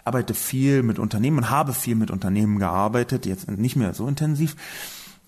arbeite 0.04 0.34
viel 0.34 0.82
mit 0.82 0.98
Unternehmen 0.98 1.38
und 1.38 1.50
habe 1.50 1.72
viel 1.72 1.94
mit 1.94 2.10
Unternehmen 2.10 2.58
gearbeitet, 2.58 3.26
jetzt 3.26 3.48
nicht 3.50 3.76
mehr 3.76 3.94
so 3.94 4.08
intensiv. 4.08 4.56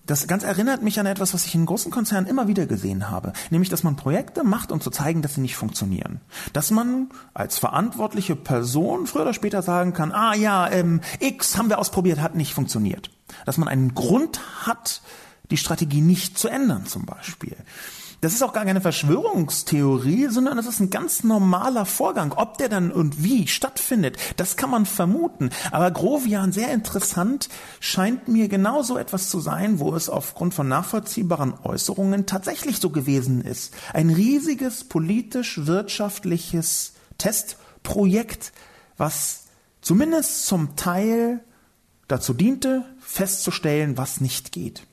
Das 0.05 0.25
ganz 0.25 0.43
erinnert 0.43 0.83
mich 0.83 1.01
an 1.01 1.05
etwas, 1.05 1.33
was 1.33 1.45
ich 1.45 1.53
in 1.53 1.65
großen 1.65 1.91
Konzernen 1.91 2.27
immer 2.27 2.47
wieder 2.47 2.65
gesehen 2.65 3.09
habe, 3.09 3.33
nämlich, 3.49 3.69
dass 3.69 3.83
man 3.83 3.97
Projekte 3.97 4.45
macht, 4.45 4.71
um 4.71 4.79
zu 4.79 4.89
zeigen, 4.89 5.21
dass 5.21 5.35
sie 5.35 5.41
nicht 5.41 5.57
funktionieren. 5.57 6.21
Dass 6.53 6.71
man 6.71 7.09
als 7.33 7.57
verantwortliche 7.57 8.37
Person 8.37 9.05
früher 9.05 9.23
oder 9.23 9.33
später 9.33 9.61
sagen 9.61 9.91
kann, 9.91 10.13
ah 10.13 10.33
ja, 10.33 10.69
ähm, 10.69 11.01
X 11.19 11.57
haben 11.57 11.67
wir 11.67 11.77
ausprobiert, 11.77 12.21
hat 12.21 12.35
nicht 12.35 12.53
funktioniert. 12.53 13.11
Dass 13.45 13.57
man 13.57 13.67
einen 13.67 13.95
Grund 13.95 14.39
hat, 14.65 15.01
die 15.51 15.57
Strategie 15.57 16.01
nicht 16.01 16.37
zu 16.37 16.47
ändern 16.47 16.85
zum 16.85 17.05
Beispiel. 17.05 17.57
Das 18.19 18.33
ist 18.33 18.41
auch 18.41 18.53
gar 18.53 18.65
keine 18.65 18.81
Verschwörungstheorie, 18.81 20.29
sondern 20.29 20.57
es 20.57 20.65
ist 20.65 20.79
ein 20.79 20.89
ganz 20.89 21.23
normaler 21.23 21.85
Vorgang. 21.85 22.31
Ob 22.31 22.57
der 22.57 22.67
dann 22.67 22.91
und 22.91 23.23
wie 23.23 23.45
stattfindet, 23.47 24.17
das 24.37 24.57
kann 24.57 24.71
man 24.71 24.87
vermuten. 24.87 25.51
Aber 25.71 25.91
Grovian, 25.91 26.51
sehr 26.51 26.73
interessant, 26.73 27.47
scheint 27.79 28.27
mir 28.27 28.47
genau 28.47 28.81
so 28.81 28.97
etwas 28.97 29.29
zu 29.29 29.39
sein, 29.39 29.77
wo 29.77 29.93
es 29.93 30.09
aufgrund 30.09 30.55
von 30.55 30.67
nachvollziehbaren 30.67 31.53
Äußerungen 31.63 32.25
tatsächlich 32.25 32.79
so 32.79 32.89
gewesen 32.89 33.41
ist. 33.41 33.75
Ein 33.93 34.09
riesiges 34.09 34.85
politisch-wirtschaftliches 34.85 36.93
Testprojekt, 37.19 38.51
was 38.97 39.43
zumindest 39.81 40.47
zum 40.47 40.75
Teil 40.75 41.43
dazu 42.07 42.33
diente, 42.33 42.83
festzustellen, 42.99 43.95
was 43.95 44.21
nicht 44.21 44.51
geht. 44.51 44.86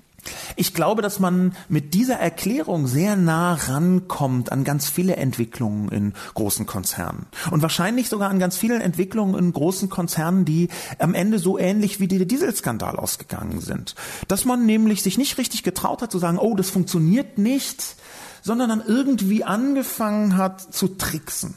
Ich 0.56 0.74
glaube, 0.74 1.02
dass 1.02 1.20
man 1.20 1.54
mit 1.68 1.94
dieser 1.94 2.16
Erklärung 2.16 2.86
sehr 2.86 3.16
nah 3.16 3.54
rankommt 3.54 4.52
an 4.52 4.64
ganz 4.64 4.88
viele 4.88 5.16
Entwicklungen 5.16 5.88
in 5.90 6.12
großen 6.34 6.66
Konzernen. 6.66 7.26
Und 7.50 7.62
wahrscheinlich 7.62 8.08
sogar 8.08 8.30
an 8.30 8.38
ganz 8.38 8.56
vielen 8.56 8.80
Entwicklungen 8.80 9.38
in 9.38 9.52
großen 9.52 9.88
Konzernen, 9.88 10.44
die 10.44 10.68
am 10.98 11.14
Ende 11.14 11.38
so 11.38 11.58
ähnlich 11.58 12.00
wie 12.00 12.08
der 12.08 12.24
Dieselskandal 12.24 12.96
ausgegangen 12.96 13.60
sind. 13.60 13.94
Dass 14.28 14.44
man 14.44 14.66
nämlich 14.66 15.02
sich 15.02 15.18
nicht 15.18 15.38
richtig 15.38 15.62
getraut 15.62 16.02
hat 16.02 16.12
zu 16.12 16.18
sagen, 16.18 16.38
oh, 16.38 16.54
das 16.54 16.70
funktioniert 16.70 17.38
nicht, 17.38 17.96
sondern 18.42 18.68
dann 18.68 18.82
irgendwie 18.86 19.44
angefangen 19.44 20.36
hat 20.36 20.60
zu 20.60 20.88
tricksen. 20.88 21.54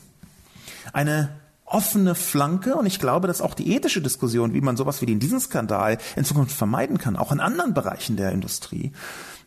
Eine 0.93 1.29
offene 1.67 2.15
Flanke 2.15 2.75
und 2.75 2.85
ich 2.85 2.97
glaube, 2.97 3.27
dass 3.27 3.41
auch 3.41 3.53
die 3.53 3.75
ethische 3.75 4.01
Diskussion, 4.01 4.53
wie 4.53 4.61
man 4.61 4.77
sowas 4.77 5.01
wie 5.01 5.05
den 5.05 5.19
diesen 5.19 5.41
Skandal 5.41 5.97
in 6.15 6.23
Zukunft 6.23 6.55
vermeiden 6.55 6.97
kann, 6.97 7.17
auch 7.17 7.31
in 7.31 7.41
anderen 7.41 7.73
Bereichen 7.73 8.15
der 8.15 8.31
Industrie, 8.31 8.93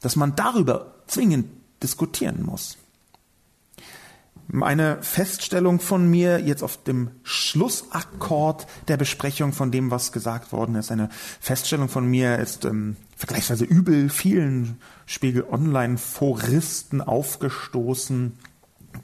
dass 0.01 0.17
man 0.17 0.37
darüber 0.37 0.95
zwingend 1.07 1.47
diskutieren 1.83 2.43
muss. 2.45 2.77
Eine 4.61 4.99
Feststellung 5.01 5.81
von 5.81 6.11
mir 6.11 6.41
jetzt 6.41 6.63
auf 6.63 6.83
dem 6.83 7.11
Schlussakkord 7.23 8.67
der 8.89 8.97
Besprechung 8.97 9.53
von 9.53 9.71
dem, 9.71 9.91
was 9.91 10.13
gesagt 10.13 10.53
worden 10.53 10.75
ist. 10.75 10.91
Eine 10.91 11.09
Feststellung 11.41 11.89
von 11.89 12.05
mir 12.05 12.39
ist 12.39 12.65
ähm, 12.65 12.97
vergleichsweise 13.17 13.65
übel 13.65 14.11
vielen 14.11 14.79
Spiegel 15.07 15.45
Online-Foristen 15.45 17.01
aufgestoßen 17.01 18.39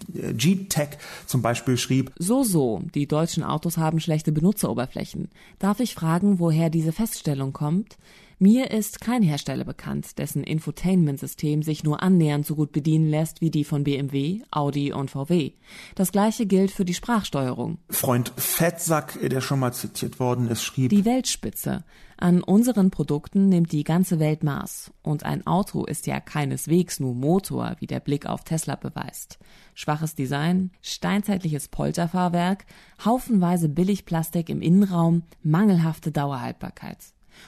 G-Tech 0.09 0.99
zum 1.27 1.43
Beispiel 1.43 1.77
schrieb. 1.77 2.13
So, 2.19 2.43
so, 2.43 2.83
die 2.95 3.07
deutschen 3.07 3.43
Autos 3.43 3.77
haben 3.77 4.01
schlechte 4.01 4.33
Benutzeroberflächen. 4.33 5.29
Darf 5.59 5.81
ich 5.81 5.95
fragen, 5.95 6.39
woher 6.39 6.71
diese 6.71 6.93
Feststellung 6.93 7.53
kommt? 7.53 7.97
Mir 8.39 8.71
ist 8.71 9.01
kein 9.01 9.23
Hersteller 9.23 9.65
bekannt, 9.65 10.19
dessen 10.19 10.45
Infotainment-System 10.45 11.63
sich 11.63 11.85
nur 11.85 12.03
annähernd 12.03 12.45
so 12.45 12.55
gut 12.55 12.71
bedienen 12.71 13.09
lässt 13.09 13.41
wie 13.41 13.51
die 13.51 13.65
von 13.65 13.83
BMW, 13.83 14.43
Audi 14.51 14.93
und 14.93 15.11
VW. 15.11 15.53
Das 15.95 16.13
gleiche 16.13 16.45
gilt 16.45 16.71
für 16.71 16.85
die 16.85 16.93
Sprachsteuerung. 16.93 17.79
Freund 17.89 18.35
Fettsack, 18.37 19.19
der 19.23 19.41
schon 19.41 19.61
mal 19.61 19.73
zitiert 19.73 20.21
worden 20.21 20.49
ist, 20.49 20.63
schrieb 20.63 20.91
Die 20.91 21.07
Weltspitze. 21.07 21.85
An 22.19 22.43
unseren 22.43 22.91
Produkten 22.91 23.49
nimmt 23.49 23.73
die 23.73 23.85
ganze 23.85 24.19
Welt 24.19 24.43
Maß. 24.43 24.93
Und 25.03 25.25
ein 25.25 25.47
Auto 25.47 25.85
ist 25.85 26.07
ja 26.07 26.19
keineswegs 26.19 26.99
nur 26.99 27.15
Motor, 27.15 27.77
wie 27.79 27.87
der 27.87 28.01
Blick 28.01 28.27
auf 28.27 28.43
Tesla 28.43 28.77
beweist. 28.77 29.39
Schwaches 29.75 30.15
Design, 30.15 30.71
steinzeitliches 30.81 31.69
Polterfahrwerk, 31.69 32.65
haufenweise 33.05 33.69
Billigplastik 33.69 34.49
im 34.49 34.63
Innenraum, 34.63 35.25
mangelhafte 35.43 36.11
Dauerhaltbarkeit. 36.11 36.99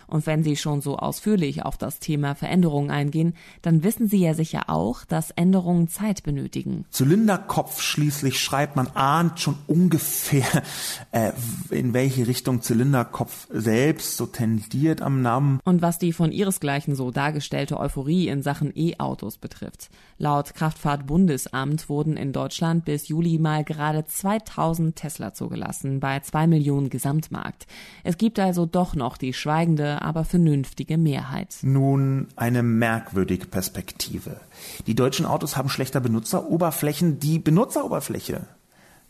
Und 0.06 0.26
wenn 0.26 0.42
Sie 0.42 0.56
schon 0.56 0.80
so 0.80 0.96
ausführlich 0.96 1.64
auf 1.64 1.76
das 1.76 1.98
Thema 1.98 2.34
Veränderungen 2.34 2.90
eingehen, 2.90 3.34
dann 3.62 3.82
wissen 3.82 4.08
Sie 4.08 4.20
ja 4.20 4.34
sicher 4.34 4.64
auch, 4.68 5.04
dass 5.04 5.30
Änderungen 5.32 5.88
Zeit 5.88 6.22
benötigen. 6.22 6.84
Zylinderkopf 6.90 7.80
schließlich 7.80 8.40
schreibt, 8.40 8.76
man 8.76 8.88
ahnt 8.88 9.40
schon 9.40 9.56
ungefähr, 9.66 10.62
äh, 11.12 11.32
in 11.70 11.92
welche 11.94 12.26
Richtung 12.26 12.62
Zylinderkopf 12.62 13.46
selbst 13.50 14.16
so 14.16 14.26
tendiert 14.26 15.02
am 15.02 15.22
Namen. 15.22 15.60
Und 15.64 15.82
was 15.82 15.98
die 15.98 16.12
von 16.12 16.32
ihresgleichen 16.32 16.94
so 16.94 17.10
dargestellte 17.10 17.78
Euphorie 17.78 18.28
in 18.28 18.42
Sachen 18.42 18.72
E-Autos 18.76 19.38
betrifft. 19.38 19.90
Laut 20.20 20.54
Kraftfahrtbundesamt 20.54 21.88
wurden 21.88 22.16
in 22.16 22.32
Deutschland 22.32 22.84
bis 22.84 23.06
Juli 23.06 23.38
mal 23.38 23.62
gerade 23.62 24.04
2000 24.04 24.96
Tesla 24.96 25.32
zugelassen 25.32 26.00
bei 26.00 26.18
zwei 26.20 26.48
Millionen 26.48 26.90
Gesamtmarkt. 26.90 27.66
Es 28.02 28.18
gibt 28.18 28.40
also 28.40 28.66
doch 28.66 28.96
noch 28.96 29.16
die 29.16 29.32
schweigende, 29.32 29.77
aber 29.84 30.24
vernünftige 30.24 30.98
Mehrheit. 30.98 31.56
Nun 31.62 32.28
eine 32.36 32.62
merkwürdige 32.62 33.46
Perspektive. 33.46 34.40
Die 34.86 34.94
deutschen 34.94 35.26
Autos 35.26 35.56
haben 35.56 35.68
schlechter 35.68 36.00
Benutzeroberflächen. 36.00 37.20
Die 37.20 37.38
Benutzeroberfläche, 37.38 38.46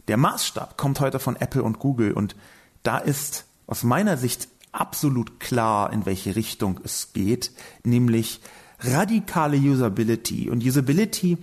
der 0.09 0.17
Maßstab 0.17 0.77
kommt 0.77 1.01
heute 1.01 1.19
von 1.19 1.37
Apple 1.37 1.63
und 1.63 1.79
Google 1.79 2.13
und 2.13 2.37
da 2.83 2.99
ist 2.99 3.47
aus 3.67 3.83
meiner 3.83 4.17
Sicht 4.17 4.49
absolut 4.73 5.41
klar, 5.41 5.93
in 5.93 6.07
welche 6.07 6.37
Richtung 6.37 6.81
es 6.85 7.13
geht, 7.13 7.51
nämlich 7.85 8.41
radikale 8.81 9.57
Usability. 9.57 10.51
Und 10.51 10.65
Usability 10.65 11.39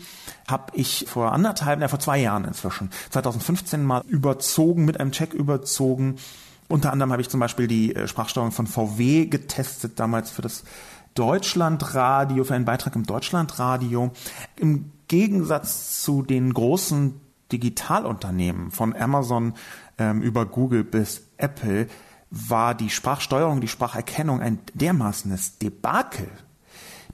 habe 0.48 0.72
ich 0.76 1.06
vor 1.08 1.34
anderthalb, 1.34 1.82
ja 1.82 1.88
vor 1.88 2.00
zwei 2.00 2.20
Jahren 2.20 2.46
inzwischen, 2.46 2.90
2015 3.12 3.84
mal 3.84 4.04
überzogen, 4.08 4.86
mit 4.86 5.00
einem 5.00 5.12
Check 5.12 5.34
überzogen. 5.34 6.16
Unter 6.68 6.92
anderem 6.92 7.12
habe 7.12 7.22
ich 7.22 7.30
zum 7.30 7.40
Beispiel 7.40 7.68
die 7.68 7.96
äh, 7.96 8.08
Sprachsteuerung 8.08 8.52
von 8.52 8.68
VW 8.68 9.26
getestet, 9.26 10.00
damals 10.00 10.32
für 10.32 10.42
das 10.42 10.64
Deutschlandradio, 11.14 12.44
für 12.44 12.56
einen 12.56 12.66
Beitrag 12.66 12.96
im 12.96 13.06
Deutschlandradio. 13.06 14.12
Im 14.56 14.92
Gegensatz 15.08 16.02
zu 16.02 16.24
den 16.24 16.54
großen 16.54 17.20
Digitalunternehmen 17.52 18.72
von 18.72 18.96
Amazon 18.96 19.54
ähm, 19.98 20.22
über 20.22 20.46
Google 20.46 20.84
bis 20.84 21.22
Apple 21.38 21.88
war 22.32 22.74
die 22.74 22.90
Sprachsteuerung, 22.90 23.62
die 23.62 23.68
Spracherkennung 23.68 24.42
ein 24.42 24.60
dermaßenes 24.74 25.60
Debakel 25.60 26.28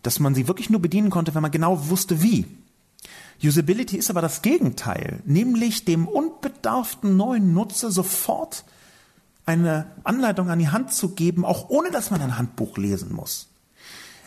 dass 0.03 0.19
man 0.19 0.35
sie 0.35 0.47
wirklich 0.47 0.69
nur 0.69 0.81
bedienen 0.81 1.09
konnte, 1.09 1.35
wenn 1.35 1.41
man 1.41 1.51
genau 1.51 1.89
wusste, 1.89 2.21
wie. 2.21 2.45
Usability 3.43 3.97
ist 3.97 4.09
aber 4.09 4.21
das 4.21 4.41
Gegenteil, 4.41 5.21
nämlich 5.25 5.85
dem 5.85 6.07
unbedarften 6.07 7.17
neuen 7.17 7.53
Nutzer 7.53 7.91
sofort 7.91 8.65
eine 9.45 9.91
Anleitung 10.03 10.49
an 10.49 10.59
die 10.59 10.69
Hand 10.69 10.93
zu 10.93 11.09
geben, 11.15 11.45
auch 11.45 11.69
ohne 11.69 11.91
dass 11.91 12.11
man 12.11 12.21
ein 12.21 12.37
Handbuch 12.37 12.77
lesen 12.77 13.13
muss. 13.13 13.49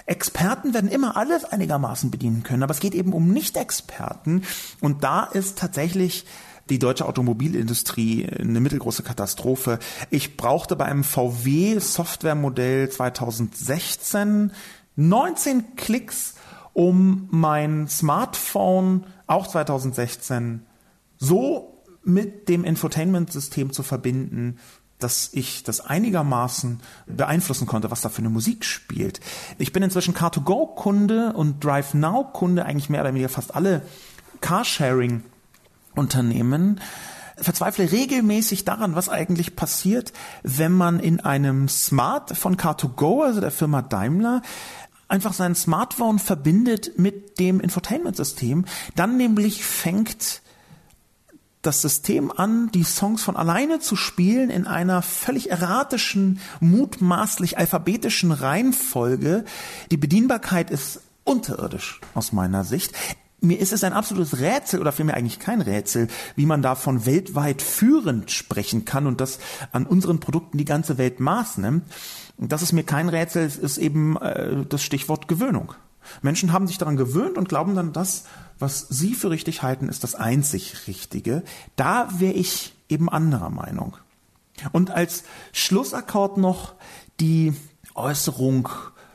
Experten 0.07 0.75
werden 0.75 0.91
immer 0.91 1.17
alles 1.17 1.45
einigermaßen 1.45 2.11
bedienen 2.11 2.43
können, 2.43 2.63
aber 2.63 2.75
es 2.75 2.81
geht 2.81 2.95
eben 2.95 3.13
um 3.13 3.31
Nicht-Experten 3.31 4.43
und 4.81 5.03
da 5.03 5.25
ist 5.25 5.59
tatsächlich 5.59 6.27
die 6.69 6.79
deutsche 6.79 7.07
Automobilindustrie 7.07 8.27
eine 8.27 8.61
mittelgroße 8.61 9.03
Katastrophe. 9.03 9.79
Ich 10.11 10.37
brauchte 10.37 10.77
bei 10.77 10.87
einem 10.87 11.05
VW 11.05 11.79
Softwaremodell 11.79 12.89
2016 12.91 14.53
19 14.97 15.77
Klicks, 15.77 16.35
um 16.73 17.29
mein 17.31 17.89
Smartphone 17.89 19.07
auch 19.27 19.47
2016 19.47 20.65
so 21.17 21.83
mit 22.05 22.49
dem 22.49 22.65
Infotainment-System 22.65 23.73
zu 23.73 23.83
verbinden, 23.83 24.59
dass 25.05 25.29
ich 25.33 25.63
das 25.63 25.81
einigermaßen 25.81 26.81
beeinflussen 27.07 27.67
konnte, 27.67 27.91
was 27.91 28.01
da 28.01 28.09
für 28.09 28.21
eine 28.21 28.31
Musik 28.31 28.65
spielt. 28.65 29.21
Ich 29.59 29.73
bin 29.73 29.83
inzwischen 29.83 30.15
Car2Go-Kunde 30.15 31.35
und 31.35 31.63
DriveNow-Kunde, 31.63 32.65
eigentlich 32.65 32.89
mehr 32.89 33.03
oder 33.03 33.11
weniger 33.11 33.29
fast 33.29 33.55
alle 33.55 33.83
Carsharing-Unternehmen 34.41 36.81
verzweifle 37.37 37.91
regelmäßig 37.91 38.65
daran, 38.65 38.95
was 38.95 39.09
eigentlich 39.09 39.57
passiert, 39.57 40.13
wenn 40.43 40.73
man 40.73 41.01
in 41.01 41.21
einem 41.21 41.69
Smart 41.69 42.37
von 42.37 42.57
Car2Go, 42.57 43.25
also 43.25 43.41
der 43.41 43.51
Firma 43.51 43.83
Daimler, 43.83 44.43
einfach 45.09 45.33
sein 45.33 45.55
Smartphone 45.55 46.19
verbindet 46.19 46.99
mit 46.99 47.39
dem 47.39 47.61
Infotainment-System, 47.61 48.65
dann 48.95 49.17
nämlich 49.17 49.65
fängt 49.65 50.43
das 51.67 51.83
System 51.83 52.31
an, 52.31 52.71
die 52.73 52.85
Songs 52.85 53.23
von 53.23 53.37
alleine 53.37 53.81
zu 53.81 53.97
spielen 53.97 54.51
in 54.51 54.67
einer 54.67 55.03
völlig 55.03 55.51
erratischen, 55.51 56.41
mutmaßlich 56.61 57.59
alphabetischen 57.59 58.33
Reihenfolge. 58.33 59.45
Die 59.91 59.97
Bedienbarkeit 59.97 60.71
ist 60.71 61.01
unterirdisch 61.25 62.01
aus 62.15 62.33
meiner 62.33 62.65
Sicht. 62.65 62.93
Mir 63.41 63.59
ist 63.59 63.73
es 63.73 63.85
ein 63.85 63.93
absolutes 63.93 64.41
Rätsel 64.41 64.81
oder 64.81 64.93
vielmehr 64.93 65.17
eigentlich 65.17 65.39
kein 65.39 65.61
Rätsel, 65.61 66.09
wie 66.35 66.47
man 66.47 66.63
davon 66.63 67.05
weltweit 67.05 67.61
führend 67.61 68.31
sprechen 68.31 68.85
kann 68.85 69.07
und 69.07 69.21
das 69.21 69.39
an 69.73 69.87
unseren 69.87 70.21
Produkten 70.21 70.57
die 70.57 70.65
ganze 70.65 70.97
Welt 70.97 71.21
Maß 71.21 71.59
nimmt. 71.59 71.85
Das 72.39 72.63
ist 72.63 72.73
mir 72.73 72.85
kein 72.85 73.09
Rätsel, 73.09 73.45
es 73.45 73.57
ist 73.57 73.79
eben 73.79 74.17
äh, 74.17 74.65
das 74.67 74.83
Stichwort 74.83 75.29
Gewöhnung. 75.29 75.75
Menschen 76.23 76.53
haben 76.53 76.67
sich 76.67 76.79
daran 76.79 76.97
gewöhnt 76.97 77.39
und 77.39 77.49
glauben 77.49 77.75
dann, 77.75 77.93
das, 77.93 78.25
was 78.59 78.89
sie 78.89 79.15
für 79.15 79.31
richtig 79.31 79.63
halten, 79.63 79.89
ist 79.89 80.05
das 80.05 80.15
einzig 80.15 80.87
Richtige. 80.87 81.43
Da 81.77 82.09
wäre 82.19 82.35
ich 82.35 82.75
eben 82.89 83.09
anderer 83.09 83.51
Meinung. 83.51 83.97
Und 84.73 84.91
als 84.91 85.25
Schlussakkord 85.53 86.37
noch 86.39 86.75
die 87.21 87.55
Äußerung 87.95 88.69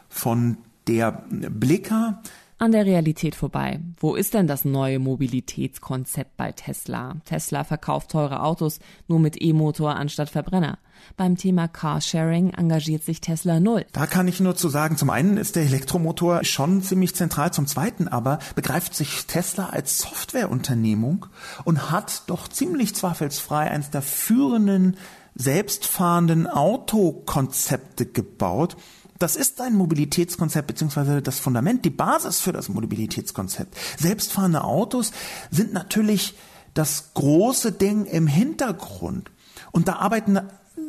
von 0.10 0.58
der 0.88 1.24
Blicker, 1.30 2.22
an 2.60 2.74
der 2.74 2.86
Realität 2.86 3.36
vorbei. 3.36 3.80
Wo 3.98 4.16
ist 4.16 4.34
denn 4.34 4.46
das 4.46 4.66
neue 4.66 5.00
Mobilitätskonzept 5.00 6.36
bei 6.36 6.52
Tesla? 6.52 7.16
Tesla 7.24 7.64
verkauft 7.64 8.12
teure 8.12 8.44
Autos 8.44 8.80
nur 9.08 9.22
mit 9.22 9.42
E-Motor 9.42 9.96
anstatt 9.96 10.30
Verbrenner. 10.30 10.78
Beim 11.18 11.38
Thema 11.38 11.68
Carsharing 11.68 12.52
engagiert 12.52 13.04
sich 13.04 13.22
Tesla 13.22 13.60
null. 13.60 13.86
Da 13.92 14.08
kann 14.08 14.28
ich 14.28 14.40
nur 14.40 14.56
zu 14.56 14.70
sagen, 14.70 14.98
zum 14.98 15.10
einen 15.10 15.38
ist 15.38 15.56
der 15.56 15.64
Elektromotor 15.64 16.44
schon 16.44 16.82
ziemlich 16.82 17.16
zentral, 17.16 17.52
zum 17.52 17.68
zweiten 17.68 18.08
aber 18.08 18.40
begreift 18.56 18.96
sich 18.96 19.26
Tesla 19.26 19.70
als 19.70 20.00
Softwareunternehmung 20.00 21.26
und 21.64 21.92
hat 21.92 22.24
doch 22.28 22.48
ziemlich 22.48 22.96
zweifelsfrei 22.96 23.70
eines 23.72 23.90
der 23.90 24.02
führenden 24.02 24.98
selbstfahrenden 25.36 26.48
Autokonzepte 26.48 28.06
gebaut, 28.06 28.76
Das 29.20 29.36
ist 29.36 29.60
ein 29.60 29.76
Mobilitätskonzept 29.76 30.68
beziehungsweise 30.68 31.22
das 31.22 31.40
Fundament, 31.40 31.84
die 31.84 31.90
Basis 31.90 32.40
für 32.40 32.54
das 32.54 32.70
Mobilitätskonzept. 32.70 33.76
Selbstfahrende 33.98 34.64
Autos 34.64 35.12
sind 35.52 35.74
natürlich 35.74 36.36
das 36.74 37.14
große 37.16 37.74
Ding 37.74 38.06
im 38.06 38.28
Hintergrund. 38.28 39.30
Und 39.72 39.90
da 39.90 39.98
arbeiten 39.98 40.40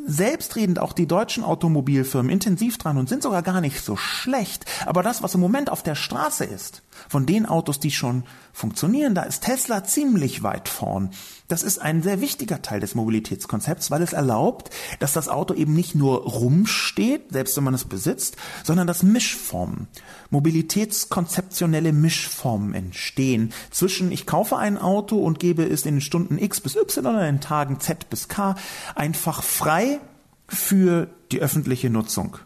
selbstredend 0.05 0.79
auch 0.79 0.93
die 0.93 1.07
deutschen 1.07 1.43
Automobilfirmen 1.43 2.31
intensiv 2.31 2.77
dran 2.77 2.97
und 2.97 3.09
sind 3.09 3.23
sogar 3.23 3.41
gar 3.41 3.61
nicht 3.61 3.81
so 3.81 3.95
schlecht. 3.95 4.65
Aber 4.85 5.03
das, 5.03 5.23
was 5.23 5.35
im 5.35 5.41
Moment 5.41 5.71
auf 5.71 5.83
der 5.83 5.95
Straße 5.95 6.45
ist, 6.45 6.83
von 7.09 7.25
den 7.25 7.45
Autos, 7.45 7.79
die 7.79 7.91
schon 7.91 8.23
funktionieren, 8.53 9.15
da 9.15 9.23
ist 9.23 9.43
Tesla 9.43 9.83
ziemlich 9.83 10.43
weit 10.43 10.67
vorn. 10.67 11.11
Das 11.47 11.63
ist 11.63 11.79
ein 11.79 12.03
sehr 12.03 12.21
wichtiger 12.21 12.61
Teil 12.61 12.79
des 12.79 12.95
Mobilitätskonzepts, 12.95 13.91
weil 13.91 14.01
es 14.01 14.13
erlaubt, 14.13 14.69
dass 14.99 15.13
das 15.13 15.27
Auto 15.29 15.53
eben 15.53 15.73
nicht 15.73 15.95
nur 15.95 16.23
rumsteht, 16.23 17.31
selbst 17.31 17.57
wenn 17.57 17.63
man 17.63 17.73
es 17.73 17.85
besitzt, 17.85 18.37
sondern 18.63 18.87
dass 18.87 19.03
Mischformen, 19.03 19.87
mobilitätskonzeptionelle 20.29 21.93
Mischformen 21.93 22.73
entstehen 22.73 23.53
zwischen 23.69 24.11
ich 24.11 24.25
kaufe 24.25 24.57
ein 24.57 24.77
Auto 24.77 25.17
und 25.17 25.39
gebe 25.39 25.63
es 25.63 25.85
in 25.85 26.01
Stunden 26.01 26.37
X 26.37 26.61
bis 26.61 26.75
Y 26.75 27.05
oder 27.05 27.27
in 27.27 27.41
Tagen 27.41 27.79
Z 27.79 28.09
bis 28.09 28.27
K 28.27 28.55
einfach 28.95 29.43
frei 29.43 29.99
für 30.47 31.07
die 31.31 31.39
öffentliche 31.39 31.89
Nutzung. 31.89 32.37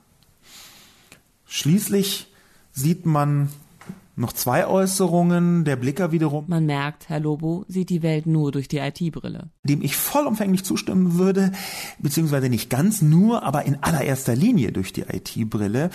Schließlich 1.45 2.33
sieht 2.71 3.05
man 3.05 3.49
noch 4.15 4.33
zwei 4.33 4.67
Äußerungen, 4.67 5.65
der 5.65 5.75
Blicker 5.75 6.11
wiederum. 6.11 6.45
Man 6.47 6.65
merkt, 6.65 7.09
Herr 7.09 7.19
Lobo 7.19 7.65
sieht 7.67 7.89
die 7.89 8.01
Welt 8.01 8.25
nur 8.25 8.51
durch 8.51 8.67
die 8.67 8.77
IT-Brille. 8.77 9.49
Dem 9.63 9.81
ich 9.81 9.95
vollumfänglich 9.95 10.63
zustimmen 10.63 11.17
würde, 11.17 11.51
beziehungsweise 11.99 12.49
nicht 12.49 12.69
ganz 12.69 13.01
nur, 13.01 13.43
aber 13.43 13.65
in 13.65 13.83
allererster 13.83 14.35
Linie 14.35 14.71
durch 14.71 14.93
die 14.93 15.01
IT-Brille. 15.01 15.89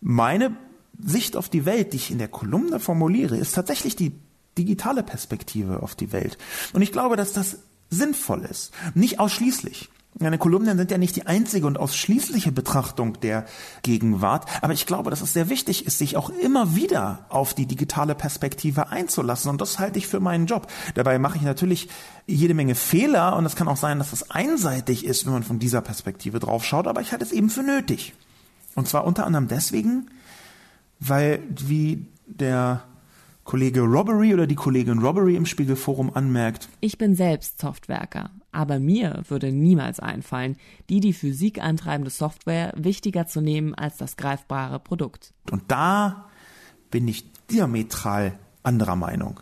Meine 0.00 0.56
Sicht 0.98 1.36
auf 1.36 1.48
die 1.48 1.64
Welt, 1.64 1.92
die 1.92 1.98
ich 1.98 2.10
in 2.10 2.18
der 2.18 2.28
Kolumne 2.28 2.80
formuliere, 2.80 3.36
ist 3.36 3.54
tatsächlich 3.54 3.96
die 3.96 4.12
digitale 4.56 5.02
Perspektive 5.02 5.82
auf 5.82 5.94
die 5.94 6.12
Welt. 6.12 6.38
Und 6.72 6.82
ich 6.82 6.92
glaube, 6.92 7.16
dass 7.16 7.32
das 7.32 7.58
sinnvoll 7.90 8.44
ist. 8.44 8.72
Nicht 8.94 9.20
ausschließlich. 9.20 9.88
Meine 10.20 10.38
Kolumnen 10.38 10.76
sind 10.76 10.90
ja 10.90 10.98
nicht 10.98 11.14
die 11.14 11.26
einzige 11.26 11.66
und 11.66 11.78
ausschließliche 11.78 12.50
Betrachtung 12.50 13.20
der 13.20 13.44
Gegenwart, 13.82 14.46
aber 14.62 14.72
ich 14.72 14.84
glaube, 14.84 15.10
dass 15.10 15.20
es 15.20 15.32
sehr 15.32 15.48
wichtig 15.48 15.86
ist, 15.86 15.98
sich 15.98 16.16
auch 16.16 16.30
immer 16.30 16.74
wieder 16.74 17.26
auf 17.28 17.54
die 17.54 17.66
digitale 17.66 18.16
Perspektive 18.16 18.88
einzulassen 18.88 19.50
und 19.50 19.60
das 19.60 19.78
halte 19.78 19.98
ich 19.98 20.08
für 20.08 20.18
meinen 20.18 20.46
Job. 20.46 20.66
Dabei 20.94 21.20
mache 21.20 21.36
ich 21.36 21.42
natürlich 21.42 21.88
jede 22.26 22.54
Menge 22.54 22.74
Fehler 22.74 23.36
und 23.36 23.46
es 23.46 23.54
kann 23.54 23.68
auch 23.68 23.76
sein, 23.76 23.98
dass 23.98 24.12
es 24.12 24.30
einseitig 24.30 25.04
ist, 25.04 25.24
wenn 25.24 25.34
man 25.34 25.44
von 25.44 25.60
dieser 25.60 25.82
Perspektive 25.82 26.40
drauf 26.40 26.64
schaut, 26.64 26.88
aber 26.88 27.00
ich 27.00 27.12
halte 27.12 27.24
es 27.24 27.32
eben 27.32 27.48
für 27.48 27.62
nötig. 27.62 28.14
Und 28.74 28.88
zwar 28.88 29.04
unter 29.04 29.24
anderem 29.24 29.46
deswegen, 29.46 30.10
weil 30.98 31.42
wie 31.48 32.06
der 32.26 32.82
Kollege 33.44 33.80
Robbery 33.80 34.34
oder 34.34 34.46
die 34.46 34.56
Kollegin 34.56 34.98
Robbery 34.98 35.36
im 35.36 35.46
Spiegelforum 35.46 36.14
anmerkt. 36.14 36.68
Ich 36.80 36.98
bin 36.98 37.14
selbst 37.14 37.60
Softwerker, 37.60 38.30
aber 38.52 38.78
mir 38.78 39.22
würde 39.28 39.52
niemals 39.52 40.00
einfallen, 40.00 40.56
die 40.88 41.00
die 41.00 41.12
Physik 41.12 41.62
antreibende 41.62 42.10
Software 42.10 42.72
wichtiger 42.76 43.26
zu 43.26 43.40
nehmen 43.40 43.74
als 43.74 43.96
das 43.96 44.16
greifbare 44.16 44.78
Produkt. 44.78 45.32
Und 45.50 45.64
da 45.68 46.28
bin 46.90 47.08
ich 47.08 47.30
diametral 47.50 48.38
anderer 48.62 48.96
Meinung. 48.96 49.40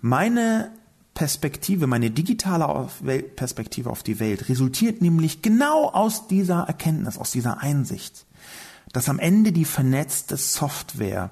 Meine 0.00 0.72
Perspektive, 1.14 1.86
meine 1.86 2.10
digitale 2.10 2.88
Perspektive 3.36 3.90
auf 3.90 4.02
die 4.02 4.18
Welt 4.18 4.48
resultiert 4.48 5.02
nämlich 5.02 5.42
genau 5.42 5.90
aus 5.90 6.26
dieser 6.26 6.62
Erkenntnis, 6.62 7.18
aus 7.18 7.32
dieser 7.32 7.60
Einsicht, 7.60 8.26
dass 8.92 9.08
am 9.08 9.18
Ende 9.18 9.52
die 9.52 9.66
vernetzte 9.66 10.36
Software 10.36 11.30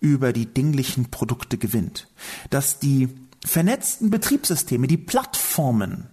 über 0.00 0.32
die 0.34 0.46
dinglichen 0.46 1.10
Produkte 1.10 1.56
gewinnt. 1.56 2.06
Dass 2.50 2.78
die 2.78 3.08
vernetzten 3.44 4.10
Betriebssysteme, 4.10 4.86
die 4.86 4.98
Plattformen, 4.98 6.08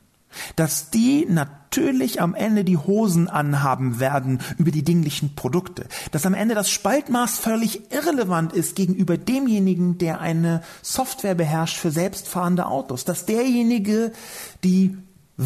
dass 0.56 0.90
die 0.90 1.26
natürlich 1.30 2.22
am 2.22 2.36
Ende 2.36 2.64
die 2.64 2.78
Hosen 2.78 3.28
anhaben 3.28 4.00
werden 4.00 4.40
über 4.58 4.72
die 4.72 4.84
dinglichen 4.84 5.36
Produkte, 5.36 5.88
dass 6.12 6.26
am 6.26 6.34
Ende 6.34 6.56
das 6.56 6.70
Spaltmaß 6.70 7.40
völlig 7.40 7.92
irrelevant 7.92 8.54
ist 8.54 8.76
gegenüber 8.76 9.18
demjenigen, 9.18 9.98
der 9.98 10.22
eine 10.22 10.62
Software 10.82 11.36
beherrscht 11.36 11.78
für 11.78 11.92
selbstfahrende 11.92 12.66
Autos, 12.66 13.06
dass 13.06 13.26
derjenige 13.26 14.12
die 14.64 14.98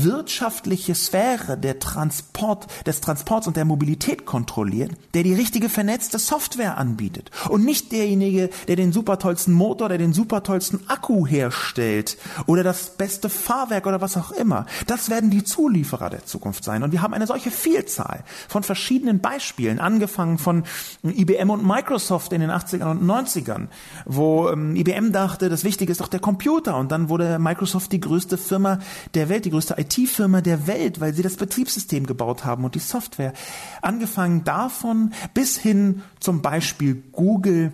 wirtschaftliche 0.03 0.93
Sphäre 0.93 1.57
der 1.57 1.79
Transport, 1.79 2.67
des 2.85 3.01
Transports 3.01 3.47
und 3.47 3.55
der 3.55 3.65
Mobilität 3.65 4.25
kontrolliert, 4.25 4.91
der 5.13 5.23
die 5.23 5.33
richtige 5.33 5.69
vernetzte 5.69 6.19
Software 6.19 6.77
anbietet 6.77 7.31
und 7.49 7.63
nicht 7.63 7.91
derjenige, 7.91 8.49
der 8.67 8.75
den 8.75 8.91
super 8.91 9.19
tollsten 9.19 9.53
Motor, 9.53 9.89
der 9.89 9.97
den 9.97 10.13
super 10.13 10.43
tollsten 10.43 10.81
Akku 10.87 11.25
herstellt 11.25 12.17
oder 12.45 12.63
das 12.63 12.97
beste 12.97 13.29
Fahrwerk 13.29 13.87
oder 13.87 14.01
was 14.01 14.17
auch 14.17 14.31
immer. 14.31 14.65
Das 14.87 15.09
werden 15.09 15.29
die 15.29 15.43
Zulieferer 15.43 16.09
der 16.09 16.25
Zukunft 16.25 16.63
sein 16.63 16.83
und 16.83 16.91
wir 16.91 17.01
haben 17.01 17.13
eine 17.13 17.27
solche 17.27 17.51
Vielzahl 17.51 18.23
von 18.49 18.63
verschiedenen 18.63 19.19
Beispielen, 19.19 19.79
angefangen 19.79 20.37
von 20.37 20.63
IBM 21.03 21.49
und 21.49 21.65
Microsoft 21.65 22.33
in 22.33 22.41
den 22.41 22.51
80ern 22.51 22.91
und 22.91 23.03
90ern, 23.03 23.67
wo 24.05 24.49
ähm, 24.49 24.75
IBM 24.75 25.11
dachte, 25.11 25.49
das 25.49 25.63
Wichtige 25.63 25.91
ist 25.91 26.01
doch 26.01 26.07
der 26.07 26.19
Computer 26.19 26.77
und 26.77 26.91
dann 26.91 27.09
wurde 27.09 27.39
Microsoft 27.39 27.91
die 27.91 28.01
größte 28.01 28.37
Firma 28.37 28.79
der 29.13 29.29
Welt, 29.29 29.45
die 29.45 29.51
größte 29.51 29.84
IT-Firma 29.86 30.41
der 30.41 30.67
Welt, 30.67 30.99
weil 30.99 31.13
sie 31.13 31.23
das 31.23 31.36
Betriebssystem 31.36 32.05
gebaut 32.05 32.45
haben 32.45 32.63
und 32.65 32.75
die 32.75 32.79
Software. 32.79 33.33
Angefangen 33.81 34.43
davon 34.43 35.13
bis 35.33 35.57
hin 35.57 36.01
zum 36.19 36.41
Beispiel 36.41 37.03
Google, 37.11 37.73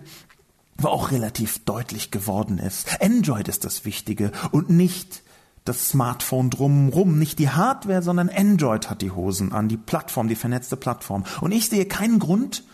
wo 0.76 0.88
auch 0.88 1.10
relativ 1.10 1.64
deutlich 1.64 2.10
geworden 2.10 2.58
ist. 2.58 3.00
Android 3.00 3.48
ist 3.48 3.64
das 3.64 3.84
Wichtige 3.84 4.32
und 4.50 4.70
nicht 4.70 5.22
das 5.64 5.90
Smartphone 5.90 6.50
drumrum, 6.50 7.18
nicht 7.18 7.38
die 7.38 7.50
Hardware, 7.50 8.02
sondern 8.02 8.28
Android 8.28 8.90
hat 8.90 9.00
die 9.00 9.12
Hosen 9.12 9.52
an, 9.52 9.68
die 9.68 9.76
Plattform, 9.76 10.28
die 10.28 10.34
vernetzte 10.34 10.76
Plattform. 10.76 11.24
Und 11.40 11.52
ich 11.52 11.68
sehe 11.68 11.86
keinen 11.86 12.18
Grund, 12.18 12.64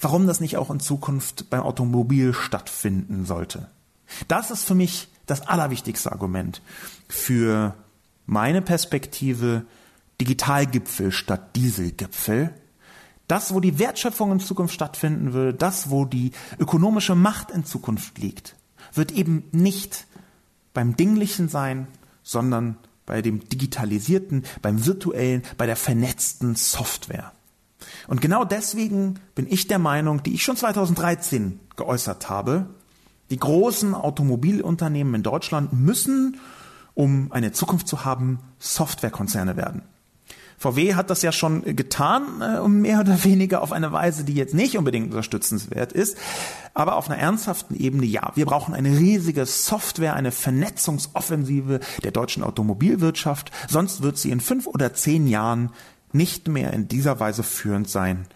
warum 0.00 0.26
das 0.26 0.40
nicht 0.40 0.56
auch 0.56 0.70
in 0.70 0.80
Zukunft 0.80 1.50
beim 1.50 1.60
Automobil 1.60 2.34
stattfinden 2.34 3.24
sollte. 3.24 3.68
Das 4.28 4.50
ist 4.50 4.64
für 4.64 4.74
mich 4.74 5.08
das 5.26 5.46
allerwichtigste 5.46 6.12
Argument 6.12 6.62
für 7.08 7.74
meine 8.26 8.62
Perspektive 8.62 9.64
Digitalgipfel 10.20 11.12
statt 11.12 11.56
Dieselgipfel. 11.56 12.54
Das, 13.28 13.52
wo 13.52 13.60
die 13.60 13.78
Wertschöpfung 13.78 14.32
in 14.32 14.40
Zukunft 14.40 14.74
stattfinden 14.74 15.32
würde, 15.32 15.54
das, 15.54 15.90
wo 15.90 16.04
die 16.04 16.32
ökonomische 16.58 17.14
Macht 17.14 17.50
in 17.50 17.64
Zukunft 17.64 18.18
liegt, 18.18 18.54
wird 18.92 19.12
eben 19.12 19.44
nicht 19.52 20.06
beim 20.74 20.96
Dinglichen 20.96 21.48
sein, 21.48 21.88
sondern 22.22 22.76
bei 23.04 23.22
dem 23.22 23.48
digitalisierten, 23.48 24.44
beim 24.62 24.84
virtuellen, 24.84 25.42
bei 25.56 25.66
der 25.66 25.76
vernetzten 25.76 26.54
Software. 26.54 27.32
Und 28.08 28.20
genau 28.20 28.44
deswegen 28.44 29.18
bin 29.34 29.46
ich 29.48 29.68
der 29.68 29.78
Meinung, 29.78 30.22
die 30.22 30.34
ich 30.34 30.42
schon 30.42 30.56
2013 30.56 31.60
geäußert 31.76 32.28
habe, 32.28 32.66
die 33.30 33.38
großen 33.38 33.94
Automobilunternehmen 33.94 35.14
in 35.14 35.22
Deutschland 35.22 35.72
müssen 35.72 36.38
um 36.96 37.30
eine 37.30 37.52
Zukunft 37.52 37.86
zu 37.86 38.04
haben, 38.04 38.40
Softwarekonzerne 38.58 39.56
werden. 39.56 39.82
VW 40.58 40.94
hat 40.94 41.10
das 41.10 41.20
ja 41.20 41.30
schon 41.30 41.76
getan, 41.76 42.40
äh, 42.40 42.66
mehr 42.66 43.00
oder 43.00 43.22
weniger 43.22 43.60
auf 43.62 43.72
eine 43.72 43.92
Weise, 43.92 44.24
die 44.24 44.32
jetzt 44.32 44.54
nicht 44.54 44.78
unbedingt 44.78 45.08
unterstützenswert 45.08 45.92
ist, 45.92 46.16
aber 46.72 46.96
auf 46.96 47.10
einer 47.10 47.18
ernsthaften 47.18 47.76
Ebene 47.76 48.06
ja. 48.06 48.32
Wir 48.34 48.46
brauchen 48.46 48.74
eine 48.74 48.98
riesige 48.98 49.44
Software, 49.44 50.14
eine 50.14 50.32
Vernetzungsoffensive 50.32 51.80
der 52.02 52.10
deutschen 52.10 52.42
Automobilwirtschaft, 52.42 53.50
sonst 53.68 54.02
wird 54.02 54.16
sie 54.16 54.30
in 54.30 54.40
fünf 54.40 54.66
oder 54.66 54.94
zehn 54.94 55.26
Jahren 55.26 55.72
nicht 56.12 56.48
mehr 56.48 56.72
in 56.72 56.88
dieser 56.88 57.20
Weise 57.20 57.42
führend 57.42 57.90
sein, 57.90 58.26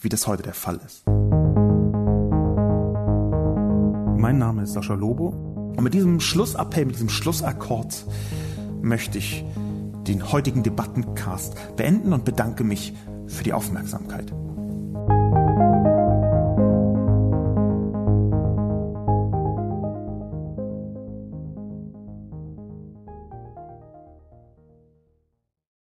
wie 0.00 0.08
das 0.08 0.28
heute 0.28 0.44
der 0.44 0.54
Fall 0.54 0.80
ist. 0.86 1.02
Mein 4.16 4.38
Name 4.38 4.62
ist 4.62 4.74
Sascha 4.74 4.94
Lobo 4.94 5.55
und 5.76 5.84
mit 5.84 5.94
diesem 5.94 6.20
Schlussappell, 6.20 6.86
mit 6.86 6.96
diesem 6.96 7.08
Schlussakkord 7.08 8.06
möchte 8.82 9.18
ich 9.18 9.44
den 10.06 10.32
heutigen 10.32 10.62
Debattencast 10.62 11.76
beenden 11.76 12.12
und 12.12 12.24
bedanke 12.24 12.64
mich 12.64 12.94
für 13.26 13.44
die 13.44 13.52
Aufmerksamkeit. 13.52 14.32